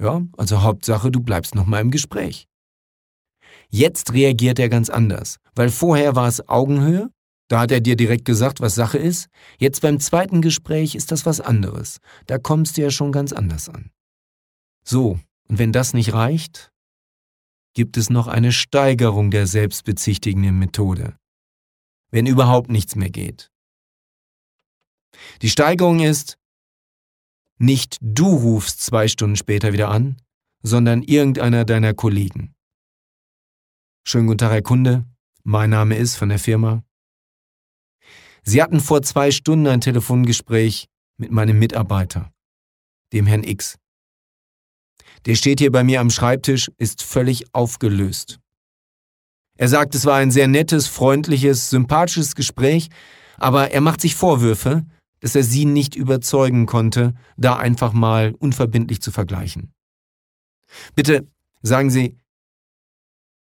Ja, 0.00 0.22
also 0.36 0.62
Hauptsache, 0.62 1.10
du 1.10 1.20
bleibst 1.20 1.54
nochmal 1.54 1.80
im 1.80 1.90
Gespräch. 1.90 2.48
Jetzt 3.68 4.12
reagiert 4.12 4.58
er 4.58 4.68
ganz 4.68 4.90
anders, 4.90 5.38
weil 5.54 5.70
vorher 5.70 6.14
war 6.14 6.28
es 6.28 6.48
Augenhöhe, 6.48 7.10
da 7.48 7.60
hat 7.60 7.70
er 7.70 7.80
dir 7.80 7.96
direkt 7.96 8.24
gesagt, 8.24 8.60
was 8.60 8.74
Sache 8.74 8.98
ist. 8.98 9.28
Jetzt 9.58 9.80
beim 9.80 10.00
zweiten 10.00 10.42
Gespräch 10.42 10.94
ist 10.94 11.12
das 11.12 11.26
was 11.26 11.40
anderes. 11.40 11.98
Da 12.26 12.38
kommst 12.38 12.76
du 12.76 12.82
ja 12.82 12.90
schon 12.90 13.12
ganz 13.12 13.32
anders 13.32 13.68
an. 13.68 13.90
So, 14.84 15.20
und 15.48 15.58
wenn 15.58 15.72
das 15.72 15.94
nicht 15.94 16.12
reicht, 16.12 16.72
gibt 17.74 17.96
es 17.96 18.10
noch 18.10 18.26
eine 18.26 18.52
Steigerung 18.52 19.30
der 19.30 19.46
selbstbezichtigenden 19.46 20.58
Methode. 20.58 21.16
Wenn 22.10 22.26
überhaupt 22.26 22.70
nichts 22.70 22.96
mehr 22.96 23.10
geht. 23.10 23.50
Die 25.42 25.50
Steigerung 25.50 26.00
ist, 26.00 26.36
nicht 27.58 27.98
du 28.00 28.28
rufst 28.28 28.80
zwei 28.80 29.08
Stunden 29.08 29.36
später 29.36 29.72
wieder 29.72 29.88
an, 29.88 30.16
sondern 30.62 31.02
irgendeiner 31.02 31.64
deiner 31.64 31.94
Kollegen. 31.94 32.55
Schönen 34.08 34.28
guten 34.28 34.38
Tag, 34.38 34.52
Herr 34.52 34.62
Kunde. 34.62 35.04
Mein 35.42 35.70
Name 35.70 35.96
ist 35.96 36.14
von 36.14 36.28
der 36.28 36.38
Firma. 36.38 36.84
Sie 38.44 38.62
hatten 38.62 38.78
vor 38.78 39.02
zwei 39.02 39.32
Stunden 39.32 39.66
ein 39.66 39.80
Telefongespräch 39.80 40.86
mit 41.16 41.32
meinem 41.32 41.58
Mitarbeiter, 41.58 42.30
dem 43.12 43.26
Herrn 43.26 43.42
X. 43.42 43.78
Der 45.24 45.34
steht 45.34 45.58
hier 45.58 45.72
bei 45.72 45.82
mir 45.82 46.00
am 46.00 46.10
Schreibtisch, 46.10 46.70
ist 46.78 47.02
völlig 47.02 47.52
aufgelöst. 47.52 48.38
Er 49.58 49.66
sagt, 49.66 49.96
es 49.96 50.06
war 50.06 50.18
ein 50.18 50.30
sehr 50.30 50.46
nettes, 50.46 50.86
freundliches, 50.86 51.70
sympathisches 51.70 52.36
Gespräch, 52.36 52.90
aber 53.38 53.72
er 53.72 53.80
macht 53.80 54.00
sich 54.00 54.14
Vorwürfe, 54.14 54.86
dass 55.18 55.34
er 55.34 55.42
sie 55.42 55.64
nicht 55.64 55.96
überzeugen 55.96 56.66
konnte, 56.66 57.14
da 57.36 57.56
einfach 57.56 57.92
mal 57.92 58.36
unverbindlich 58.38 59.02
zu 59.02 59.10
vergleichen. 59.10 59.72
Bitte 60.94 61.26
sagen 61.62 61.90
Sie, 61.90 62.16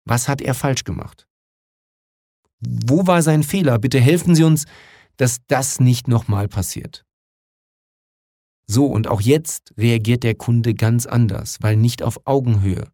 was 0.05 0.27
hat 0.27 0.41
er 0.41 0.53
falsch 0.53 0.83
gemacht? 0.83 1.27
Wo 2.59 3.07
war 3.07 3.21
sein 3.21 3.43
Fehler? 3.43 3.79
Bitte 3.79 3.99
helfen 3.99 4.35
Sie 4.35 4.43
uns, 4.43 4.65
dass 5.17 5.39
das 5.47 5.79
nicht 5.79 6.07
nochmal 6.07 6.47
passiert. 6.47 7.05
So, 8.67 8.85
und 8.85 9.07
auch 9.07 9.21
jetzt 9.21 9.73
reagiert 9.77 10.23
der 10.23 10.35
Kunde 10.35 10.73
ganz 10.73 11.05
anders, 11.05 11.57
weil 11.61 11.75
nicht 11.75 12.03
auf 12.03 12.25
Augenhöhe. 12.25 12.87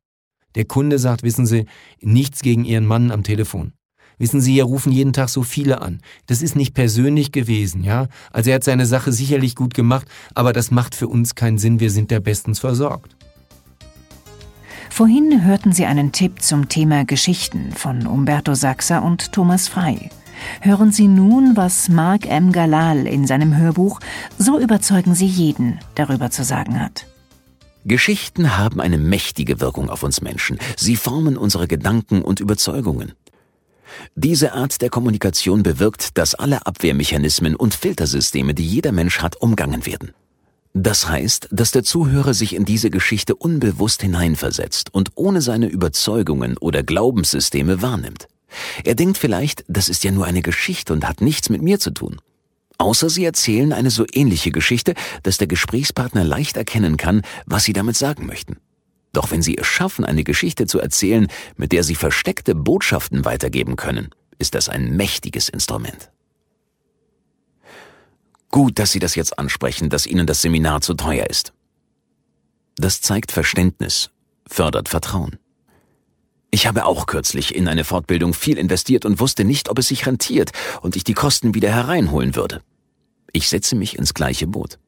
Der 0.55 0.65
Kunde 0.65 0.97
sagt, 0.97 1.23
wissen 1.23 1.45
Sie, 1.45 1.65
nichts 2.01 2.41
gegen 2.41 2.65
Ihren 2.65 2.85
Mann 2.85 3.11
am 3.11 3.23
Telefon. 3.23 3.73
Wissen 4.17 4.41
Sie, 4.41 4.53
hier 4.53 4.63
rufen 4.63 4.91
jeden 4.91 5.13
Tag 5.13 5.29
so 5.29 5.43
viele 5.43 5.81
an. 5.81 6.01
Das 6.25 6.41
ist 6.41 6.55
nicht 6.55 6.73
persönlich 6.73 7.31
gewesen, 7.31 7.83
ja? 7.83 8.07
Also 8.31 8.49
er 8.49 8.55
hat 8.55 8.63
seine 8.63 8.87
Sache 8.87 9.11
sicherlich 9.11 9.55
gut 9.55 9.75
gemacht, 9.75 10.07
aber 10.33 10.53
das 10.53 10.71
macht 10.71 10.95
für 10.95 11.07
uns 11.07 11.35
keinen 11.35 11.59
Sinn, 11.59 11.79
wir 11.79 11.91
sind 11.91 12.11
ja 12.11 12.19
bestens 12.19 12.59
versorgt. 12.59 13.15
Vorhin 14.97 15.45
hörten 15.45 15.73
Sie 15.73 15.85
einen 15.85 16.11
Tipp 16.11 16.41
zum 16.41 16.69
Thema 16.69 17.05
Geschichten 17.05 17.71
von 17.71 18.07
Umberto 18.07 18.55
Sachser 18.55 19.03
und 19.03 19.31
Thomas 19.31 19.67
Frei. 19.67 20.09
Hören 20.61 20.91
Sie 20.91 21.07
nun, 21.07 21.55
was 21.55 21.87
Mark 21.87 22.25
M. 22.25 22.51
Galal 22.51 23.05
in 23.05 23.27
seinem 23.27 23.55
Hörbuch 23.55 23.99
So 24.39 24.57
überzeugen 24.57 25.13
Sie 25.13 25.27
jeden 25.27 25.77
darüber 25.93 26.31
zu 26.31 26.43
sagen 26.43 26.81
hat. 26.81 27.05
Geschichten 27.85 28.57
haben 28.57 28.81
eine 28.81 28.97
mächtige 28.97 29.61
Wirkung 29.61 29.91
auf 29.91 30.01
uns 30.01 30.21
Menschen. 30.21 30.57
Sie 30.75 30.95
formen 30.95 31.37
unsere 31.37 31.67
Gedanken 31.67 32.23
und 32.23 32.39
Überzeugungen. 32.39 33.13
Diese 34.15 34.53
Art 34.53 34.81
der 34.81 34.89
Kommunikation 34.89 35.61
bewirkt, 35.61 36.17
dass 36.17 36.33
alle 36.33 36.65
Abwehrmechanismen 36.65 37.55
und 37.55 37.75
Filtersysteme, 37.75 38.55
die 38.55 38.65
jeder 38.65 38.93
Mensch 38.93 39.21
hat, 39.21 39.35
umgangen 39.35 39.85
werden. 39.85 40.15
Das 40.73 41.09
heißt, 41.09 41.49
dass 41.51 41.71
der 41.71 41.83
Zuhörer 41.83 42.33
sich 42.33 42.55
in 42.55 42.65
diese 42.65 42.89
Geschichte 42.89 43.35
unbewusst 43.35 44.01
hineinversetzt 44.01 44.93
und 44.93 45.11
ohne 45.15 45.41
seine 45.41 45.67
Überzeugungen 45.67 46.57
oder 46.57 46.83
Glaubenssysteme 46.83 47.81
wahrnimmt. 47.81 48.27
Er 48.83 48.95
denkt 48.95 49.17
vielleicht, 49.17 49.65
das 49.67 49.89
ist 49.89 50.03
ja 50.03 50.11
nur 50.11 50.25
eine 50.25 50.41
Geschichte 50.41 50.93
und 50.93 51.07
hat 51.07 51.21
nichts 51.21 51.49
mit 51.49 51.61
mir 51.61 51.79
zu 51.79 51.91
tun. 51.91 52.17
Außer 52.77 53.09
sie 53.09 53.25
erzählen 53.25 53.73
eine 53.73 53.89
so 53.89 54.05
ähnliche 54.11 54.51
Geschichte, 54.51 54.93
dass 55.23 55.37
der 55.37 55.47
Gesprächspartner 55.47 56.23
leicht 56.23 56.57
erkennen 56.57 56.97
kann, 56.97 57.23
was 57.45 57.63
sie 57.63 57.73
damit 57.73 57.97
sagen 57.97 58.25
möchten. 58.27 58.57
Doch 59.13 59.31
wenn 59.31 59.41
Sie 59.41 59.57
es 59.57 59.65
schaffen, 59.65 60.05
eine 60.05 60.23
Geschichte 60.23 60.67
zu 60.67 60.79
erzählen, 60.79 61.27
mit 61.55 61.71
der 61.71 61.83
Sie 61.83 61.95
versteckte 61.95 62.53
Botschaften 62.53 63.25
weitergeben 63.25 63.75
können, 63.75 64.09
ist 64.37 64.53
das 64.53 64.69
ein 64.69 64.95
mächtiges 64.95 65.49
Instrument. 65.49 66.11
Gut, 68.57 68.79
dass 68.79 68.91
Sie 68.91 68.97
das 68.97 69.13
jetzt 69.13 69.37
ansprechen, 69.37 69.91
dass 69.91 70.07
Ihnen 70.07 70.25
das 70.25 70.41
Seminar 70.41 70.81
zu 70.81 70.95
teuer 70.95 71.29
ist. 71.29 71.53
Das 72.75 73.01
zeigt 73.01 73.31
Verständnis, 73.31 74.09
fördert 74.47 74.89
Vertrauen. 74.89 75.37
Ich 76.49 76.65
habe 76.65 76.85
auch 76.85 77.05
kürzlich 77.05 77.53
in 77.53 77.67
eine 77.67 77.83
Fortbildung 77.83 78.33
viel 78.33 78.57
investiert 78.57 79.05
und 79.05 79.19
wusste 79.19 79.45
nicht, 79.45 79.69
ob 79.69 79.77
es 79.77 79.89
sich 79.89 80.07
rentiert 80.07 80.53
und 80.81 80.95
ich 80.95 81.03
die 81.03 81.13
Kosten 81.13 81.53
wieder 81.53 81.69
hereinholen 81.69 82.35
würde. 82.35 82.63
Ich 83.31 83.47
setze 83.47 83.75
mich 83.75 83.95
ins 83.95 84.15
gleiche 84.15 84.47
Boot. 84.47 84.79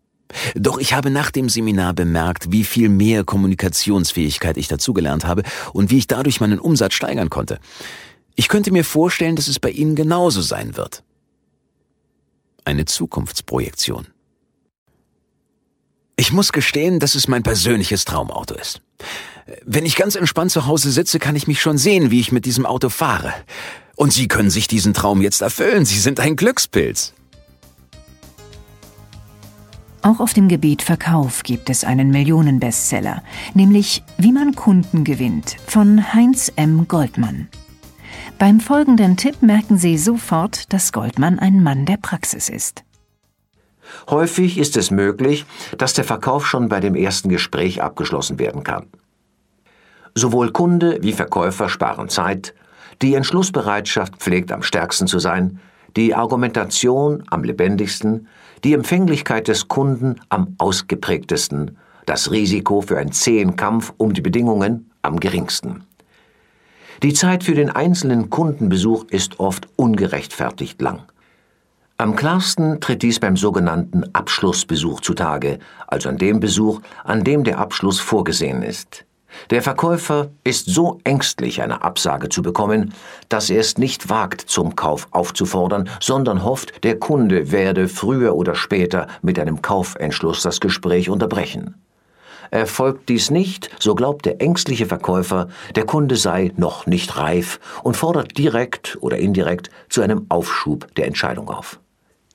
Doch 0.56 0.80
ich 0.80 0.94
habe 0.94 1.12
nach 1.12 1.30
dem 1.30 1.48
Seminar 1.48 1.94
bemerkt, 1.94 2.52
wie 2.52 2.64
viel 2.64 2.90
mehr 2.90 3.24
Kommunikationsfähigkeit 3.24 4.58
ich 4.58 4.68
dazugelernt 4.68 5.26
habe 5.26 5.44
und 5.74 5.92
wie 5.92 6.00
ich 6.00 6.08
dadurch 6.08 6.42
meinen 6.42 6.58
Umsatz 6.58 6.96
steigern 6.96 7.30
konnte. 7.30 7.60
Ich 8.36 8.48
könnte 8.48 8.72
mir 8.72 8.84
vorstellen, 8.84 9.36
dass 9.36 9.48
es 9.48 9.60
bei 9.60 9.70
Ihnen 9.70 9.94
genauso 9.94 10.42
sein 10.42 10.76
wird. 10.76 11.04
Eine 12.66 12.86
Zukunftsprojektion. 12.86 14.08
Ich 16.16 16.34
muss 16.34 16.52
gestehen, 16.52 17.00
dass 17.00 17.16
es 17.16 17.28
mein 17.28 17.44
persönliches 17.44 18.06
Traumauto 18.06 18.54
ist. 18.56 18.82
Wenn 19.66 19.86
ich 19.86 19.96
ganz 19.96 20.16
entspannt 20.16 20.52
zu 20.52 20.66
Hause 20.66 20.92
sitze, 20.92 21.18
kann 21.18 21.36
ich 21.36 21.48
mich 21.48 21.62
schon 21.62 21.78
sehen, 21.78 22.12
wie 22.12 22.20
ich 22.20 22.32
mit 22.32 22.46
diesem 22.46 22.66
Auto 22.66 22.90
fahre. 22.90 23.34
Und 23.96 24.14
Sie 24.14 24.28
können 24.28 24.50
sich 24.50 24.68
diesen 24.68 24.94
Traum 24.94 25.22
jetzt 25.22 25.42
erfüllen. 25.42 25.86
Sie 25.86 26.00
sind 26.00 26.20
ein 26.20 26.36
Glückspilz. 26.36 27.14
Auch 30.02 30.20
auf 30.20 30.34
dem 30.34 30.48
Gebiet 30.48 30.82
Verkauf 30.82 31.44
gibt 31.44 31.70
es 31.70 31.84
einen 31.84 32.10
Millionenbestseller, 32.10 33.24
nämlich 33.54 34.04
Wie 34.18 34.32
man 34.32 34.56
Kunden 34.56 35.04
gewinnt 35.04 35.58
von 35.68 36.14
Heinz 36.14 36.52
M. 36.56 36.88
Goldmann. 36.88 37.50
Beim 38.40 38.62
folgenden 38.62 39.18
Tipp 39.18 39.42
merken 39.42 39.78
Sie 39.78 39.98
sofort, 39.98 40.72
dass 40.72 40.94
Goldmann 40.94 41.40
ein 41.40 41.62
Mann 41.62 41.86
der 41.86 41.98
Praxis 41.98 42.48
ist. 42.48 42.86
Häufig 44.10 44.58
ist 44.58 44.78
es 44.78 44.92
möglich, 44.92 45.46
dass 45.78 45.92
der 45.92 46.06
Verkauf 46.06 46.48
schon 46.48 46.70
bei 46.70 46.80
dem 46.80 46.96
ersten 46.96 47.28
Gespräch 47.28 47.82
abgeschlossen 47.84 48.40
werden 48.40 48.64
kann. 48.64 48.88
Sowohl 50.16 50.54
Kunde 50.54 51.00
wie 51.02 51.12
Verkäufer 51.12 51.68
sparen 51.68 52.08
Zeit, 52.08 52.56
die 53.02 53.14
Entschlussbereitschaft 53.14 54.16
pflegt 54.16 54.54
am 54.54 54.64
stärksten 54.64 55.08
zu 55.08 55.20
sein, 55.20 55.60
die 55.98 56.16
Argumentation 56.16 57.24
am 57.30 57.44
lebendigsten, 57.44 58.30
die 58.64 58.74
Empfänglichkeit 58.74 59.50
des 59.50 59.68
Kunden 59.68 60.16
am 60.30 60.56
ausgeprägtesten, 60.60 61.78
das 62.06 62.32
Risiko 62.32 62.80
für 62.80 63.00
einen 63.00 63.12
zähen 63.12 63.58
Kampf 63.58 63.94
um 63.98 64.14
die 64.14 64.22
Bedingungen 64.22 64.92
am 65.02 65.20
geringsten. 65.20 65.84
Die 67.02 67.14
Zeit 67.14 67.46
für 67.46 67.56
den 67.56 67.70
einzelnen 67.70 68.30
Kundenbesuch 68.30 69.06
ist 69.06 69.40
oft 69.40 69.70
ungerechtfertigt 69.78 70.82
lang. 70.82 71.04
Am 71.98 72.18
klarsten 72.18 72.82
tritt 72.82 73.04
dies 73.04 73.22
beim 73.22 73.38
sogenannten 73.38 74.04
Abschlussbesuch 74.14 75.00
zutage, 75.00 75.60
also 75.88 76.10
an 76.10 76.18
dem 76.18 76.42
Besuch, 76.42 76.82
an 77.06 77.24
dem 77.24 77.46
der 77.46 77.60
Abschluss 77.60 78.02
vorgesehen 78.02 78.64
ist. 78.64 79.06
Der 79.50 79.62
Verkäufer 79.62 80.32
ist 80.44 80.66
so 80.66 81.00
ängstlich, 81.06 81.62
eine 81.62 81.84
Absage 81.84 82.28
zu 82.28 82.42
bekommen, 82.42 82.94
dass 83.30 83.50
er 83.50 83.62
es 83.62 83.78
nicht 83.78 84.10
wagt, 84.10 84.42
zum 84.42 84.76
Kauf 84.76 85.08
aufzufordern, 85.12 85.90
sondern 86.02 86.44
hofft, 86.44 86.84
der 86.84 87.00
Kunde 87.00 87.52
werde 87.54 87.88
früher 87.88 88.36
oder 88.36 88.56
später 88.56 89.08
mit 89.22 89.40
einem 89.40 89.62
Kaufentschluss 89.62 90.42
das 90.42 90.60
Gespräch 90.60 91.10
unterbrechen. 91.10 91.76
Erfolgt 92.52 93.10
dies 93.10 93.30
nicht, 93.30 93.70
so 93.80 93.96
glaubt 93.96 94.26
der 94.26 94.42
ängstliche 94.42 94.86
Verkäufer, 94.86 95.50
der 95.76 95.86
Kunde 95.86 96.16
sei 96.16 96.52
noch 96.58 96.88
nicht 96.88 97.18
reif 97.18 97.60
und 97.84 97.96
fordert 97.96 98.38
direkt 98.38 98.98
oder 99.02 99.18
indirekt 99.18 99.70
zu 99.90 100.02
einem 100.02 100.26
Aufschub 100.30 100.94
der 100.96 101.06
Entscheidung 101.06 101.50
auf. 101.50 101.80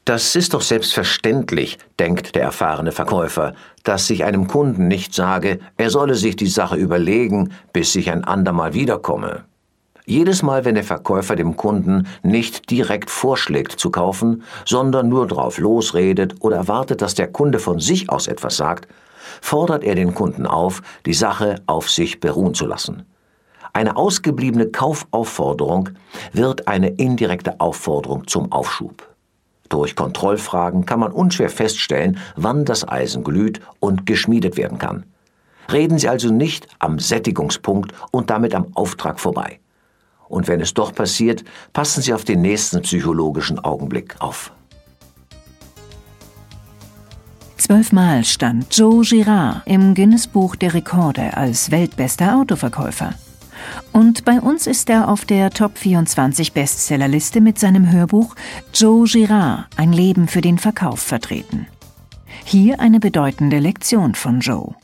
Das 0.05 0.37
ist 0.37 0.53
doch 0.53 0.61
selbstverständlich, 0.61 1.79
denkt 1.99 2.35
der 2.35 2.43
erfahrene 2.43 2.93
Verkäufer, 2.93 3.55
dass 3.85 4.11
ich 4.11 4.25
einem 4.25 4.47
Kunden 4.47 4.87
nicht 4.87 5.15
sage, 5.15 5.61
er 5.79 5.89
solle 5.89 6.15
sich 6.15 6.37
die 6.37 6.47
Sache 6.47 6.77
überlegen, 6.77 7.53
bis 7.73 7.95
ich 7.95 8.11
ein 8.11 8.23
andermal 8.23 8.75
wiederkomme. 8.75 9.45
Jedes 10.05 10.43
Mal, 10.43 10.67
wenn 10.67 10.75
der 10.75 10.85
Verkäufer 10.85 11.35
dem 11.35 11.57
Kunden 11.57 12.07
nicht 12.23 12.71
direkt 12.71 13.09
vorschlägt 13.09 13.73
zu 13.73 13.91
kaufen, 13.91 14.43
sondern 14.67 15.09
nur 15.09 15.27
drauf 15.27 15.57
losredet 15.57 16.35
oder 16.41 16.57
erwartet, 16.57 17.01
dass 17.01 17.15
der 17.15 17.29
Kunde 17.29 17.59
von 17.59 17.81
sich 17.81 18.11
aus 18.11 18.27
etwas 18.27 18.59
sagt, 18.59 18.87
fordert 19.41 19.85
er 19.85 19.95
den 19.95 20.15
Kunden 20.15 20.47
auf, 20.47 20.83
die 21.07 21.15
Sache 21.15 21.57
auf 21.67 21.91
sich 21.91 22.21
beruhen 22.21 22.55
zu 22.55 22.67
lassen. 22.67 23.05
Eine 23.73 23.97
ausgebliebene 23.97 24.69
Kaufaufforderung 24.69 25.91
wird 26.33 26.69
eine 26.69 26.89
indirekte 26.91 27.61
Aufforderung 27.61 28.27
zum 28.27 28.53
Aufschub. 28.53 29.09
Durch 29.69 29.97
Kontrollfragen 29.97 30.87
kann 30.87 31.01
man 31.01 31.11
unschwer 31.11 31.51
feststellen, 31.51 32.19
wann 32.37 32.65
das 32.65 32.87
Eisen 32.87 33.25
glüht 33.25 33.61
und 33.81 34.07
geschmiedet 34.07 34.57
werden 34.57 34.79
kann. 34.79 35.05
Reden 35.73 35.99
Sie 35.99 36.09
also 36.09 36.31
nicht 36.31 36.69
am 36.79 36.99
Sättigungspunkt 36.99 37.93
und 38.13 38.31
damit 38.31 38.55
am 38.55 38.69
Auftrag 38.75 39.19
vorbei. 39.19 39.59
Und 40.29 40.49
wenn 40.49 40.61
es 40.61 40.75
doch 40.75 40.95
passiert, 40.95 41.45
passen 41.73 42.03
Sie 42.03 42.15
auf 42.15 42.25
den 42.25 42.43
nächsten 42.43 42.83
psychologischen 42.83 43.59
Augenblick 43.59 44.15
auf. 44.21 44.53
Zwölfmal 47.65 48.25
stand 48.25 48.77
Joe 48.77 49.03
Girard 49.03 49.63
im 49.65 49.95
Guinness-Buch 49.95 50.55
der 50.55 50.75
Rekorde 50.75 51.35
als 51.35 51.71
weltbester 51.71 52.37
Autoverkäufer. 52.37 53.15
Und 53.91 54.27
bei 54.27 54.39
uns 54.39 54.67
ist 54.67 54.91
er 54.91 55.09
auf 55.09 55.25
der 55.25 55.49
Top 55.49 55.79
24 55.79 56.53
Bestsellerliste 56.53 57.41
mit 57.41 57.59
seinem 57.59 57.91
Hörbuch 57.91 58.37
Joe 58.75 59.09
Girard, 59.09 59.65
ein 59.77 59.95
Leben 59.95 60.29
für 60.29 60.43
den 60.43 60.59
Verkauf 60.59 61.01
vertreten. 61.01 61.67
Hier 62.45 62.81
eine 62.81 63.01
bedeutende 63.01 63.61
Lektion 63.61 64.15
von 64.15 64.41
Joe. 64.41 64.75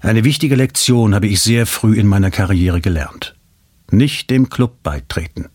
Eine 0.00 0.24
wichtige 0.24 0.56
Lektion 0.56 1.14
habe 1.14 1.26
ich 1.26 1.42
sehr 1.42 1.66
früh 1.66 1.98
in 1.98 2.06
meiner 2.06 2.30
Karriere 2.30 2.80
gelernt. 2.80 3.36
nicht 3.90 4.30
dem 4.30 4.48
Club 4.48 4.82
beitreten. 4.82 5.50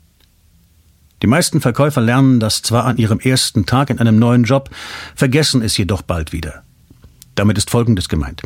Die 1.22 1.28
meisten 1.28 1.62
Verkäufer 1.62 2.02
lernen 2.02 2.40
das 2.40 2.62
zwar 2.62 2.86
an 2.86 2.98
ihrem 2.98 3.20
ersten 3.20 3.66
Tag 3.66 3.90
in 3.90 4.00
einem 4.00 4.18
neuen 4.18 4.44
Job, 4.44 4.70
vergessen 5.16 5.62
es 5.62 5.78
jedoch 5.78 6.02
bald 6.02 6.32
wieder. 6.32 6.64
Damit 7.36 7.58
ist 7.58 7.70
Folgendes 7.70 8.10
gemeint. 8.10 8.42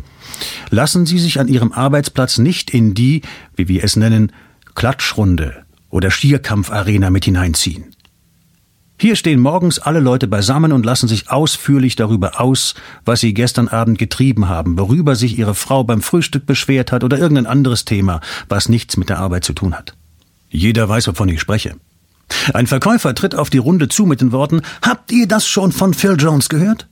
Lassen 0.70 1.06
Sie 1.06 1.18
sich 1.18 1.40
an 1.40 1.48
Ihrem 1.48 1.72
Arbeitsplatz 1.72 2.38
nicht 2.38 2.70
in 2.70 2.94
die, 2.94 3.22
wie 3.56 3.68
wir 3.68 3.82
es 3.82 3.96
nennen, 3.96 4.32
Klatschrunde 4.74 5.64
oder 5.90 6.10
Stierkampfarena 6.10 7.10
mit 7.10 7.24
hineinziehen. 7.24 7.96
Hier 8.98 9.16
stehen 9.16 9.40
morgens 9.40 9.78
alle 9.78 10.00
Leute 10.00 10.26
beisammen 10.26 10.72
und 10.72 10.86
lassen 10.86 11.08
sich 11.08 11.30
ausführlich 11.30 11.96
darüber 11.96 12.40
aus, 12.40 12.74
was 13.04 13.20
sie 13.20 13.34
gestern 13.34 13.68
Abend 13.68 13.98
getrieben 13.98 14.48
haben, 14.48 14.78
worüber 14.78 15.16
sich 15.16 15.38
ihre 15.38 15.54
Frau 15.54 15.84
beim 15.84 16.00
Frühstück 16.00 16.46
beschwert 16.46 16.92
hat 16.92 17.04
oder 17.04 17.18
irgendein 17.18 17.46
anderes 17.46 17.84
Thema, 17.84 18.20
was 18.48 18.70
nichts 18.70 18.96
mit 18.96 19.10
der 19.10 19.18
Arbeit 19.18 19.44
zu 19.44 19.52
tun 19.52 19.74
hat. 19.74 19.94
Jeder 20.48 20.88
weiß, 20.88 21.08
wovon 21.08 21.28
ich 21.28 21.40
spreche. 21.40 21.76
Ein 22.54 22.66
Verkäufer 22.66 23.14
tritt 23.14 23.34
auf 23.34 23.50
die 23.50 23.58
Runde 23.58 23.88
zu 23.88 24.06
mit 24.06 24.20
den 24.20 24.32
Worten 24.32 24.62
Habt 24.82 25.12
ihr 25.12 25.26
das 25.26 25.46
schon 25.46 25.72
von 25.72 25.94
Phil 25.94 26.16
Jones 26.18 26.48
gehört? 26.48 26.88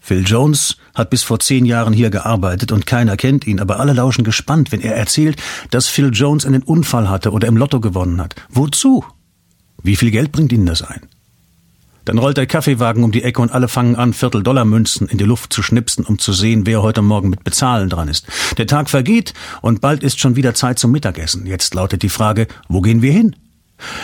Phil 0.00 0.24
Jones 0.26 0.76
hat 0.94 1.10
bis 1.10 1.22
vor 1.22 1.40
zehn 1.40 1.66
Jahren 1.66 1.92
hier 1.92 2.10
gearbeitet 2.10 2.72
und 2.72 2.86
keiner 2.86 3.16
kennt 3.16 3.46
ihn, 3.46 3.60
aber 3.60 3.78
alle 3.78 3.92
lauschen 3.92 4.24
gespannt, 4.24 4.72
wenn 4.72 4.80
er 4.80 4.96
erzählt, 4.96 5.40
dass 5.70 5.88
Phil 5.88 6.10
Jones 6.12 6.46
einen 6.46 6.62
Unfall 6.62 7.08
hatte 7.08 7.30
oder 7.32 7.46
im 7.46 7.56
Lotto 7.56 7.80
gewonnen 7.80 8.20
hat. 8.20 8.34
Wozu? 8.48 9.04
Wie 9.82 9.96
viel 9.96 10.10
Geld 10.10 10.32
bringt 10.32 10.52
Ihnen 10.52 10.66
das 10.66 10.82
ein? 10.82 11.02
Dann 12.06 12.18
rollt 12.18 12.38
der 12.38 12.46
Kaffeewagen 12.46 13.04
um 13.04 13.12
die 13.12 13.22
Ecke 13.22 13.42
und 13.42 13.52
alle 13.52 13.68
fangen 13.68 13.94
an, 13.94 14.14
Viertel-Dollar-Münzen 14.14 15.06
in 15.06 15.18
die 15.18 15.24
Luft 15.24 15.52
zu 15.52 15.62
schnipsen, 15.62 16.04
um 16.04 16.18
zu 16.18 16.32
sehen, 16.32 16.66
wer 16.66 16.82
heute 16.82 17.02
Morgen 17.02 17.28
mit 17.28 17.44
Bezahlen 17.44 17.88
dran 17.88 18.08
ist. 18.08 18.26
Der 18.56 18.66
Tag 18.66 18.90
vergeht 18.90 19.34
und 19.60 19.80
bald 19.80 20.02
ist 20.02 20.18
schon 20.18 20.34
wieder 20.34 20.54
Zeit 20.54 20.78
zum 20.78 20.90
Mittagessen. 20.92 21.46
Jetzt 21.46 21.74
lautet 21.74 22.02
die 22.02 22.08
Frage, 22.08 22.48
wo 22.68 22.80
gehen 22.80 23.02
wir 23.02 23.12
hin? 23.12 23.36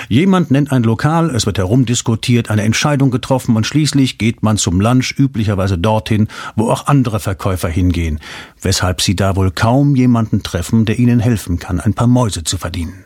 Jemand 0.08 0.50
nennt 0.50 0.72
ein 0.72 0.82
Lokal, 0.82 1.30
es 1.34 1.46
wird 1.46 1.58
herumdiskutiert, 1.58 2.50
eine 2.50 2.62
Entscheidung 2.62 3.10
getroffen 3.10 3.56
und 3.56 3.66
schließlich 3.66 4.18
geht 4.18 4.42
man 4.42 4.56
zum 4.56 4.80
Lunch 4.80 5.14
üblicherweise 5.18 5.78
dorthin, 5.78 6.28
wo 6.54 6.70
auch 6.70 6.86
andere 6.86 7.20
Verkäufer 7.20 7.68
hingehen, 7.68 8.20
weshalb 8.62 9.00
sie 9.00 9.16
da 9.16 9.36
wohl 9.36 9.50
kaum 9.50 9.96
jemanden 9.96 10.42
treffen, 10.42 10.84
der 10.84 10.98
ihnen 10.98 11.20
helfen 11.20 11.58
kann, 11.58 11.80
ein 11.80 11.94
paar 11.94 12.06
Mäuse 12.06 12.44
zu 12.44 12.58
verdienen. 12.58 13.04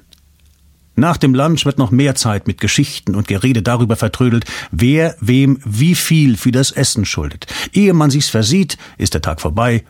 Nach 0.96 1.16
dem 1.16 1.34
Lunch 1.34 1.64
wird 1.64 1.78
noch 1.78 1.90
mehr 1.90 2.14
Zeit 2.14 2.46
mit 2.46 2.60
Geschichten 2.60 3.14
und 3.14 3.26
Gerede 3.26 3.62
darüber 3.62 3.96
vertrödelt, 3.96 4.44
wer 4.70 5.16
wem 5.20 5.58
wie 5.64 5.94
viel 5.94 6.36
für 6.36 6.52
das 6.52 6.72
Essen 6.72 7.06
schuldet. 7.06 7.46
Ehe 7.72 7.94
man 7.94 8.10
sich's 8.10 8.28
versieht, 8.28 8.76
ist 8.98 9.14
der 9.14 9.22
Tag 9.22 9.40
vorbei 9.40 9.84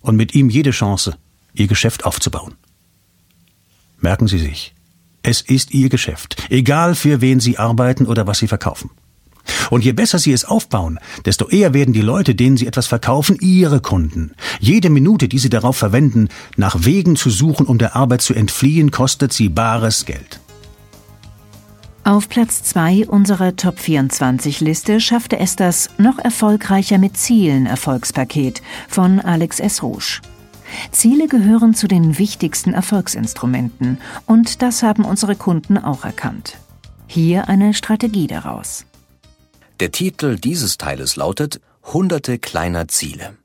und 0.00 0.16
mit 0.16 0.34
ihm 0.34 0.50
jede 0.50 0.72
Chance, 0.72 1.16
ihr 1.54 1.68
Geschäft 1.68 2.04
aufzubauen. 2.04 2.54
Merken 4.00 4.28
Sie 4.28 4.38
sich, 4.38 4.74
es 5.26 5.40
ist 5.40 5.74
Ihr 5.74 5.88
Geschäft, 5.88 6.36
egal 6.50 6.94
für 6.94 7.20
wen 7.20 7.40
Sie 7.40 7.58
arbeiten 7.58 8.06
oder 8.06 8.28
was 8.28 8.38
Sie 8.38 8.46
verkaufen. 8.46 8.90
Und 9.70 9.84
je 9.84 9.92
besser 9.92 10.20
Sie 10.20 10.32
es 10.32 10.44
aufbauen, 10.44 11.00
desto 11.24 11.48
eher 11.48 11.74
werden 11.74 11.92
die 11.92 12.00
Leute, 12.00 12.36
denen 12.36 12.56
Sie 12.56 12.66
etwas 12.66 12.86
verkaufen, 12.86 13.36
Ihre 13.40 13.80
Kunden. 13.80 14.32
Jede 14.60 14.88
Minute, 14.88 15.26
die 15.26 15.38
Sie 15.38 15.50
darauf 15.50 15.76
verwenden, 15.76 16.28
nach 16.56 16.76
Wegen 16.84 17.16
zu 17.16 17.30
suchen, 17.30 17.66
um 17.66 17.78
der 17.78 17.96
Arbeit 17.96 18.22
zu 18.22 18.34
entfliehen, 18.34 18.92
kostet 18.92 19.32
Sie 19.32 19.48
bares 19.48 20.04
Geld. 20.04 20.40
Auf 22.04 22.28
Platz 22.28 22.62
2 22.62 23.08
unserer 23.08 23.56
Top 23.56 23.80
24 23.80 24.60
Liste 24.60 25.00
schaffte 25.00 25.40
es 25.40 25.56
das 25.56 25.90
noch 25.98 26.20
erfolgreicher 26.20 26.98
mit 26.98 27.16
Zielen 27.16 27.66
Erfolgspaket 27.66 28.62
von 28.88 29.18
Alex 29.18 29.58
S. 29.58 29.82
Rouge. 29.82 30.20
Ziele 30.90 31.28
gehören 31.28 31.74
zu 31.74 31.86
den 31.88 32.18
wichtigsten 32.18 32.72
Erfolgsinstrumenten 32.72 33.98
und 34.26 34.62
das 34.62 34.82
haben 34.82 35.04
unsere 35.04 35.36
Kunden 35.36 35.78
auch 35.78 36.04
erkannt. 36.04 36.58
Hier 37.06 37.48
eine 37.48 37.74
Strategie 37.74 38.26
daraus. 38.26 38.84
Der 39.80 39.92
Titel 39.92 40.36
dieses 40.36 40.78
Teiles 40.78 41.16
lautet 41.16 41.60
Hunderte 41.92 42.38
kleiner 42.38 42.88
Ziele. 42.88 43.36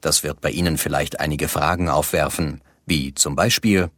Das 0.00 0.22
wird 0.22 0.40
bei 0.40 0.50
Ihnen 0.50 0.78
vielleicht 0.78 1.20
einige 1.20 1.48
Fragen 1.48 1.88
aufwerfen, 1.88 2.60
wie 2.86 3.14
zum 3.14 3.36
Beispiel 3.36 3.88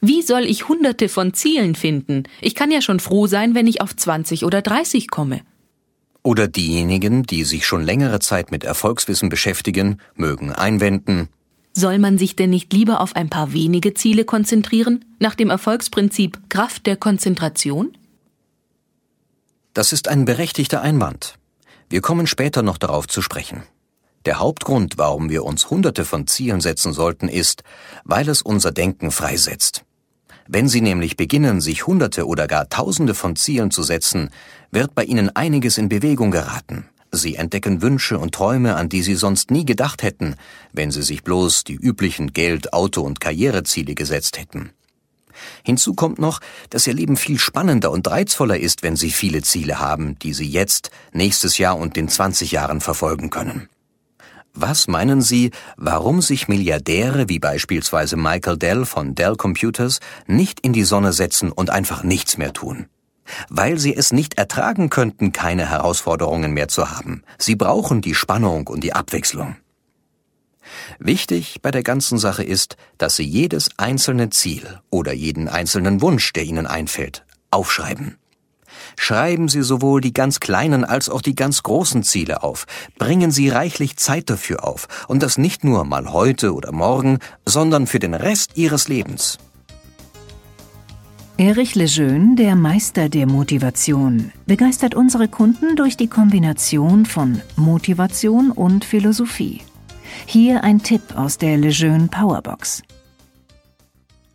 Wie 0.00 0.22
soll 0.22 0.44
ich 0.44 0.68
Hunderte 0.68 1.08
von 1.08 1.34
Zielen 1.34 1.74
finden? 1.74 2.24
Ich 2.40 2.54
kann 2.54 2.70
ja 2.70 2.80
schon 2.80 3.00
froh 3.00 3.26
sein, 3.26 3.54
wenn 3.54 3.66
ich 3.66 3.80
auf 3.80 3.94
20 3.94 4.44
oder 4.44 4.62
30 4.62 5.10
komme. 5.10 5.42
Oder 6.22 6.48
diejenigen, 6.48 7.22
die 7.22 7.44
sich 7.44 7.66
schon 7.66 7.82
längere 7.82 8.20
Zeit 8.20 8.50
mit 8.50 8.64
Erfolgswissen 8.64 9.28
beschäftigen, 9.28 9.98
mögen 10.14 10.52
einwenden 10.52 11.28
soll 11.72 11.98
man 11.98 12.18
sich 12.18 12.36
denn 12.36 12.50
nicht 12.50 12.72
lieber 12.72 13.00
auf 13.00 13.16
ein 13.16 13.30
paar 13.30 13.52
wenige 13.52 13.94
Ziele 13.94 14.24
konzentrieren, 14.24 15.04
nach 15.18 15.34
dem 15.34 15.50
Erfolgsprinzip 15.50 16.38
Kraft 16.48 16.86
der 16.86 16.96
Konzentration? 16.96 17.96
Das 19.74 19.92
ist 19.92 20.08
ein 20.08 20.24
berechtigter 20.24 20.82
Einwand. 20.82 21.34
Wir 21.88 22.00
kommen 22.00 22.26
später 22.26 22.62
noch 22.62 22.78
darauf 22.78 23.06
zu 23.08 23.22
sprechen. 23.22 23.62
Der 24.26 24.38
Hauptgrund, 24.38 24.98
warum 24.98 25.30
wir 25.30 25.44
uns 25.44 25.70
Hunderte 25.70 26.04
von 26.04 26.26
Zielen 26.26 26.60
setzen 26.60 26.92
sollten, 26.92 27.28
ist, 27.28 27.62
weil 28.04 28.28
es 28.28 28.42
unser 28.42 28.70
Denken 28.70 29.10
freisetzt. 29.10 29.84
Wenn 30.46 30.68
Sie 30.68 30.80
nämlich 30.80 31.16
beginnen, 31.16 31.60
sich 31.60 31.86
Hunderte 31.86 32.26
oder 32.26 32.46
gar 32.46 32.68
Tausende 32.68 33.14
von 33.14 33.36
Zielen 33.36 33.70
zu 33.70 33.82
setzen, 33.82 34.30
wird 34.70 34.94
bei 34.94 35.04
Ihnen 35.04 35.34
einiges 35.34 35.78
in 35.78 35.88
Bewegung 35.88 36.32
geraten, 36.32 36.88
Sie 37.12 37.34
entdecken 37.34 37.82
Wünsche 37.82 38.18
und 38.18 38.34
Träume, 38.34 38.76
an 38.76 38.88
die 38.88 39.02
sie 39.02 39.16
sonst 39.16 39.50
nie 39.50 39.64
gedacht 39.64 40.02
hätten, 40.02 40.36
wenn 40.72 40.90
sie 40.90 41.02
sich 41.02 41.24
bloß 41.24 41.64
die 41.64 41.74
üblichen 41.74 42.32
Geld-, 42.32 42.72
Auto- 42.72 43.02
und 43.02 43.20
Karriereziele 43.20 43.94
gesetzt 43.94 44.38
hätten. 44.38 44.70
Hinzu 45.64 45.94
kommt 45.94 46.18
noch, 46.18 46.40
dass 46.68 46.86
ihr 46.86 46.94
Leben 46.94 47.16
viel 47.16 47.38
spannender 47.38 47.90
und 47.90 48.08
reizvoller 48.08 48.58
ist, 48.58 48.82
wenn 48.82 48.96
sie 48.96 49.10
viele 49.10 49.42
Ziele 49.42 49.80
haben, 49.80 50.18
die 50.20 50.34
sie 50.34 50.48
jetzt, 50.48 50.90
nächstes 51.12 51.58
Jahr 51.58 51.78
und 51.78 51.96
in 51.96 52.08
20 52.08 52.52
Jahren 52.52 52.80
verfolgen 52.80 53.30
können. 53.30 53.68
Was 54.52 54.88
meinen 54.88 55.22
Sie, 55.22 55.52
warum 55.76 56.20
sich 56.20 56.48
Milliardäre 56.48 57.28
wie 57.28 57.38
beispielsweise 57.38 58.16
Michael 58.16 58.58
Dell 58.58 58.84
von 58.84 59.14
Dell 59.14 59.36
Computers 59.36 60.00
nicht 60.26 60.60
in 60.60 60.72
die 60.72 60.82
Sonne 60.82 61.12
setzen 61.12 61.52
und 61.52 61.70
einfach 61.70 62.02
nichts 62.02 62.36
mehr 62.36 62.52
tun? 62.52 62.86
Weil 63.48 63.78
sie 63.78 63.94
es 63.94 64.12
nicht 64.12 64.38
ertragen 64.38 64.90
könnten, 64.90 65.32
keine 65.32 65.68
Herausforderungen 65.68 66.52
mehr 66.52 66.68
zu 66.68 66.90
haben. 66.90 67.22
Sie 67.38 67.56
brauchen 67.56 68.00
die 68.00 68.14
Spannung 68.14 68.66
und 68.66 68.82
die 68.82 68.92
Abwechslung. 68.92 69.56
Wichtig 70.98 71.60
bei 71.62 71.70
der 71.70 71.82
ganzen 71.82 72.18
Sache 72.18 72.44
ist, 72.44 72.76
dass 72.98 73.16
Sie 73.16 73.24
jedes 73.24 73.70
einzelne 73.76 74.30
Ziel 74.30 74.80
oder 74.90 75.12
jeden 75.12 75.48
einzelnen 75.48 76.00
Wunsch, 76.00 76.32
der 76.32 76.44
Ihnen 76.44 76.66
einfällt, 76.66 77.24
aufschreiben. 77.50 78.16
Schreiben 78.96 79.48
Sie 79.48 79.62
sowohl 79.62 80.00
die 80.00 80.12
ganz 80.12 80.40
kleinen 80.40 80.84
als 80.84 81.08
auch 81.08 81.22
die 81.22 81.34
ganz 81.34 81.62
großen 81.62 82.02
Ziele 82.02 82.42
auf. 82.42 82.66
Bringen 82.98 83.30
Sie 83.30 83.48
reichlich 83.48 83.96
Zeit 83.96 84.30
dafür 84.30 84.64
auf. 84.64 84.88
Und 85.08 85.22
das 85.22 85.38
nicht 85.38 85.64
nur 85.64 85.84
mal 85.84 86.12
heute 86.12 86.54
oder 86.54 86.72
morgen, 86.72 87.18
sondern 87.44 87.86
für 87.86 87.98
den 87.98 88.14
Rest 88.14 88.56
Ihres 88.56 88.88
Lebens. 88.88 89.38
Erich 91.40 91.74
Lejeune, 91.74 92.36
der 92.36 92.54
Meister 92.54 93.08
der 93.08 93.26
Motivation, 93.26 94.30
begeistert 94.44 94.94
unsere 94.94 95.26
Kunden 95.26 95.74
durch 95.74 95.96
die 95.96 96.06
Kombination 96.06 97.06
von 97.06 97.40
Motivation 97.56 98.50
und 98.50 98.84
Philosophie. 98.84 99.62
Hier 100.26 100.62
ein 100.64 100.82
Tipp 100.82 101.00
aus 101.16 101.38
der 101.38 101.56
Lejeune 101.56 102.08
Powerbox. 102.08 102.82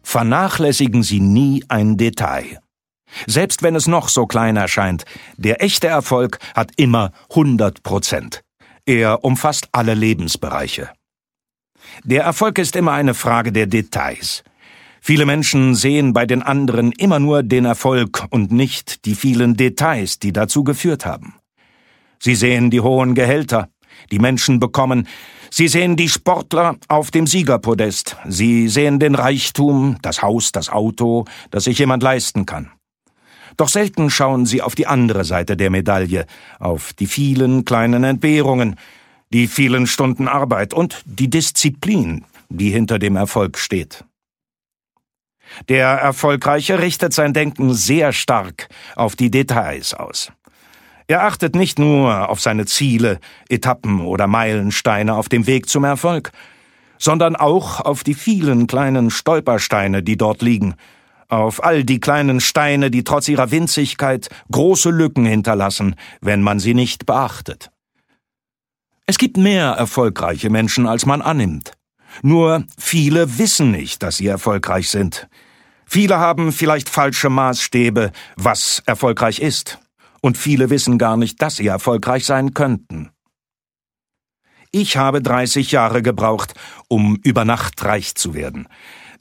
Vernachlässigen 0.02 1.04
Sie 1.04 1.20
nie 1.20 1.64
ein 1.68 1.96
Detail. 1.96 2.60
Selbst 3.28 3.62
wenn 3.62 3.76
es 3.76 3.86
noch 3.86 4.10
so 4.10 4.26
klein 4.26 4.58
erscheint, 4.58 5.06
der 5.38 5.62
echte 5.62 5.86
Erfolg 5.86 6.40
hat 6.56 6.72
immer 6.76 7.12
100 7.30 7.84
Prozent. 7.84 8.42
Er 8.88 9.24
umfasst 9.24 9.70
alle 9.74 9.94
Lebensbereiche. 9.94 10.90
Der 12.04 12.24
Erfolg 12.24 12.58
ist 12.58 12.76
immer 12.76 12.94
eine 12.94 13.14
Frage 13.14 13.52
der 13.52 13.68
Details. 13.68 14.44
Viele 15.08 15.28
Menschen 15.28 15.76
sehen 15.76 16.14
bei 16.14 16.26
den 16.26 16.42
anderen 16.42 16.92
immer 16.92 17.20
nur 17.20 17.44
den 17.44 17.66
Erfolg 17.66 18.26
und 18.32 18.52
nicht 18.52 19.06
die 19.06 19.14
vielen 19.14 19.56
Details, 19.56 20.18
die 20.18 20.34
dazu 20.34 20.64
geführt 20.64 21.06
haben. 21.06 21.36
Sie 22.18 22.34
sehen 22.34 22.72
die 22.72 22.82
hohen 22.82 23.14
Gehälter, 23.14 23.70
die 24.12 24.18
Menschen 24.18 24.60
bekommen, 24.60 25.08
sie 25.52 25.68
sehen 25.68 25.96
die 25.96 26.10
Sportler 26.10 26.78
auf 26.88 27.12
dem 27.12 27.28
Siegerpodest, 27.28 28.18
sie 28.28 28.68
sehen 28.68 28.98
den 28.98 29.14
Reichtum, 29.14 29.98
das 30.02 30.24
Haus, 30.24 30.52
das 30.52 30.70
Auto, 30.70 31.26
das 31.52 31.66
sich 31.66 31.78
jemand 31.78 32.02
leisten 32.02 32.48
kann. 32.48 32.72
Doch 33.58 33.70
selten 33.70 34.10
schauen 34.10 34.48
sie 34.48 34.64
auf 34.64 34.74
die 34.74 34.88
andere 34.88 35.24
Seite 35.24 35.56
der 35.56 35.70
Medaille, 35.70 36.26
auf 36.58 36.94
die 36.94 37.06
vielen 37.06 37.64
kleinen 37.64 38.04
Entbehrungen, 38.04 38.76
die 39.32 39.46
vielen 39.46 39.86
Stunden 39.86 40.28
Arbeit 40.28 40.74
und 40.74 41.04
die 41.06 41.30
Disziplin, 41.30 42.26
die 42.50 42.72
hinter 42.72 42.98
dem 42.98 43.16
Erfolg 43.18 43.60
steht. 43.60 44.04
Der 45.70 45.88
Erfolgreiche 45.88 46.80
richtet 46.80 47.14
sein 47.14 47.34
Denken 47.34 47.74
sehr 47.74 48.14
stark 48.14 48.68
auf 48.96 49.16
die 49.16 49.32
Details 49.32 49.94
aus. 49.94 50.32
Er 51.08 51.24
achtet 51.24 51.56
nicht 51.56 51.78
nur 51.78 52.30
auf 52.30 52.42
seine 52.42 52.66
Ziele, 52.66 53.20
Etappen 53.48 54.02
oder 54.02 54.26
Meilensteine 54.28 55.14
auf 55.14 55.30
dem 55.30 55.46
Weg 55.46 55.70
zum 55.70 55.84
Erfolg, 55.84 56.32
sondern 56.98 57.36
auch 57.36 57.80
auf 57.82 58.04
die 58.04 58.16
vielen 58.16 58.68
kleinen 58.68 59.12
Stolpersteine, 59.12 60.02
die 60.02 60.18
dort 60.18 60.42
liegen, 60.42 60.76
auf 61.28 61.64
all 61.64 61.84
die 61.84 62.00
kleinen 62.00 62.40
Steine, 62.40 62.90
die 62.90 63.04
trotz 63.04 63.28
ihrer 63.28 63.52
Winzigkeit 63.52 64.30
große 64.52 64.90
Lücken 64.90 65.26
hinterlassen, 65.26 65.96
wenn 66.22 66.42
man 66.42 66.60
sie 66.60 66.74
nicht 66.74 67.06
beachtet. 67.06 67.72
Es 69.06 69.20
gibt 69.20 69.38
mehr 69.38 69.72
erfolgreiche 69.72 70.50
Menschen, 70.50 70.88
als 70.88 71.06
man 71.06 71.22
annimmt. 71.22 71.74
Nur 72.22 72.64
viele 72.78 73.38
wissen 73.38 73.72
nicht, 73.72 74.04
dass 74.04 74.18
sie 74.18 74.28
erfolgreich 74.28 74.90
sind. 74.90 75.28
Viele 75.86 76.18
haben 76.18 76.52
vielleicht 76.52 76.90
falsche 76.90 77.30
Maßstäbe, 77.30 78.12
was 78.36 78.82
erfolgreich 78.86 79.40
ist. 79.40 79.80
Und 80.22 80.38
viele 80.38 80.70
wissen 80.70 80.98
gar 80.98 81.18
nicht, 81.18 81.42
dass 81.42 81.58
sie 81.58 81.68
erfolgreich 81.68 82.26
sein 82.26 82.54
könnten. 82.54 83.12
Ich 84.72 84.98
habe 84.98 85.22
30 85.22 85.72
Jahre 85.72 86.02
gebraucht, 86.02 86.54
um 86.90 87.18
über 87.24 87.46
Nacht 87.46 87.86
reich 87.86 88.16
zu 88.16 88.34
werden. 88.34 88.68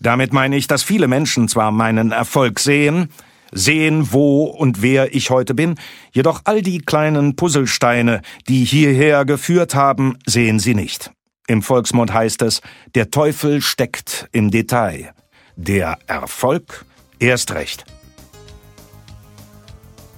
Damit 0.01 0.33
meine 0.33 0.57
ich, 0.57 0.67
dass 0.67 0.83
viele 0.83 1.07
Menschen 1.07 1.47
zwar 1.47 1.71
meinen 1.71 2.11
Erfolg 2.11 2.59
sehen, 2.59 3.11
sehen, 3.53 4.13
wo 4.13 4.45
und 4.47 4.83
wer 4.83 5.15
ich 5.15 5.31
heute 5.31 5.55
bin, 5.55 5.77
jedoch 6.13 6.41
all 6.45 6.61
die 6.61 6.81
kleinen 6.81 7.37
Puzzlesteine, 7.37 8.21
die 8.49 8.65
hierher 8.65 9.25
geführt 9.25 9.75
haben, 9.75 10.19
sehen 10.27 10.59
sie 10.59 10.75
nicht. 10.75 11.14
Im 11.47 11.63
Volksmund 11.63 12.13
heißt 12.13 12.43
es, 12.43 12.63
der 12.95 13.11
Teufel 13.11 13.61
steckt 13.61 14.29
im 14.33 14.51
Detail. 14.51 15.13
Der 15.57 15.99
Erfolg 16.07 16.85
erst 17.19 17.53
recht. 17.53 17.85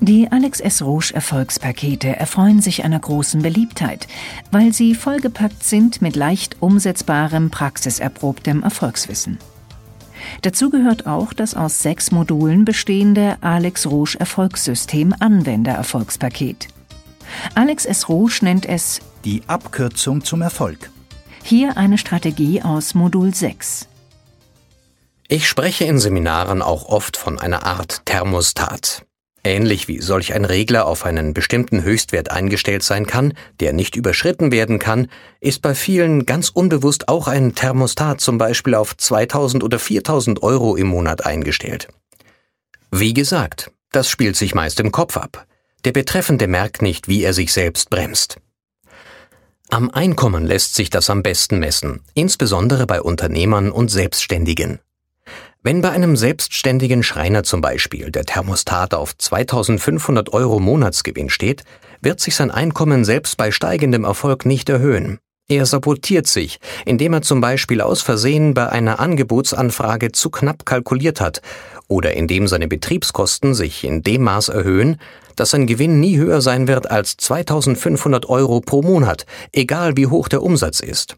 Die 0.01 0.31
Alex 0.31 0.61
S. 0.61 0.83
Rouge 0.83 1.13
Erfolgspakete 1.15 2.15
erfreuen 2.17 2.61
sich 2.61 2.85
einer 2.85 3.01
großen 3.01 3.43
Beliebtheit, 3.43 4.07
weil 4.53 4.73
sie 4.73 4.95
vollgepackt 4.95 5.65
sind 5.65 6.03
mit 6.03 6.17
leicht 6.17 6.57
umsetzbarem, 6.61 7.51
praxiserprobtem 7.51 8.63
Erfolgswissen. 8.63 9.39
Dazu 10.43 10.71
gehört 10.71 11.07
auch 11.07 11.33
das 11.33 11.55
aus 11.55 11.83
sechs 11.83 12.11
Modulen 12.11 12.65
bestehende 12.65 13.37
Alex 13.41 13.87
Rouge 13.87 14.17
Erfolgssystem 14.19 15.15
Anwendererfolgspaket. 15.19 16.69
Alex 17.55 17.85
S. 17.87 18.09
Rouge 18.09 18.41
nennt 18.43 18.67
es 18.67 19.01
die 19.25 19.43
Abkürzung 19.47 20.23
zum 20.23 20.43
Erfolg. 20.43 20.91
Hier 21.49 21.77
eine 21.77 21.97
Strategie 21.97 22.61
aus 22.63 22.95
Modul 22.95 23.33
6. 23.33 23.87
Ich 25.29 25.47
spreche 25.47 25.85
in 25.85 26.01
Seminaren 26.01 26.61
auch 26.61 26.89
oft 26.89 27.17
von 27.17 27.39
einer 27.39 27.65
Art 27.65 28.05
Thermostat. 28.05 29.07
Ähnlich 29.45 29.87
wie 29.87 30.01
solch 30.01 30.35
ein 30.35 30.45
Regler 30.45 30.89
auf 30.89 31.05
einen 31.05 31.35
bestimmten 31.35 31.85
Höchstwert 31.85 32.33
eingestellt 32.33 32.83
sein 32.83 33.07
kann, 33.07 33.33
der 33.61 33.73
nicht 33.73 33.95
überschritten 33.95 34.51
werden 34.51 34.81
kann, 34.81 35.07
ist 35.41 35.63
bei 35.63 35.77
vielen 35.77 36.27
ganz 36.27 36.49
unbewusst 36.49 37.07
auch 37.07 37.29
ein 37.29 37.55
Thermostat 37.55 38.21
zum 38.21 38.39
Beispiel 38.39 38.75
auf 38.75 38.97
2000 38.97 39.63
oder 39.63 39.79
4000 39.79 40.43
Euro 40.43 40.75
im 40.75 40.89
Monat 40.89 41.27
eingestellt. 41.27 41.87
Wie 42.91 43.15
gesagt, 43.15 43.71
das 43.93 44.11
spielt 44.11 44.35
sich 44.35 44.57
meist 44.57 44.81
im 44.81 44.91
Kopf 44.91 45.17
ab. 45.17 45.47
Der 45.85 45.93
Betreffende 45.93 46.49
merkt 46.49 46.83
nicht, 46.83 47.07
wie 47.07 47.23
er 47.23 47.35
sich 47.35 47.53
selbst 47.53 47.89
bremst. 47.89 48.41
Am 49.69 49.91
Einkommen 49.91 50.47
lässt 50.47 50.77
sich 50.77 50.91
das 50.91 51.11
am 51.11 51.25
besten 51.25 51.59
messen, 51.59 52.01
insbesondere 52.15 52.87
bei 52.87 53.03
Unternehmern 53.03 53.73
und 53.73 53.91
Selbstständigen. 53.91 54.79
Wenn 55.65 55.83
bei 55.83 55.91
einem 55.91 56.17
selbstständigen 56.17 57.03
Schreiner 57.03 57.43
zum 57.43 57.63
Beispiel 57.63 58.13
der 58.13 58.25
Thermostat 58.25 58.95
auf 58.95 59.19
2500 59.19 60.33
Euro 60.33 60.61
Monatsgewinn 60.61 61.31
steht, 61.31 61.65
wird 62.01 62.21
sich 62.21 62.37
sein 62.37 62.53
Einkommen 62.53 63.05
selbst 63.05 63.37
bei 63.37 63.51
steigendem 63.51 64.05
Erfolg 64.05 64.47
nicht 64.47 64.69
erhöhen. 64.69 65.19
Er 65.49 65.67
sabotiert 65.67 66.29
sich, 66.29 66.61
indem 66.85 67.15
er 67.15 67.23
zum 67.23 67.41
Beispiel 67.41 67.81
aus 67.81 68.03
Versehen 68.03 68.55
bei 68.55 68.69
einer 68.69 69.01
Angebotsanfrage 69.01 70.13
zu 70.13 70.31
knapp 70.31 70.65
kalkuliert 70.65 71.21
hat 71.21 71.43
oder 71.89 72.15
indem 72.15 72.47
seine 72.47 72.69
Betriebskosten 72.69 73.55
sich 73.55 73.83
in 73.83 74.03
dem 74.05 74.23
Maß 74.23 74.49
erhöhen, 74.49 75.01
dass 75.37 75.51
sein 75.51 75.67
Gewinn 75.67 76.01
nie 76.01 76.17
höher 76.17 76.41
sein 76.41 76.67
wird 76.67 76.91
als 76.91 77.17
2500 77.17 78.27
Euro 78.27 78.61
pro 78.61 78.83
Monat, 78.83 79.27
egal 79.53 79.97
wie 79.97 80.07
hoch 80.07 80.29
der 80.29 80.43
Umsatz 80.43 80.81
ist. 80.81 81.17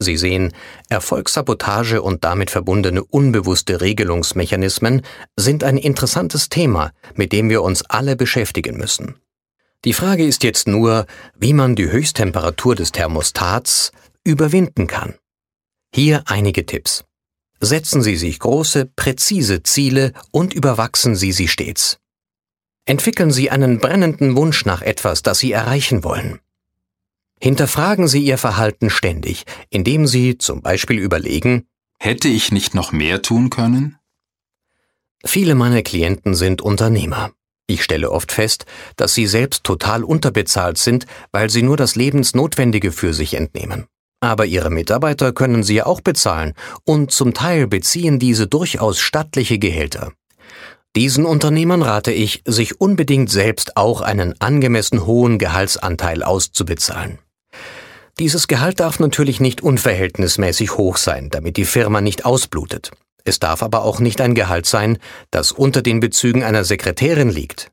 Sie 0.00 0.16
sehen, 0.16 0.52
Erfolgssabotage 0.88 2.02
und 2.02 2.24
damit 2.24 2.50
verbundene 2.50 3.04
unbewusste 3.04 3.80
Regelungsmechanismen 3.80 5.02
sind 5.36 5.64
ein 5.64 5.78
interessantes 5.78 6.48
Thema, 6.48 6.92
mit 7.14 7.32
dem 7.32 7.48
wir 7.48 7.62
uns 7.62 7.82
alle 7.88 8.16
beschäftigen 8.16 8.76
müssen. 8.76 9.16
Die 9.84 9.92
Frage 9.92 10.24
ist 10.24 10.42
jetzt 10.42 10.66
nur, 10.66 11.06
wie 11.38 11.52
man 11.52 11.76
die 11.76 11.90
Höchsttemperatur 11.90 12.74
des 12.74 12.90
Thermostats 12.90 13.92
überwinden 14.24 14.86
kann. 14.86 15.14
Hier 15.94 16.24
einige 16.26 16.66
Tipps. 16.66 17.04
Setzen 17.60 18.02
Sie 18.02 18.16
sich 18.16 18.40
große, 18.40 18.86
präzise 18.96 19.62
Ziele 19.62 20.12
und 20.32 20.54
überwachsen 20.54 21.14
Sie 21.14 21.32
sie 21.32 21.48
stets. 21.48 21.98
Entwickeln 22.86 23.30
Sie 23.30 23.50
einen 23.50 23.78
brennenden 23.78 24.36
Wunsch 24.36 24.64
nach 24.64 24.82
etwas, 24.82 25.22
das 25.22 25.38
Sie 25.38 25.52
erreichen 25.52 26.04
wollen. 26.04 26.40
Hinterfragen 27.40 28.08
Sie 28.08 28.20
Ihr 28.20 28.38
Verhalten 28.38 28.90
ständig, 28.90 29.44
indem 29.70 30.06
Sie 30.06 30.38
zum 30.38 30.62
Beispiel 30.62 30.98
überlegen, 30.98 31.66
Hätte 31.98 32.28
ich 32.28 32.52
nicht 32.52 32.74
noch 32.74 32.92
mehr 32.92 33.22
tun 33.22 33.48
können? 33.48 33.96
Viele 35.24 35.54
meiner 35.54 35.82
Klienten 35.82 36.34
sind 36.34 36.60
Unternehmer. 36.60 37.32
Ich 37.66 37.82
stelle 37.82 38.10
oft 38.10 38.30
fest, 38.30 38.66
dass 38.96 39.14
sie 39.14 39.26
selbst 39.26 39.64
total 39.64 40.04
unterbezahlt 40.04 40.76
sind, 40.76 41.06
weil 41.32 41.48
sie 41.48 41.62
nur 41.62 41.78
das 41.78 41.96
Lebensnotwendige 41.96 42.92
für 42.92 43.14
sich 43.14 43.32
entnehmen. 43.34 43.86
Aber 44.20 44.44
ihre 44.44 44.68
Mitarbeiter 44.68 45.32
können 45.32 45.62
sie 45.62 45.76
ja 45.76 45.86
auch 45.86 46.02
bezahlen 46.02 46.52
und 46.84 47.10
zum 47.10 47.32
Teil 47.32 47.66
beziehen 47.66 48.18
diese 48.18 48.46
durchaus 48.46 49.00
stattliche 49.00 49.58
Gehälter. 49.58 50.12
Diesen 50.96 51.26
Unternehmern 51.26 51.82
rate 51.82 52.12
ich, 52.12 52.42
sich 52.46 52.80
unbedingt 52.80 53.28
selbst 53.28 53.76
auch 53.76 54.00
einen 54.00 54.40
angemessen 54.40 55.06
hohen 55.06 55.38
Gehaltsanteil 55.38 56.22
auszubezahlen. 56.22 57.18
Dieses 58.20 58.46
Gehalt 58.46 58.78
darf 58.78 59.00
natürlich 59.00 59.40
nicht 59.40 59.60
unverhältnismäßig 59.60 60.76
hoch 60.76 60.96
sein, 60.96 61.30
damit 61.30 61.56
die 61.56 61.64
Firma 61.64 62.00
nicht 62.00 62.24
ausblutet. 62.24 62.92
Es 63.24 63.40
darf 63.40 63.64
aber 63.64 63.82
auch 63.82 63.98
nicht 63.98 64.20
ein 64.20 64.36
Gehalt 64.36 64.66
sein, 64.66 64.98
das 65.32 65.50
unter 65.50 65.82
den 65.82 65.98
Bezügen 65.98 66.44
einer 66.44 66.62
Sekretärin 66.62 67.30
liegt. 67.30 67.72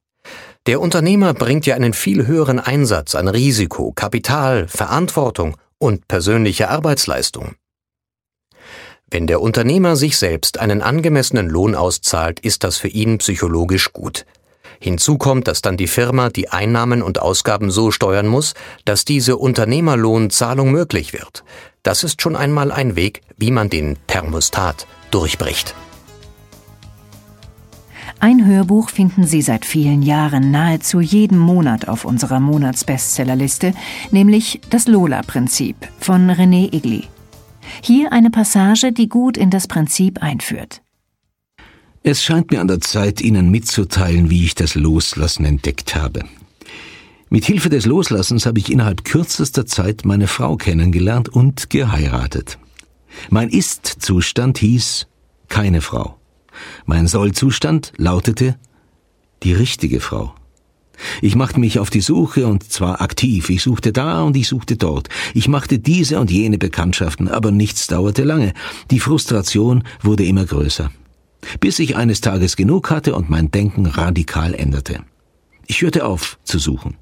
Der 0.66 0.82
Unternehmer 0.82 1.36
bringt 1.36 1.68
ja 1.68 1.76
einen 1.76 1.94
viel 1.94 2.26
höheren 2.26 2.60
Einsatz 2.60 3.14
an 3.14 3.28
Risiko, 3.28 3.92
Kapital, 3.92 4.68
Verantwortung 4.68 5.58
und 5.78 6.08
persönliche 6.08 6.70
Arbeitsleistung. 6.70 7.56
Wenn 9.14 9.28
der 9.28 9.42
Unternehmer 9.42 9.98
sich 9.98 10.18
selbst 10.18 10.58
einen 10.58 10.82
angemessenen 10.82 11.50
Lohn 11.50 11.76
auszahlt, 11.76 12.40
ist 12.40 12.64
das 12.64 12.78
für 12.78 12.88
ihn 12.88 13.18
psychologisch 13.18 13.92
gut. 13.92 14.26
Hinzu 14.80 15.18
kommt, 15.18 15.50
dass 15.50 15.62
dann 15.62 15.76
die 15.76 15.88
Firma 15.88 16.30
die 16.30 16.50
Einnahmen 16.50 17.02
und 17.04 17.22
Ausgaben 17.22 17.72
so 17.72 17.92
steuern 17.92 18.26
muss, 18.26 18.54
dass 18.86 19.04
diese 19.04 19.36
Unternehmerlohnzahlung 19.36 20.72
möglich 20.72 21.12
wird. 21.12 21.44
Das 21.84 22.06
ist 22.06 22.22
schon 22.22 22.38
einmal 22.38 22.72
ein 22.72 22.96
Weg, 22.96 23.22
wie 23.36 23.52
man 23.52 23.70
den 23.70 23.98
Thermostat 24.08 24.88
durchbricht. 25.12 25.76
Ein 28.22 28.46
Hörbuch 28.46 28.92
finden 28.92 29.26
Sie 29.26 29.42
seit 29.42 29.66
vielen 29.66 30.04
Jahren 30.04 30.52
nahezu 30.52 31.02
jeden 31.02 31.38
Monat 31.38 31.90
auf 31.90 32.06
unserer 32.06 32.40
Monatsbestsellerliste, 32.40 33.74
nämlich 34.12 34.62
Das 34.70 34.88
Lola-Prinzip 34.88 35.76
von 36.00 36.30
René 36.32 36.74
Igli. 36.74 37.10
Hier 37.82 38.12
eine 38.12 38.30
Passage, 38.30 38.92
die 38.92 39.08
gut 39.08 39.38
in 39.38 39.50
das 39.50 39.68
Prinzip 39.68 40.22
einführt. 40.22 40.82
Es 42.04 42.24
scheint 42.24 42.52
mir 42.52 42.62
an 42.62 42.68
der 42.68 42.82
Zeit, 42.82 43.22
Ihnen 43.22 43.52
mitzuteilen, 43.52 44.30
wie 44.30 44.44
ich 44.44 44.56
das 44.56 44.76
Loslassen 44.76 45.46
entdeckt 45.46 45.96
habe. 45.96 46.24
Mit 47.30 47.46
Hilfe 47.46 47.70
des 47.70 47.86
Loslassens 47.86 48.46
habe 48.46 48.60
ich 48.60 48.72
innerhalb 48.72 49.06
kürzester 49.06 49.66
Zeit 49.66 50.04
meine 50.04 50.28
Frau 50.28 50.58
kennengelernt 50.58 51.30
und 51.30 51.70
geheiratet. 51.70 52.58
Mein 53.30 53.50
Ist-Zustand 53.50 54.58
hieß 54.58 55.08
keine 55.48 55.82
Frau. 55.82 56.18
Mein 56.86 57.08
Soll-Zustand 57.08 57.94
lautete 57.98 58.58
die 59.44 59.54
richtige 59.54 60.00
Frau. 60.02 60.34
Ich 61.22 61.36
machte 61.36 61.60
mich 61.60 61.80
auf 61.80 61.90
die 61.90 62.02
Suche 62.02 62.48
und 62.48 62.72
zwar 62.72 63.02
aktiv. 63.02 63.50
Ich 63.50 63.64
suchte 63.64 63.92
da 63.92 64.24
und 64.24 64.36
ich 64.38 64.48
suchte 64.48 64.78
dort. 64.78 65.10
Ich 65.34 65.48
machte 65.48 65.80
diese 65.80 66.20
und 66.20 66.32
jene 66.32 66.58
Bekanntschaften, 66.58 67.28
aber 67.28 67.52
nichts 67.52 67.88
dauerte 67.88 68.24
lange. 68.24 68.54
Die 68.90 69.00
Frustration 69.00 69.84
wurde 70.02 70.26
immer 70.26 70.46
größer 70.46 70.92
bis 71.60 71.80
ich 71.80 71.96
eines 71.96 72.22
Tages 72.22 72.56
genug 72.56 72.90
hatte 72.90 73.16
und 73.16 73.30
mein 73.30 73.52
Denken 73.52 73.86
radikal 73.86 74.54
änderte. 74.54 75.00
Ich 75.68 75.82
hörte 75.82 76.06
auf 76.06 76.38
zu 76.44 76.60
suchen. 76.60 76.96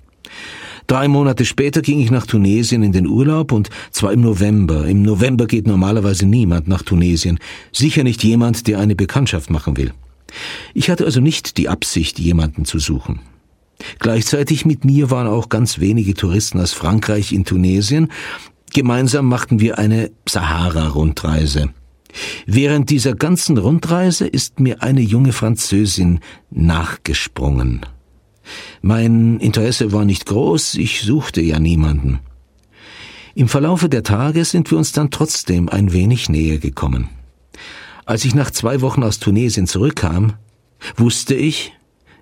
Drei 0.88 1.08
Monate 1.08 1.46
später 1.46 1.82
ging 1.82 2.00
ich 2.00 2.10
nach 2.10 2.26
Tunesien 2.26 2.82
in 2.82 2.92
den 2.92 3.06
Urlaub 3.06 3.52
und 3.52 3.70
zwar 3.92 4.12
im 4.12 4.22
November. 4.22 4.88
Im 4.88 5.04
November 5.04 5.46
geht 5.46 5.68
normalerweise 5.68 6.26
niemand 6.26 6.68
nach 6.68 6.82
Tunesien, 6.82 7.40
sicher 7.72 8.04
nicht 8.04 8.24
jemand, 8.24 8.68
der 8.68 8.80
eine 8.80 8.96
Bekanntschaft 8.96 9.52
machen 9.52 9.78
will. 9.78 9.94
Ich 10.74 10.90
hatte 10.90 11.06
also 11.06 11.22
nicht 11.22 11.58
die 11.58 11.70
Absicht, 11.70 12.18
jemanden 12.20 12.66
zu 12.66 12.80
suchen. 12.80 13.20
Gleichzeitig 14.00 14.66
mit 14.66 14.86
mir 14.86 15.10
waren 15.10 15.28
auch 15.28 15.50
ganz 15.50 15.80
wenige 15.80 16.14
Touristen 16.14 16.60
aus 16.60 16.74
Frankreich 16.74 17.32
in 17.32 17.46
Tunesien. 17.46 18.12
Gemeinsam 18.74 19.26
machten 19.26 19.60
wir 19.60 19.80
eine 19.80 20.12
Sahara-Rundreise. 20.28 21.70
Während 22.46 22.90
dieser 22.90 23.16
ganzen 23.16 23.58
Rundreise 23.58 24.28
ist 24.28 24.60
mir 24.60 24.82
eine 24.82 25.02
junge 25.02 25.32
Französin 25.32 26.20
nachgesprungen. 26.50 27.86
Mein 28.82 29.40
Interesse 29.40 29.92
war 29.92 30.06
nicht 30.06 30.26
groß, 30.26 30.76
ich 30.76 31.02
suchte 31.02 31.42
ja 31.42 31.60
niemanden. 31.60 32.20
Im 33.36 33.48
Verlaufe 33.48 33.90
der 33.90 34.04
Tage 34.04 34.44
sind 34.44 34.72
wir 34.72 34.78
uns 34.78 34.92
dann 34.92 35.12
trotzdem 35.12 35.70
ein 35.70 35.94
wenig 35.94 36.30
näher 36.30 36.58
gekommen. 36.58 37.10
Als 38.06 38.26
ich 38.26 38.34
nach 38.34 38.50
zwei 38.50 38.82
Wochen 38.82 39.04
aus 39.04 39.20
Tunesien 39.20 39.68
zurückkam, 39.68 40.34
wusste 40.98 41.36
ich, 41.36 41.74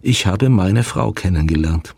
ich 0.07 0.25
habe 0.25 0.47
meine 0.47 0.83
Frau 0.83 1.11
kennengelernt. 1.11 1.93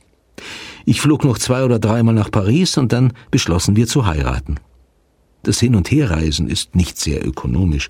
Ich 0.86 1.00
flog 1.00 1.24
noch 1.24 1.38
zwei 1.38 1.64
oder 1.64 1.78
dreimal 1.78 2.16
nach 2.16 2.32
Paris 2.32 2.78
und 2.78 2.92
dann 2.92 3.14
beschlossen 3.30 3.76
wir 3.76 3.86
zu 3.86 4.08
heiraten. 4.08 4.56
Das 5.44 5.60
Hin- 5.60 5.76
und 5.76 5.92
Herreisen 5.92 6.50
ist 6.50 6.76
nicht 6.76 6.98
sehr 6.98 7.26
ökonomisch. 7.26 7.90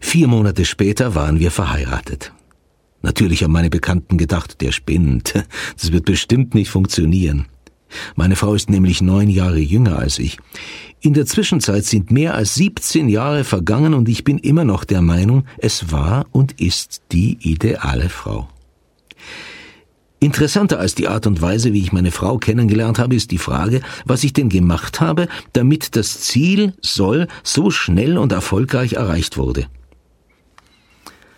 Vier 0.00 0.28
Monate 0.28 0.66
später 0.66 1.14
waren 1.14 1.38
wir 1.38 1.50
verheiratet. 1.50 2.32
Natürlich 3.00 3.42
haben 3.42 3.52
meine 3.52 3.70
Bekannten 3.70 4.18
gedacht, 4.18 4.60
der 4.60 4.72
spinnt. 4.72 5.32
Das 5.76 5.90
wird 5.90 6.04
bestimmt 6.04 6.54
nicht 6.54 6.68
funktionieren. 6.68 7.46
Meine 8.14 8.36
Frau 8.36 8.54
ist 8.54 8.68
nämlich 8.68 9.00
neun 9.00 9.28
Jahre 9.28 9.58
jünger 9.58 9.98
als 9.98 10.18
ich. 10.18 10.38
In 11.00 11.14
der 11.14 11.26
Zwischenzeit 11.26 11.84
sind 11.84 12.10
mehr 12.10 12.34
als 12.34 12.54
17 12.54 13.08
Jahre 13.08 13.44
vergangen 13.44 13.94
und 13.94 14.08
ich 14.08 14.22
bin 14.22 14.38
immer 14.38 14.64
noch 14.64 14.84
der 14.84 15.00
Meinung, 15.00 15.44
es 15.58 15.90
war 15.90 16.26
und 16.30 16.60
ist 16.60 17.02
die 17.10 17.38
ideale 17.40 18.08
Frau. 18.08 18.48
Interessanter 20.22 20.78
als 20.78 20.94
die 20.94 21.08
Art 21.08 21.26
und 21.26 21.42
Weise, 21.42 21.72
wie 21.72 21.80
ich 21.80 21.90
meine 21.90 22.12
Frau 22.12 22.38
kennengelernt 22.38 23.00
habe, 23.00 23.16
ist 23.16 23.32
die 23.32 23.38
Frage, 23.38 23.80
was 24.04 24.22
ich 24.22 24.32
denn 24.32 24.48
gemacht 24.48 25.00
habe, 25.00 25.26
damit 25.52 25.96
das 25.96 26.20
Ziel 26.20 26.74
soll 26.80 27.26
so 27.42 27.72
schnell 27.72 28.16
und 28.16 28.30
erfolgreich 28.30 28.92
erreicht 28.92 29.36
wurde. 29.36 29.66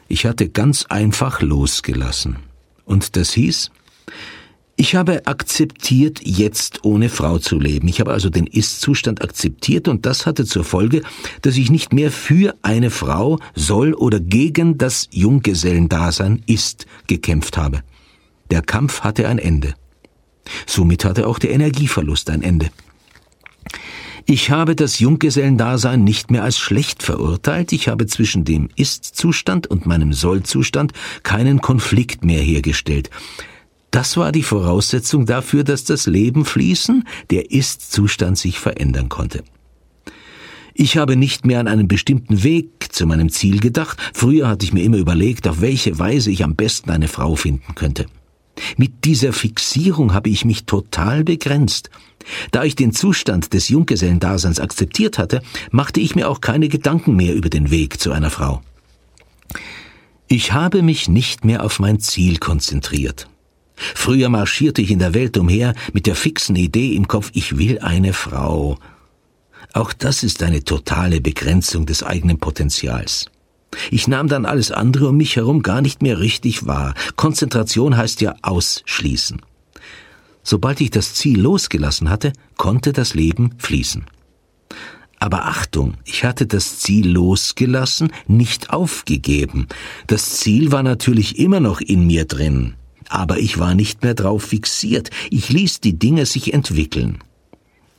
Ich 0.07 0.27
hatte 0.27 0.51
ganz 0.51 0.85
einfach 0.91 1.41
losgelassen. 1.41 2.37
Und 2.85 3.17
das 3.17 3.33
hieß, 3.33 3.71
ich 4.77 4.95
habe 4.95 5.27
akzeptiert, 5.27 6.21
jetzt 6.23 6.85
ohne 6.85 7.09
Frau 7.09 7.39
zu 7.39 7.59
leben. 7.59 7.89
Ich 7.89 8.01
habe 8.01 8.13
also 8.13 8.29
den 8.29 8.47
Ist-Zustand 8.47 9.23
akzeptiert 9.23 9.89
und 9.89 10.05
das 10.05 10.27
hatte 10.27 10.45
zur 10.45 10.65
Folge, 10.65 11.01
dass 11.41 11.57
ich 11.57 11.71
nicht 11.71 11.95
mehr 11.95 12.11
für 12.11 12.55
eine 12.61 12.91
Frau 12.91 13.39
soll 13.55 13.95
oder 13.95 14.21
gegen 14.21 14.77
das 14.77 15.09
Junggesellendasein 15.11 16.43
ist 16.47 16.85
gekämpft 17.07 17.57
habe. 17.57 17.83
Der 18.51 18.63
Kampf 18.63 19.01
hatte 19.01 19.29
ein 19.29 19.39
Ende. 19.39 19.75
Somit 20.67 21.05
hatte 21.05 21.27
auch 21.27 21.39
der 21.39 21.51
Energieverlust 21.51 22.31
ein 22.31 22.43
Ende. 22.43 22.71
Ich 24.27 24.51
habe 24.51 24.75
das 24.75 25.01
Junggesellendasein 25.01 26.03
nicht 26.03 26.31
mehr 26.31 26.45
als 26.45 26.59
schlecht 26.59 27.03
verurteilt, 27.03 27.73
ich 27.73 27.89
habe 27.89 28.07
zwischen 28.07 28.45
dem 28.45 28.71
Ist-Zustand 28.75 29.67
und 29.67 29.85
meinem 29.85 30.15
Soll-Zustand 30.15 30.93
keinen 31.23 31.61
Konflikt 31.61 32.25
mehr 32.25 32.41
hergestellt. 32.41 33.11
Das 33.91 34.17
war 34.17 34.33
die 34.33 34.43
Voraussetzung 34.43 35.27
dafür, 35.27 35.63
dass 35.63 35.85
das 35.85 36.07
Leben 36.07 36.47
fließen, 36.47 37.05
der 37.31 37.51
Ist-Zustand 37.51 38.39
sich 38.39 38.59
verändern 38.59 39.11
konnte. 39.11 39.45
Ich 40.73 40.97
habe 40.97 41.17
nicht 41.17 41.47
mehr 41.47 41.61
an 41.61 41.69
einen 41.69 41.87
bestimmten 41.87 42.43
Weg 42.43 42.93
zu 42.93 43.07
meinem 43.07 43.29
Ziel 43.29 43.61
gedacht. 43.61 43.99
Früher 44.13 44.49
hatte 44.49 44.65
ich 44.65 44.73
mir 44.73 44.83
immer 44.83 44.97
überlegt, 44.97 45.47
auf 45.47 45.61
welche 45.61 45.99
Weise 45.99 46.31
ich 46.31 46.43
am 46.43 46.57
besten 46.57 46.91
eine 46.91 47.09
Frau 47.09 47.37
finden 47.37 47.75
könnte. 47.75 48.07
Mit 48.77 49.05
dieser 49.05 49.33
Fixierung 49.33 50.15
habe 50.15 50.31
ich 50.31 50.45
mich 50.45 50.65
total 50.65 51.25
begrenzt. 51.25 51.91
Da 52.51 52.65
ich 52.65 52.75
den 52.77 52.93
Zustand 52.93 53.53
des 53.53 53.69
Junggesellendaseins 53.69 54.61
akzeptiert 54.61 55.19
hatte, 55.19 55.43
machte 55.71 56.01
ich 56.01 56.15
mir 56.15 56.29
auch 56.29 56.41
keine 56.41 56.69
Gedanken 56.69 57.17
mehr 57.17 57.35
über 57.35 57.51
den 57.51 57.71
Weg 57.71 58.01
zu 58.01 58.13
einer 58.13 58.31
Frau. 58.31 58.63
Ich 60.29 60.53
habe 60.53 60.83
mich 60.83 61.09
nicht 61.09 61.45
mehr 61.45 61.63
auf 61.63 61.79
mein 61.81 62.01
Ziel 62.01 62.39
konzentriert. 62.39 63.29
Früher 63.77 64.29
marschierte 64.29 64.81
ich 64.81 64.91
in 64.91 65.01
der 65.01 65.15
Welt 65.15 65.37
umher 65.37 65.75
mit 65.93 66.07
der 66.07 66.15
fixen 66.15 66.57
Idee 66.57 66.95
im 66.95 67.09
Kopf, 67.09 67.31
ich 67.35 67.59
will 67.59 67.81
eine 67.81 68.13
Frau. 68.13 68.79
Auch 69.73 69.93
das 69.93 70.23
ist 70.23 70.43
eine 70.43 70.63
totale 70.63 71.21
Begrenzung 71.21 71.85
des 71.85 72.03
eigenen 72.03 72.39
Potenzials. 72.39 73.27
Ich 73.91 74.09
nahm 74.09 74.29
dann 74.29 74.47
alles 74.47 74.71
andere 74.71 75.09
um 75.09 75.17
mich 75.17 75.37
herum 75.37 75.63
gar 75.63 75.83
nicht 75.83 76.03
mehr 76.03 76.19
richtig 76.21 76.67
wahr. 76.67 76.95
Konzentration 77.17 77.97
heißt 77.97 78.21
ja 78.21 78.35
ausschließen. 78.43 79.41
Sobald 80.43 80.81
ich 80.81 80.91
das 80.91 81.15
Ziel 81.15 81.41
losgelassen 81.41 82.11
hatte, 82.11 82.33
konnte 82.57 82.93
das 82.93 83.15
Leben 83.15 83.55
fließen. 83.59 84.05
Aber 85.19 85.47
Achtung, 85.47 85.95
ich 86.05 86.25
hatte 86.25 86.47
das 86.47 86.81
Ziel 86.81 87.09
losgelassen, 87.09 88.13
nicht 88.27 88.71
aufgegeben. 88.71 89.69
Das 90.07 90.37
Ziel 90.37 90.71
war 90.71 90.83
natürlich 90.83 91.39
immer 91.39 91.61
noch 91.61 91.81
in 91.81 92.07
mir 92.07 92.27
drin 92.27 92.75
aber 93.09 93.39
ich 93.39 93.59
war 93.59 93.75
nicht 93.75 94.03
mehr 94.03 94.15
drauf 94.15 94.43
fixiert, 94.45 95.11
ich 95.31 95.49
ließ 95.49 95.81
die 95.81 95.99
Dinge 95.99 96.27
sich 96.27 96.53
entwickeln. 96.53 97.19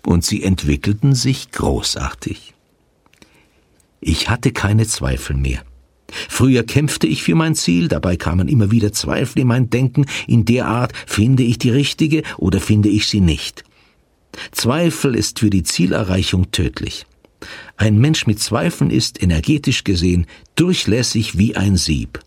Und 0.05 0.23
sie 0.23 0.43
entwickelten 0.43 1.15
sich 1.15 1.51
großartig. 1.51 2.53
Ich 4.07 4.29
hatte 4.29 4.51
keine 4.51 4.85
Zweifel 4.85 5.35
mehr. 5.35 5.63
Früher 6.29 6.61
kämpfte 6.61 7.07
ich 7.07 7.23
für 7.23 7.33
mein 7.33 7.55
Ziel, 7.55 7.87
dabei 7.87 8.17
kamen 8.17 8.47
immer 8.47 8.69
wieder 8.69 8.91
Zweifel 8.91 9.39
in 9.39 9.47
mein 9.47 9.71
Denken, 9.71 10.05
in 10.27 10.45
der 10.45 10.67
Art, 10.67 10.93
finde 11.07 11.41
ich 11.41 11.57
die 11.57 11.71
richtige 11.71 12.21
oder 12.37 12.61
finde 12.61 12.89
ich 12.89 13.07
sie 13.07 13.19
nicht. 13.19 13.63
Zweifel 14.51 15.15
ist 15.15 15.39
für 15.39 15.49
die 15.49 15.63
Zielerreichung 15.63 16.51
tödlich. 16.51 17.07
Ein 17.77 17.97
Mensch 17.97 18.27
mit 18.27 18.39
Zweifeln 18.39 18.91
ist 18.91 19.23
energetisch 19.23 19.83
gesehen 19.83 20.27
durchlässig 20.53 21.39
wie 21.39 21.55
ein 21.55 21.75
Sieb. 21.75 22.19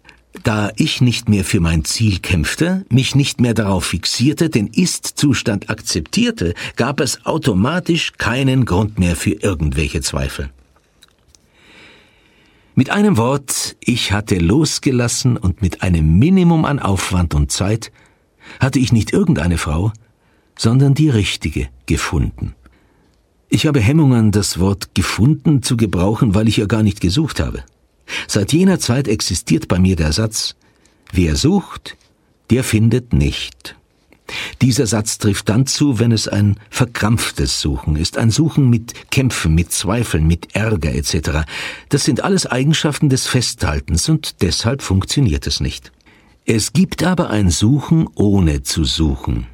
Da 0.43 0.73
ich 0.75 1.01
nicht 1.01 1.29
mehr 1.29 1.45
für 1.45 1.61
mein 1.61 1.85
Ziel 1.85 2.19
kämpfte, 2.19 2.87
mich 2.91 3.15
nicht 3.15 3.41
mehr 3.41 3.55
darauf 3.55 3.85
fixierte, 3.85 4.51
den 4.51 4.67
Ist-Zustand 4.67 5.71
akzeptierte, 5.71 6.55
gab 6.75 6.99
es 6.99 7.25
automatisch 7.25 8.15
keinen 8.19 8.65
Grund 8.65 8.99
mehr 8.99 9.15
für 9.15 9.31
irgendwelche 9.31 10.01
Zweifel. 10.01 10.51
Mit 12.79 12.91
einem 12.91 13.17
Wort, 13.17 13.77
ich 13.81 14.13
hatte 14.13 14.39
losgelassen 14.39 15.37
und 15.37 15.63
mit 15.63 15.83
einem 15.83 16.21
Minimum 16.21 16.65
an 16.65 16.79
Aufwand 16.79 17.35
und 17.35 17.51
Zeit 17.51 17.91
hatte 18.61 18.79
ich 18.79 18.93
nicht 18.93 19.13
irgendeine 19.13 19.59
Frau, 19.59 19.93
sondern 20.57 20.95
die 20.95 21.11
richtige 21.11 21.71
gefunden. 21.87 22.55
Ich 23.49 23.67
habe 23.67 23.81
Hemmungen, 23.81 24.31
das 24.31 24.61
Wort 24.61 24.95
gefunden 24.95 25.65
zu 25.65 25.77
gebrauchen, 25.77 26.37
weil 26.37 26.47
ich 26.47 26.59
ja 26.59 26.67
gar 26.67 26.85
nicht 26.85 27.01
gesucht 27.01 27.41
habe. 27.41 27.65
Seit 28.29 28.53
jener 28.53 28.79
Zeit 28.79 29.09
existiert 29.09 29.67
bei 29.67 29.81
mir 29.81 29.97
der 29.97 30.13
Satz, 30.13 30.55
wer 31.11 31.35
sucht, 31.35 31.97
der 32.51 32.63
findet 32.63 33.13
nicht. 33.13 33.77
Dieser 34.61 34.87
Satz 34.87 35.19
trifft 35.19 35.49
dann 35.49 35.67
zu, 35.67 35.99
wenn 35.99 36.13
es 36.13 36.29
ein 36.29 36.57
verkrampftes 36.71 37.61
Suchen 37.61 37.97
ist, 37.97 38.19
ein 38.19 38.31
Suchen 38.31 38.69
mit 38.69 39.11
Kämpfen, 39.11 39.55
mit 39.55 39.73
Zweifeln, 39.73 40.27
mit 40.27 40.55
Ärger 40.55 40.95
etc. 40.95 41.47
Das 41.89 42.05
sind 42.05 42.23
alles 42.23 42.47
Eigenschaften 42.47 43.09
des 43.09 43.27
Festhaltens 43.27 44.09
und 44.09 44.43
deshalb 44.43 44.83
funktioniert 44.83 45.47
es 45.47 45.61
nicht. 45.61 45.93
Es 46.45 46.73
gibt 46.73 47.03
aber 47.03 47.31
ein 47.31 47.51
Suchen 47.51 48.09
ohne 48.15 48.63
zu 48.63 48.85
suchen. 48.85 49.47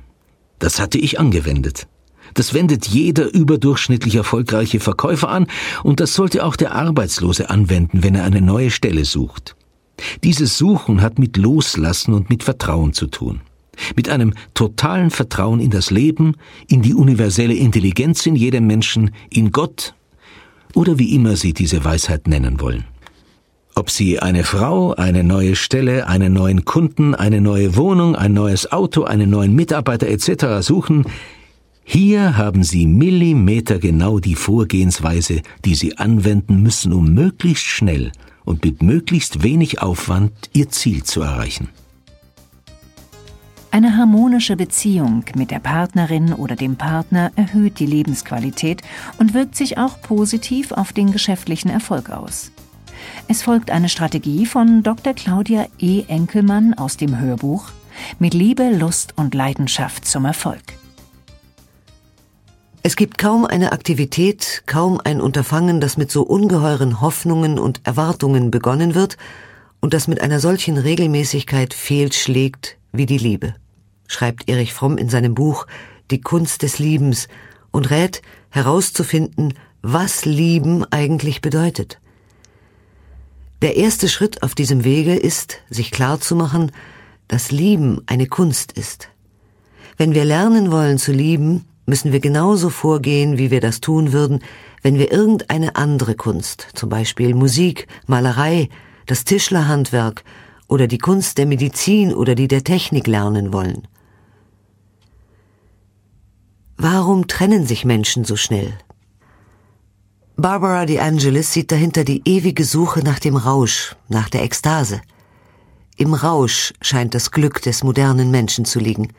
Das 0.59 0.79
hatte 0.79 0.99
ich 0.99 1.19
angewendet. 1.19 1.87
Das 2.35 2.55
wendet 2.55 2.87
jeder 2.87 3.33
überdurchschnittlich 3.33 4.17
erfolgreiche 4.17 4.81
Verkäufer 4.81 5.29
an 5.29 5.47
und 5.83 6.01
das 6.01 6.15
sollte 6.15 6.45
auch 6.45 6.57
der 6.57 6.73
Arbeitslose 6.73 7.51
anwenden, 7.51 8.03
wenn 8.03 8.15
er 8.15 8.25
eine 8.25 8.41
neue 8.41 8.71
Stelle 8.71 9.05
sucht. 9.05 9.57
Dieses 10.25 10.59
Suchen 10.59 11.03
hat 11.03 11.19
mit 11.19 11.37
Loslassen 11.37 12.15
und 12.15 12.31
mit 12.31 12.43
Vertrauen 12.43 12.93
zu 12.93 13.07
tun. 13.07 13.41
Mit 13.97 14.09
einem 14.09 14.35
totalen 14.55 15.11
Vertrauen 15.11 15.61
in 15.61 15.71
das 15.71 15.91
Leben, 15.91 16.37
in 16.69 16.83
die 16.83 16.95
universelle 16.95 17.55
Intelligenz 17.55 18.27
in 18.27 18.37
jedem 18.37 18.67
Menschen, 18.67 19.11
in 19.31 19.51
Gott 19.51 19.95
oder 20.75 20.99
wie 20.99 21.15
immer 21.15 21.37
Sie 21.37 21.53
diese 21.53 21.85
Weisheit 21.85 22.29
nennen 22.29 22.61
wollen. 22.61 22.85
Ob 23.77 23.91
Sie 23.91 24.21
eine 24.21 24.45
Frau, 24.45 24.95
eine 24.95 25.25
neue 25.25 25.57
Stelle, 25.57 26.07
einen 26.07 26.33
neuen 26.33 26.65
Kunden, 26.65 27.15
eine 27.15 27.41
neue 27.41 27.75
Wohnung, 27.77 28.15
ein 28.15 28.33
neues 28.33 28.71
Auto, 28.71 29.03
einen 29.03 29.31
neuen 29.31 29.55
Mitarbeiter 29.55 30.07
etc. 30.07 30.65
suchen, 30.65 31.05
hier 31.83 32.37
haben 32.37 32.63
Sie 32.63 32.87
millimetergenau 32.87 34.21
die 34.21 34.37
Vorgehensweise, 34.37 35.43
die 35.65 35.75
Sie 35.75 35.99
anwenden 35.99 36.63
müssen, 36.63 36.93
um 36.93 37.13
möglichst 37.13 37.67
schnell 37.67 38.13
und 38.45 38.65
mit 38.65 38.83
möglichst 38.83 39.43
wenig 39.43 39.83
Aufwand 39.83 40.33
Ihr 40.53 40.71
Ziel 40.71 41.03
zu 41.03 41.23
erreichen. 41.23 41.69
Eine 43.75 43.97
harmonische 43.97 44.55
Beziehung 44.55 45.25
mit 45.35 45.51
der 45.51 45.59
Partnerin 45.59 46.33
oder 46.33 46.55
dem 46.55 46.77
Partner 46.77 47.33
erhöht 47.35 47.81
die 47.81 47.87
Lebensqualität 47.87 48.83
und 49.19 49.35
wirkt 49.35 49.57
sich 49.57 49.79
auch 49.79 50.01
positiv 50.01 50.71
auf 50.71 50.93
den 50.93 51.11
geschäftlichen 51.11 51.71
Erfolg 51.71 52.09
aus. 52.09 52.53
Es 53.27 53.43
folgt 53.43 53.73
eine 53.73 53.89
Strategie 53.89 54.47
von 54.47 54.85
Dr. 54.85 55.13
Claudia 55.13 55.67
E. 55.81 56.05
Enkelmann 56.07 56.75
aus 56.75 56.97
dem 56.97 57.19
Hörbuch 57.19 57.67
Mit 58.21 58.33
Liebe, 58.33 58.71
Lust 58.71 59.15
und 59.17 59.35
Leidenschaft 59.35 60.05
zum 60.05 60.25
Erfolg. 60.25 60.63
Es 62.85 62.95
gibt 62.95 63.19
kaum 63.19 63.45
eine 63.45 63.73
Aktivität, 63.73 64.63
kaum 64.67 65.01
ein 65.03 65.21
Unterfangen, 65.21 65.81
das 65.81 65.97
mit 65.97 66.13
so 66.13 66.23
ungeheuren 66.23 67.01
Hoffnungen 67.01 67.59
und 67.59 67.81
Erwartungen 67.83 68.53
begonnen 68.53 68.95
wird 68.95 69.17
und 69.81 69.95
das 69.95 70.07
mit 70.07 70.21
einer 70.21 70.39
solchen 70.39 70.79
Regelmäßigkeit 70.79 71.75
fehlschlägt 71.75 72.79
wie 72.93 73.07
die 73.07 73.19
Liebe, 73.19 73.55
schreibt 74.07 74.49
Erich 74.49 74.73
Fromm 74.73 74.99
in 74.99 75.09
seinem 75.09 75.35
Buch 75.35 75.67
Die 76.11 76.21
Kunst 76.21 76.63
des 76.63 76.79
Liebens 76.79 77.29
und 77.71 77.91
rät, 77.91 78.23
herauszufinden, 78.51 79.55
was 79.83 80.25
Lieben 80.25 80.85
eigentlich 80.91 81.41
bedeutet. 81.41 81.99
Der 83.63 83.77
erste 83.77 84.09
Schritt 84.09 84.43
auf 84.43 84.55
diesem 84.55 84.85
Wege 84.85 85.15
ist, 85.15 85.59
sich 85.71 85.91
klarzumachen, 85.91 86.73
dass 87.29 87.51
Lieben 87.51 88.01
eine 88.07 88.27
Kunst 88.27 88.73
ist. 88.73 89.09
Wenn 89.97 90.15
wir 90.15 90.25
lernen 90.25 90.71
wollen 90.71 90.99
zu 90.99 91.13
lieben, 91.13 91.65
müssen 91.87 92.13
wir 92.13 92.21
genauso 92.21 92.71
vorgehen, 92.71 93.39
wie 93.39 93.51
wir 93.51 93.61
das 93.61 93.81
tun 93.81 94.13
würden, 94.13 94.41
wenn 94.83 94.99
wir 94.99 95.13
irgendeine 95.13 95.77
andere 95.77 96.15
Kunst, 96.15 96.69
zum 96.75 96.89
Beispiel 96.89 97.35
Musik, 97.35 97.87
Malerei, 98.07 98.69
das 99.07 99.25
Tischlerhandwerk 99.25 100.25
oder 100.69 100.87
die 100.87 100.99
Kunst 100.99 101.39
der 101.39 101.47
Medizin 101.47 102.13
oder 102.13 102.35
die 102.35 102.49
der 102.49 102.65
Technik 102.65 103.07
lernen 103.07 103.53
wollen. 103.53 103.87
Warum 106.77 107.29
trennen 107.29 107.67
sich 107.67 107.85
Menschen 107.85 108.25
so 108.25 108.37
schnell? 108.37 108.73
Barbara 110.37 110.85
de 110.87 110.99
Angelis 110.99 111.53
sieht 111.53 111.71
dahinter 111.71 112.03
die 112.03 112.23
ewige 112.25 112.65
Suche 112.65 113.01
nach 113.01 113.21
dem 113.21 113.37
Rausch, 113.37 113.95
nach 114.09 114.29
der 114.29 114.43
Ekstase. 114.43 115.01
Im 115.97 116.13
Rausch 116.13 116.75
scheint 116.83 117.15
das 117.15 117.31
Glück 117.31 117.63
des 117.63 117.85
modernen 117.85 118.33
Menschen 118.33 118.65
zu 118.65 118.81
liegen. 118.81 119.13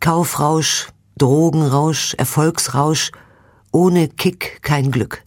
Kaufrausch, 0.00 0.88
Drogenrausch, 1.16 2.14
Erfolgsrausch, 2.14 3.12
ohne 3.70 4.08
Kick 4.08 4.58
kein 4.62 4.90
Glück. 4.90 5.22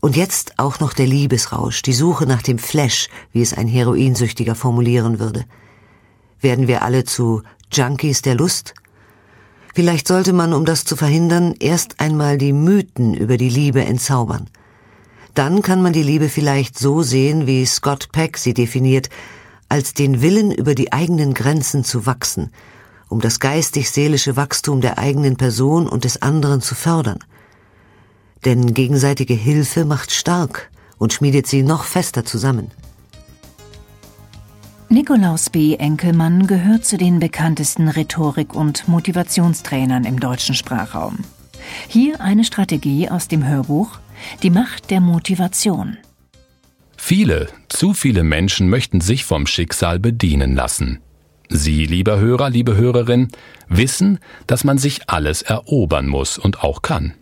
Und 0.00 0.16
jetzt 0.16 0.58
auch 0.60 0.78
noch 0.78 0.92
der 0.92 1.06
Liebesrausch, 1.06 1.82
die 1.82 1.92
Suche 1.92 2.24
nach 2.24 2.42
dem 2.42 2.58
Flash, 2.58 3.08
wie 3.32 3.42
es 3.42 3.52
ein 3.52 3.66
Heroinsüchtiger 3.66 4.54
formulieren 4.54 5.18
würde. 5.18 5.44
Werden 6.40 6.68
wir 6.68 6.82
alle 6.82 7.04
zu 7.04 7.42
Junkies 7.72 8.22
der 8.22 8.36
Lust? 8.36 8.74
Vielleicht 9.80 10.08
sollte 10.08 10.34
man, 10.34 10.52
um 10.52 10.66
das 10.66 10.84
zu 10.84 10.94
verhindern, 10.94 11.54
erst 11.58 12.00
einmal 12.00 12.36
die 12.36 12.52
Mythen 12.52 13.14
über 13.14 13.38
die 13.38 13.48
Liebe 13.48 13.82
entzaubern. 13.82 14.46
Dann 15.32 15.62
kann 15.62 15.80
man 15.80 15.94
die 15.94 16.02
Liebe 16.02 16.28
vielleicht 16.28 16.78
so 16.78 17.00
sehen, 17.02 17.46
wie 17.46 17.64
Scott 17.64 18.12
Peck 18.12 18.36
sie 18.36 18.52
definiert, 18.52 19.08
als 19.70 19.94
den 19.94 20.20
Willen 20.20 20.52
über 20.52 20.74
die 20.74 20.92
eigenen 20.92 21.32
Grenzen 21.32 21.82
zu 21.82 22.04
wachsen, 22.04 22.50
um 23.08 23.22
das 23.22 23.40
geistig-seelische 23.40 24.36
Wachstum 24.36 24.82
der 24.82 24.98
eigenen 24.98 25.38
Person 25.38 25.88
und 25.88 26.04
des 26.04 26.20
anderen 26.20 26.60
zu 26.60 26.74
fördern. 26.74 27.20
Denn 28.44 28.74
gegenseitige 28.74 29.32
Hilfe 29.32 29.86
macht 29.86 30.12
stark 30.12 30.70
und 30.98 31.14
schmiedet 31.14 31.46
sie 31.46 31.62
noch 31.62 31.84
fester 31.84 32.26
zusammen. 32.26 32.70
Nikolaus 34.92 35.50
B. 35.50 35.76
Enkelmann 35.76 36.48
gehört 36.48 36.84
zu 36.84 36.98
den 36.98 37.20
bekanntesten 37.20 37.88
Rhetorik- 37.88 38.56
und 38.56 38.88
Motivationstrainern 38.88 40.04
im 40.04 40.18
deutschen 40.18 40.56
Sprachraum. 40.56 41.18
Hier 41.86 42.20
eine 42.20 42.42
Strategie 42.42 43.08
aus 43.08 43.28
dem 43.28 43.46
Hörbuch 43.46 44.00
Die 44.42 44.50
Macht 44.50 44.90
der 44.90 45.00
Motivation. 45.00 45.96
Viele, 46.96 47.46
zu 47.68 47.94
viele 47.94 48.24
Menschen 48.24 48.68
möchten 48.68 49.00
sich 49.00 49.24
vom 49.24 49.46
Schicksal 49.46 50.00
bedienen 50.00 50.56
lassen. 50.56 50.98
Sie, 51.48 51.86
lieber 51.86 52.18
Hörer, 52.18 52.50
liebe 52.50 52.76
Hörerin, 52.76 53.28
wissen, 53.68 54.18
dass 54.48 54.64
man 54.64 54.76
sich 54.76 55.08
alles 55.08 55.42
erobern 55.42 56.08
muss 56.08 56.36
und 56.36 56.64
auch 56.64 56.82
kann. 56.82 57.14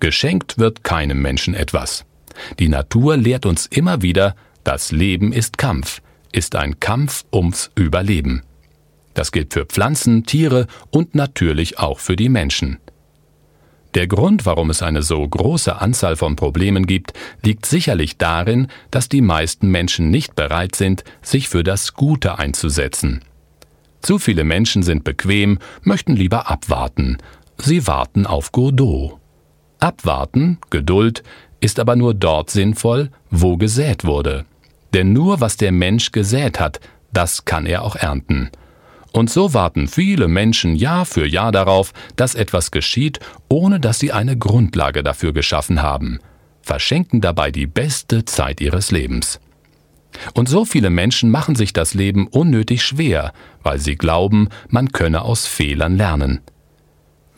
Geschenkt 0.00 0.58
wird 0.58 0.82
keinem 0.82 1.22
Menschen 1.22 1.54
etwas. 1.54 2.04
Die 2.58 2.68
Natur 2.68 3.16
lehrt 3.16 3.46
uns 3.46 3.66
immer 3.66 4.02
wieder, 4.02 4.34
das 4.64 4.90
Leben 4.90 5.32
ist 5.32 5.56
Kampf, 5.56 6.02
ist 6.36 6.54
ein 6.54 6.78
Kampf 6.80 7.24
ums 7.32 7.70
Überleben. 7.74 8.42
Das 9.14 9.32
gilt 9.32 9.54
für 9.54 9.64
Pflanzen, 9.64 10.24
Tiere 10.24 10.66
und 10.90 11.14
natürlich 11.14 11.78
auch 11.78 11.98
für 11.98 12.14
die 12.14 12.28
Menschen. 12.28 12.76
Der 13.94 14.06
Grund, 14.06 14.44
warum 14.44 14.68
es 14.68 14.82
eine 14.82 15.02
so 15.02 15.26
große 15.26 15.80
Anzahl 15.80 16.16
von 16.16 16.36
Problemen 16.36 16.86
gibt, 16.86 17.14
liegt 17.42 17.64
sicherlich 17.64 18.18
darin, 18.18 18.66
dass 18.90 19.08
die 19.08 19.22
meisten 19.22 19.70
Menschen 19.70 20.10
nicht 20.10 20.36
bereit 20.36 20.76
sind, 20.76 21.04
sich 21.22 21.48
für 21.48 21.64
das 21.64 21.94
Gute 21.94 22.38
einzusetzen. 22.38 23.24
Zu 24.02 24.18
viele 24.18 24.44
Menschen 24.44 24.82
sind 24.82 25.04
bequem, 25.04 25.58
möchten 25.82 26.14
lieber 26.14 26.50
abwarten. 26.50 27.16
Sie 27.56 27.86
warten 27.86 28.26
auf 28.26 28.52
Godot. 28.52 29.16
Abwarten, 29.78 30.58
Geduld, 30.68 31.22
ist 31.60 31.80
aber 31.80 31.96
nur 31.96 32.12
dort 32.12 32.50
sinnvoll, 32.50 33.10
wo 33.30 33.56
gesät 33.56 34.04
wurde. 34.04 34.44
Denn 34.96 35.12
nur 35.12 35.42
was 35.42 35.58
der 35.58 35.72
Mensch 35.72 36.10
gesät 36.10 36.58
hat, 36.58 36.80
das 37.12 37.44
kann 37.44 37.66
er 37.66 37.82
auch 37.82 37.96
ernten. 37.96 38.48
Und 39.12 39.28
so 39.28 39.52
warten 39.52 39.88
viele 39.88 40.26
Menschen 40.26 40.74
Jahr 40.74 41.04
für 41.04 41.26
Jahr 41.26 41.52
darauf, 41.52 41.92
dass 42.16 42.34
etwas 42.34 42.70
geschieht, 42.70 43.20
ohne 43.50 43.78
dass 43.78 43.98
sie 43.98 44.12
eine 44.12 44.38
Grundlage 44.38 45.02
dafür 45.02 45.34
geschaffen 45.34 45.82
haben, 45.82 46.20
verschenken 46.62 47.20
dabei 47.20 47.50
die 47.50 47.66
beste 47.66 48.24
Zeit 48.24 48.62
ihres 48.62 48.90
Lebens. 48.90 49.38
Und 50.32 50.48
so 50.48 50.64
viele 50.64 50.88
Menschen 50.88 51.30
machen 51.30 51.56
sich 51.56 51.74
das 51.74 51.92
Leben 51.92 52.26
unnötig 52.26 52.82
schwer, 52.82 53.34
weil 53.62 53.78
sie 53.78 53.96
glauben, 53.96 54.48
man 54.70 54.92
könne 54.92 55.20
aus 55.20 55.46
Fehlern 55.46 55.98
lernen. 55.98 56.40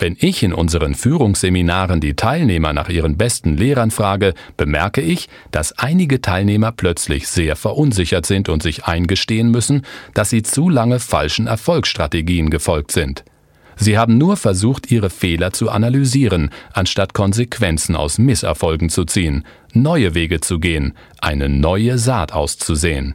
Wenn 0.01 0.17
ich 0.21 0.45
in 0.45 0.53
unseren 0.53 0.95
Führungsseminaren 0.95 2.01
die 2.01 2.15
Teilnehmer 2.15 2.73
nach 2.73 2.89
ihren 2.89 3.17
besten 3.17 3.57
Lehrern 3.57 3.91
frage, 3.91 4.35
bemerke 4.57 5.01
ich, 5.01 5.29
dass 5.51 5.77
einige 5.77 6.21
Teilnehmer 6.21 6.71
plötzlich 6.71 7.27
sehr 7.27 7.57
verunsichert 7.57 8.25
sind 8.25 8.49
und 8.49 8.63
sich 8.63 8.85
eingestehen 8.85 9.51
müssen, 9.51 9.83
dass 10.15 10.31
sie 10.31 10.43
zu 10.43 10.69
lange 10.69 11.01
falschen 11.01 11.49
Erfolgsstrategien 11.49 12.49
gefolgt 12.49 12.93
sind. 12.93 13.25
Sie 13.77 13.99
haben 13.99 14.19
nur 14.19 14.37
versucht, 14.37 14.91
ihre 14.91 15.11
Fehler 15.11 15.53
zu 15.53 15.71
analysieren, 15.71 16.51
anstatt 16.73 17.15
Konsequenzen 17.15 17.97
aus 17.97 18.19
Misserfolgen 18.19 18.91
zu 18.91 19.05
ziehen, 19.05 19.45
neue 19.73 20.15
Wege 20.15 20.41
zu 20.41 20.59
gehen, 20.61 20.95
eine 21.21 21.49
neue 21.49 21.99
Saat 21.99 22.33
auszusehen. 22.33 23.15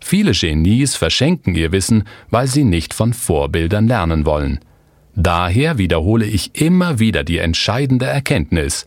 Viele 0.00 0.32
Genies 0.32 0.94
verschenken 0.94 1.54
ihr 1.54 1.72
Wissen, 1.72 2.04
weil 2.30 2.46
sie 2.46 2.64
nicht 2.64 2.94
von 2.94 3.12
Vorbildern 3.12 3.88
lernen 3.88 4.24
wollen. 4.24 4.60
Daher 5.16 5.78
wiederhole 5.78 6.26
ich 6.26 6.60
immer 6.60 6.98
wieder 6.98 7.24
die 7.24 7.38
entscheidende 7.38 8.04
Erkenntnis. 8.04 8.86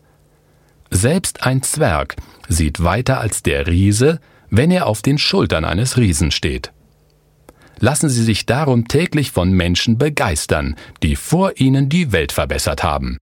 Selbst 0.88 1.44
ein 1.44 1.62
Zwerg 1.62 2.16
sieht 2.48 2.82
weiter 2.82 3.20
als 3.20 3.42
der 3.42 3.66
Riese, 3.66 4.20
wenn 4.48 4.70
er 4.70 4.86
auf 4.86 5.02
den 5.02 5.18
Schultern 5.18 5.64
eines 5.64 5.96
Riesen 5.96 6.30
steht. 6.30 6.72
Lassen 7.80 8.08
Sie 8.08 8.22
sich 8.22 8.46
darum 8.46 8.86
täglich 8.86 9.32
von 9.32 9.52
Menschen 9.52 9.98
begeistern, 9.98 10.76
die 11.02 11.16
vor 11.16 11.58
Ihnen 11.58 11.88
die 11.88 12.12
Welt 12.12 12.30
verbessert 12.30 12.84
haben. 12.84 13.18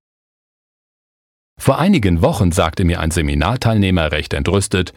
Vor 1.59 1.79
einigen 1.79 2.23
Wochen 2.23 2.53
sagte 2.53 2.85
mir 2.85 3.01
ein 3.01 3.11
Seminarteilnehmer 3.11 4.13
recht 4.13 4.35
entrüstet, 4.35 4.93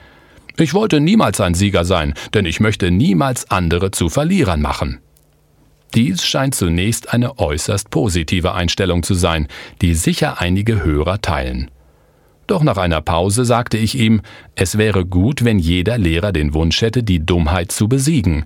ich 0.57 0.73
wollte 0.73 0.99
niemals 0.99 1.39
ein 1.39 1.53
Sieger 1.53 1.85
sein, 1.85 2.13
denn 2.33 2.45
ich 2.45 2.59
möchte 2.59 2.91
niemals 2.91 3.49
andere 3.49 3.91
zu 3.91 4.09
Verlierern 4.09 4.61
machen. 4.61 4.99
Dies 5.93 6.23
scheint 6.25 6.55
zunächst 6.55 7.13
eine 7.13 7.37
äußerst 7.39 7.89
positive 7.89 8.53
Einstellung 8.53 9.03
zu 9.03 9.13
sein, 9.13 9.47
die 9.81 9.93
sicher 9.93 10.39
einige 10.39 10.83
Hörer 10.83 11.21
teilen. 11.21 11.69
Doch 12.47 12.63
nach 12.63 12.77
einer 12.77 13.01
Pause 13.01 13.45
sagte 13.45 13.77
ich 13.77 13.95
ihm, 13.95 14.21
es 14.55 14.77
wäre 14.77 15.05
gut, 15.05 15.43
wenn 15.45 15.59
jeder 15.59 15.97
Lehrer 15.97 16.31
den 16.31 16.53
Wunsch 16.53 16.81
hätte, 16.81 17.03
die 17.03 17.25
Dummheit 17.25 17.71
zu 17.71 17.87
besiegen. 17.87 18.45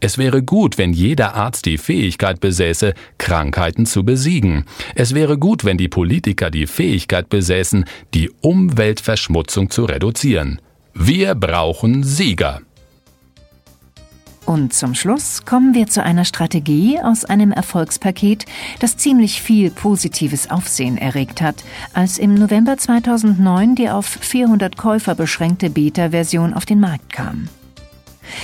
Es 0.00 0.18
wäre 0.18 0.42
gut, 0.42 0.76
wenn 0.76 0.92
jeder 0.92 1.34
Arzt 1.34 1.64
die 1.66 1.78
Fähigkeit 1.78 2.40
besäße, 2.40 2.94
Krankheiten 3.16 3.86
zu 3.86 4.04
besiegen. 4.04 4.64
Es 4.94 5.14
wäre 5.14 5.38
gut, 5.38 5.64
wenn 5.64 5.78
die 5.78 5.88
Politiker 5.88 6.50
die 6.50 6.66
Fähigkeit 6.66 7.28
besäßen, 7.28 7.84
die 8.12 8.30
Umweltverschmutzung 8.40 9.70
zu 9.70 9.84
reduzieren. 9.84 10.60
Wir 10.92 11.34
brauchen 11.34 12.02
Sieger. 12.02 12.60
Und 14.46 14.74
zum 14.74 14.94
Schluss 14.94 15.46
kommen 15.46 15.74
wir 15.74 15.86
zu 15.86 16.02
einer 16.02 16.26
Strategie 16.26 17.00
aus 17.00 17.24
einem 17.24 17.50
Erfolgspaket, 17.50 18.44
das 18.78 18.98
ziemlich 18.98 19.40
viel 19.40 19.70
positives 19.70 20.50
Aufsehen 20.50 20.98
erregt 20.98 21.40
hat, 21.40 21.64
als 21.94 22.18
im 22.18 22.34
November 22.34 22.76
2009 22.76 23.74
die 23.74 23.88
auf 23.88 24.06
400 24.06 24.76
Käufer 24.76 25.14
beschränkte 25.14 25.70
Beta-Version 25.70 26.52
auf 26.52 26.66
den 26.66 26.80
Markt 26.80 27.12
kam. 27.12 27.48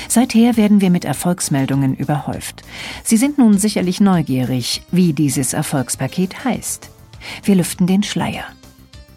Seither 0.09 0.56
werden 0.56 0.81
wir 0.81 0.90
mit 0.90 1.05
Erfolgsmeldungen 1.05 1.94
überhäuft. 1.94 2.62
Sie 3.05 3.16
sind 3.16 3.39
nun 3.39 3.59
sicherlich 3.59 4.01
neugierig, 4.01 4.82
wie 4.90 5.12
dieses 5.12 5.52
Erfolgspaket 5.52 6.44
heißt. 6.44 6.90
Wir 7.44 7.56
lüften 7.56 7.86
den 7.86 8.02
Schleier. 8.02 8.44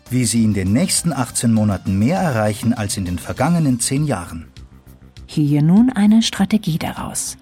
Wie 0.09 0.25
Sie 0.25 0.43
in 0.43 0.53
den 0.53 0.73
nächsten 0.73 1.13
18 1.13 1.53
Monaten 1.53 1.97
mehr 1.97 2.19
erreichen 2.19 2.73
als 2.73 2.97
in 2.97 3.05
den 3.05 3.19
vergangenen 3.19 3.79
10 3.79 4.05
Jahren. 4.05 4.52
Hier 5.25 5.61
nun 5.61 5.89
eine 5.89 6.21
Strategie 6.21 6.77
daraus. 6.77 7.37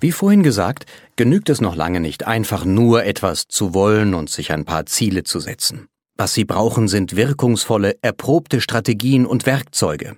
Wie 0.00 0.12
vorhin 0.12 0.42
gesagt, 0.42 0.86
genügt 1.16 1.48
es 1.48 1.60
noch 1.60 1.76
lange 1.76 2.00
nicht, 2.00 2.26
einfach 2.26 2.64
nur 2.64 3.04
etwas 3.04 3.48
zu 3.48 3.74
wollen 3.74 4.14
und 4.14 4.28
sich 4.28 4.52
ein 4.52 4.64
paar 4.64 4.86
Ziele 4.86 5.24
zu 5.24 5.40
setzen. 5.40 5.88
Was 6.16 6.34
Sie 6.34 6.44
brauchen, 6.44 6.88
sind 6.88 7.16
wirkungsvolle, 7.16 7.96
erprobte 8.02 8.60
Strategien 8.60 9.26
und 9.26 9.46
Werkzeuge. 9.46 10.16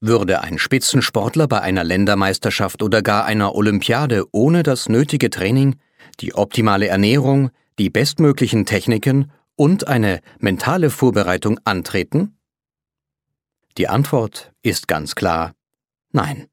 Würde 0.00 0.42
ein 0.42 0.58
Spitzensportler 0.58 1.48
bei 1.48 1.60
einer 1.60 1.84
Ländermeisterschaft 1.84 2.82
oder 2.82 3.02
gar 3.02 3.24
einer 3.24 3.54
Olympiade 3.54 4.24
ohne 4.32 4.62
das 4.62 4.88
nötige 4.88 5.28
Training, 5.28 5.76
die 6.20 6.34
optimale 6.34 6.88
Ernährung, 6.88 7.50
die 7.78 7.90
bestmöglichen 7.90 8.64
Techniken 8.64 9.30
und 9.56 9.86
eine 9.86 10.20
mentale 10.38 10.90
Vorbereitung 10.90 11.60
antreten? 11.64 12.37
Die 13.78 13.88
Antwort 13.88 14.52
ist 14.62 14.88
ganz 14.88 15.14
klar 15.14 15.54
Nein. 16.10 16.48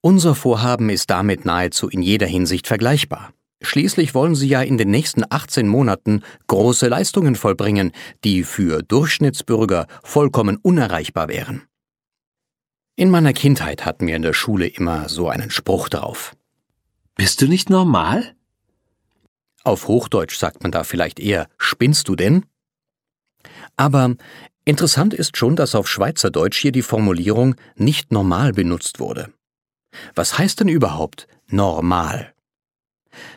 Unser 0.00 0.34
Vorhaben 0.34 0.88
ist 0.88 1.10
damit 1.10 1.44
nahezu 1.44 1.88
in 1.88 2.02
jeder 2.02 2.26
Hinsicht 2.26 2.66
vergleichbar. 2.66 3.32
Schließlich 3.60 4.14
wollen 4.14 4.34
Sie 4.34 4.48
ja 4.48 4.62
in 4.62 4.78
den 4.78 4.90
nächsten 4.90 5.22
18 5.28 5.68
Monaten 5.68 6.22
große 6.46 6.88
Leistungen 6.88 7.36
vollbringen, 7.36 7.92
die 8.24 8.42
für 8.42 8.82
Durchschnittsbürger 8.82 9.86
vollkommen 10.02 10.56
unerreichbar 10.56 11.28
wären. 11.28 11.62
In 12.96 13.10
meiner 13.10 13.32
Kindheit 13.32 13.84
hatten 13.84 14.06
wir 14.06 14.16
in 14.16 14.22
der 14.22 14.32
Schule 14.32 14.66
immer 14.66 15.08
so 15.08 15.28
einen 15.28 15.50
Spruch 15.50 15.88
drauf. 15.88 16.34
Bist 17.14 17.40
du 17.42 17.46
nicht 17.46 17.70
normal? 17.70 18.34
Auf 19.62 19.88
Hochdeutsch 19.88 20.36
sagt 20.36 20.62
man 20.62 20.72
da 20.72 20.84
vielleicht 20.84 21.20
eher 21.20 21.48
Spinnst 21.58 22.08
du 22.08 22.16
denn? 22.16 22.46
Aber 23.76 24.16
interessant 24.64 25.14
ist 25.14 25.36
schon, 25.36 25.56
dass 25.56 25.74
auf 25.74 25.88
Schweizerdeutsch 25.88 26.58
hier 26.58 26.72
die 26.72 26.82
Formulierung 26.82 27.54
nicht 27.76 28.12
normal 28.12 28.52
benutzt 28.52 29.00
wurde. 29.00 29.32
Was 30.14 30.38
heißt 30.38 30.60
denn 30.60 30.68
überhaupt 30.68 31.26
normal? 31.48 32.32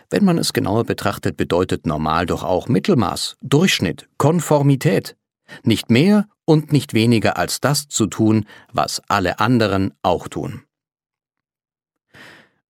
Wenn 0.09 0.23
man 0.23 0.37
es 0.37 0.53
genauer 0.53 0.85
betrachtet, 0.85 1.35
bedeutet 1.37 1.85
normal 1.85 2.25
doch 2.25 2.43
auch 2.43 2.67
Mittelmaß, 2.67 3.35
Durchschnitt, 3.41 4.07
Konformität. 4.17 5.15
Nicht 5.63 5.89
mehr 5.89 6.27
und 6.45 6.71
nicht 6.71 6.93
weniger 6.93 7.37
als 7.37 7.59
das 7.59 7.87
zu 7.87 8.07
tun, 8.07 8.45
was 8.71 9.01
alle 9.07 9.39
anderen 9.39 9.93
auch 10.01 10.27
tun. 10.27 10.63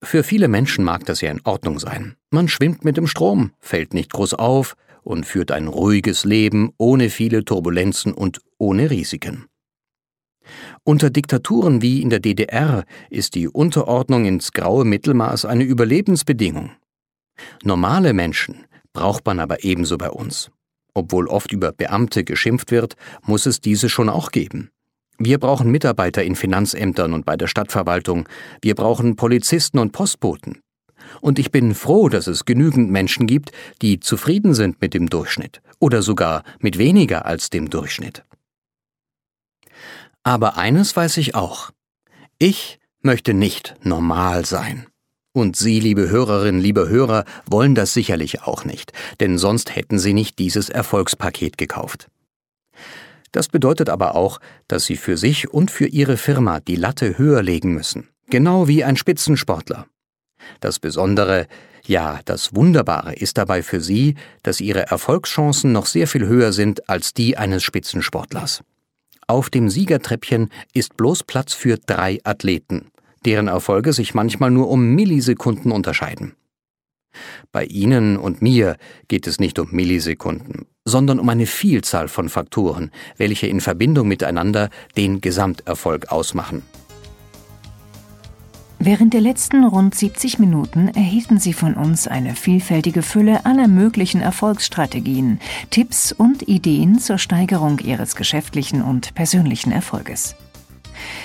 Für 0.02 0.24
viele 0.24 0.48
Menschen 0.48 0.84
mag 0.84 1.06
das 1.06 1.22
ja 1.22 1.32
in 1.32 1.42
Ordnung 1.46 1.80
sein. 1.80 2.16
Man 2.30 2.48
schwimmt 2.48 2.86
mit 2.86 2.98
dem 2.98 3.08
Strom, 3.08 3.54
fällt 3.60 3.94
nicht 3.94 4.12
groß 4.12 4.36
auf 4.36 4.76
und 5.06 5.26
führt 5.26 5.52
ein 5.52 5.68
ruhiges 5.68 6.26
Leben 6.26 6.72
ohne 6.78 7.10
viele 7.10 7.46
Turbulenzen 7.46 8.14
und 8.14 8.42
ohne 8.58 8.90
Risiken. 8.90 9.46
Unter 10.84 11.10
Diktaturen 11.10 11.82
wie 11.82 12.02
in 12.02 12.10
der 12.10 12.20
DDR 12.20 12.84
ist 13.10 13.36
die 13.36 13.48
Unterordnung 13.48 14.26
ins 14.26 14.52
graue 14.52 14.86
Mittelmaß 14.86 15.46
eine 15.46 15.64
Überlebensbedingung. 15.64 16.72
Normale 17.64 18.14
Menschen 18.14 18.66
braucht 18.94 19.26
man 19.26 19.40
aber 19.40 19.64
ebenso 19.64 19.98
bei 19.98 20.10
uns. 20.10 20.52
Obwohl 20.94 21.28
oft 21.28 21.52
über 21.52 21.72
Beamte 21.72 22.24
geschimpft 22.24 22.72
wird, 22.72 22.96
muss 23.24 23.46
es 23.46 23.60
diese 23.60 23.90
schon 23.90 24.10
auch 24.10 24.32
geben. 24.32 24.72
Wir 25.18 25.40
brauchen 25.40 25.72
Mitarbeiter 25.72 26.24
in 26.24 26.36
Finanzämtern 26.36 27.14
und 27.14 27.26
bei 27.26 27.38
der 27.38 27.48
Stadtverwaltung, 27.48 28.28
wir 28.62 28.76
brauchen 28.76 29.16
Polizisten 29.16 29.80
und 29.80 29.92
Postboten. 29.92 30.62
Und 31.22 31.40
ich 31.40 31.52
bin 31.52 31.76
froh, 31.76 32.10
dass 32.10 32.28
es 32.28 32.46
genügend 32.46 32.92
Menschen 32.92 33.28
gibt, 33.28 33.52
die 33.82 34.00
zufrieden 34.00 34.54
sind 34.54 34.82
mit 34.82 34.94
dem 34.94 35.10
Durchschnitt 35.10 35.62
oder 35.80 36.02
sogar 36.02 36.44
mit 36.60 36.78
weniger 36.78 37.26
als 37.26 37.50
dem 37.50 37.70
Durchschnitt. 37.70 38.24
Aber 40.24 40.58
eines 40.58 40.96
weiß 40.96 41.18
ich 41.18 41.36
auch. 41.36 41.72
Ich 42.40 42.80
möchte 43.02 43.34
nicht 43.34 43.76
normal 43.84 44.46
sein. 44.46 44.88
Und 45.32 45.56
Sie, 45.58 45.80
liebe 45.80 46.10
Hörerinnen, 46.10 46.62
liebe 46.62 46.88
Hörer, 46.88 47.26
wollen 47.46 47.76
das 47.76 47.94
sicherlich 47.94 48.44
auch 48.44 48.64
nicht, 48.64 48.94
denn 49.20 49.38
sonst 49.38 49.76
hätten 49.76 50.00
Sie 50.00 50.14
nicht 50.14 50.40
dieses 50.40 50.70
Erfolgspaket 50.70 51.58
gekauft. 51.58 52.10
Das 53.34 53.50
bedeutet 53.50 53.90
aber 53.90 54.16
auch, 54.16 54.40
dass 54.70 54.86
Sie 54.86 54.96
für 54.96 55.18
sich 55.18 55.50
und 55.54 55.70
für 55.70 55.88
Ihre 55.88 56.16
Firma 56.16 56.62
die 56.62 56.78
Latte 56.78 57.18
höher 57.18 57.44
legen 57.44 57.74
müssen, 57.74 58.08
genau 58.30 58.70
wie 58.70 58.86
ein 58.86 58.96
Spitzensportler. 58.96 59.88
Das 60.60 60.80
Besondere, 60.80 61.48
ja, 61.86 62.20
das 62.26 62.56
Wunderbare 62.56 63.14
ist 63.14 63.38
dabei 63.38 63.64
für 63.64 63.82
Sie, 63.82 64.16
dass 64.44 64.62
Ihre 64.62 64.88
Erfolgschancen 64.88 65.72
noch 65.72 65.86
sehr 65.86 66.08
viel 66.08 66.26
höher 66.26 66.52
sind 66.52 66.90
als 66.90 67.14
die 67.14 67.38
eines 67.38 67.64
Spitzensportlers. 67.64 68.64
Auf 69.28 69.50
dem 69.50 69.70
Siegertreppchen 69.70 70.50
ist 70.74 70.98
bloß 70.98 71.24
Platz 71.24 71.54
für 71.54 71.78
drei 71.78 72.20
Athleten, 72.24 72.92
deren 73.26 73.48
Erfolge 73.48 73.92
sich 73.92 74.14
manchmal 74.14 74.52
nur 74.52 74.70
um 74.70 74.94
Millisekunden 74.94 75.72
unterscheiden. 75.72 76.36
Bei 77.52 77.66
Ihnen 77.66 78.18
und 78.18 78.42
mir 78.42 78.78
geht 79.08 79.28
es 79.28 79.40
nicht 79.40 79.58
um 79.58 79.72
Millisekunden, 79.72 80.66
sondern 80.84 81.20
um 81.20 81.30
eine 81.30 81.46
Vielzahl 81.46 82.08
von 82.08 82.30
Faktoren, 82.30 82.92
welche 83.18 83.48
in 83.48 83.62
Verbindung 83.62 84.08
miteinander 84.08 84.70
den 84.98 85.22
Gesamterfolg 85.22 86.12
ausmachen. 86.12 86.64
Während 88.80 89.14
der 89.14 89.22
letzten 89.22 89.64
rund 89.64 89.96
70 89.96 90.38
Minuten 90.38 90.90
erhielten 90.90 91.40
Sie 91.40 91.54
von 91.54 91.76
uns 91.76 92.08
eine 92.08 92.36
vielfältige 92.36 93.02
Fülle 93.02 93.46
aller 93.46 93.68
möglichen 93.68 94.22
Erfolgsstrategien, 94.22 95.40
Tipps 95.70 96.12
und 96.12 96.48
Ideen 96.48 97.00
zur 97.00 97.18
Steigerung 97.18 97.80
Ihres 97.80 98.16
geschäftlichen 98.16 98.82
und 98.82 99.16
persönlichen 99.16 99.72
Erfolges. 99.72 100.36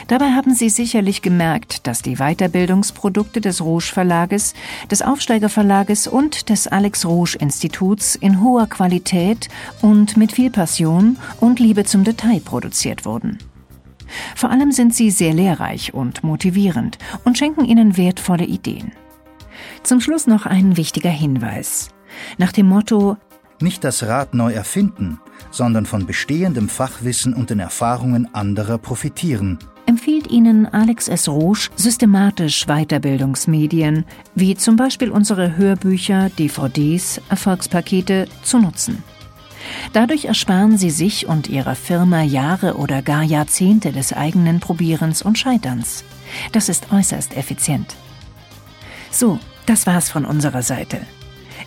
Dabei 0.08 0.32
haben 0.32 0.54
Sie 0.54 0.68
sicherlich 0.68 1.22
gemerkt, 1.22 1.86
dass 1.86 2.02
die 2.02 2.16
Weiterbildungsprodukte 2.16 3.40
des 3.40 3.60
Rouge 3.62 3.90
Verlages, 3.92 4.54
des 4.90 5.02
Aufsteiger 5.02 5.48
Verlages 5.48 6.06
und 6.06 6.48
des 6.48 6.66
Alex 6.66 7.04
Rouge 7.04 7.36
Instituts 7.38 8.14
in 8.16 8.42
hoher 8.42 8.66
Qualität 8.66 9.48
und 9.82 10.16
mit 10.16 10.32
viel 10.32 10.50
Passion 10.50 11.16
und 11.40 11.60
Liebe 11.60 11.84
zum 11.84 12.04
Detail 12.04 12.40
produziert 12.40 13.04
wurden. 13.04 13.38
Vor 14.36 14.50
allem 14.50 14.72
sind 14.72 14.94
sie 14.94 15.10
sehr 15.10 15.32
lehrreich 15.32 15.94
und 15.94 16.22
motivierend 16.24 16.98
und 17.24 17.38
schenken 17.38 17.64
Ihnen 17.64 17.96
wertvolle 17.96 18.44
Ideen. 18.44 18.92
Zum 19.82 20.00
Schluss 20.00 20.26
noch 20.26 20.46
ein 20.46 20.76
wichtiger 20.76 21.10
Hinweis. 21.10 21.88
Nach 22.38 22.52
dem 22.52 22.66
Motto 22.66 23.16
Nicht 23.60 23.84
das 23.84 24.02
Rad 24.04 24.34
neu 24.34 24.52
erfinden, 24.52 25.20
sondern 25.50 25.86
von 25.86 26.06
bestehendem 26.06 26.68
Fachwissen 26.68 27.34
und 27.34 27.50
den 27.50 27.60
Erfahrungen 27.60 28.34
anderer 28.34 28.78
profitieren, 28.78 29.58
empfiehlt 29.90 30.30
Ihnen 30.30 30.66
Alex 30.66 31.08
S. 31.08 31.28
Rouge 31.28 31.68
systematisch 31.74 32.66
Weiterbildungsmedien, 32.66 34.04
wie 34.36 34.54
zum 34.54 34.76
Beispiel 34.76 35.10
unsere 35.10 35.56
Hörbücher, 35.56 36.30
DVDs, 36.30 37.20
Erfolgspakete, 37.28 38.28
zu 38.42 38.58
nutzen. 38.58 39.02
Dadurch 39.92 40.26
ersparen 40.26 40.78
Sie 40.78 40.90
sich 40.90 41.26
und 41.26 41.48
Ihrer 41.48 41.74
Firma 41.74 42.22
Jahre 42.22 42.76
oder 42.76 43.02
gar 43.02 43.22
Jahrzehnte 43.22 43.92
des 43.92 44.12
eigenen 44.12 44.60
Probierens 44.60 45.22
und 45.22 45.38
Scheiterns. 45.38 46.04
Das 46.52 46.68
ist 46.68 46.92
äußerst 46.92 47.36
effizient. 47.36 47.96
So, 49.10 49.38
das 49.66 49.86
war's 49.86 50.10
von 50.10 50.24
unserer 50.24 50.62
Seite. 50.62 51.00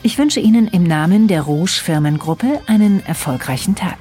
Ich 0.02 0.18
wünsche 0.18 0.40
Ihnen 0.40 0.68
im 0.68 0.84
Namen 0.84 1.28
der 1.28 1.42
Rouge 1.44 1.80
Firmengruppe 1.84 2.62
einen 2.68 3.06
erfolgreichen 3.06 3.76
Tag. 3.76 3.98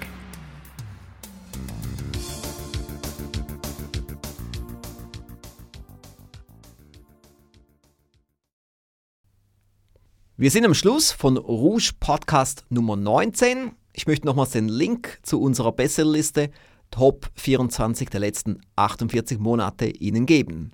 Wir 10.42 10.50
sind 10.50 10.64
am 10.64 10.74
Schluss 10.74 11.12
von 11.12 11.36
Rouge 11.36 11.92
Podcast 12.00 12.64
Nummer 12.68 12.96
19. 12.96 13.76
Ich 13.92 14.06
möchte 14.06 14.26
nochmals 14.26 14.50
den 14.50 14.68
Link 14.68 15.18
zu 15.22 15.40
unserer 15.40 15.72
Bestsellerliste 15.72 16.50
Top 16.90 17.30
24 17.34 18.08
der 18.08 18.20
letzten 18.20 18.60
48 18.76 19.38
Monate 19.38 19.88
Ihnen 19.88 20.26
geben. 20.26 20.72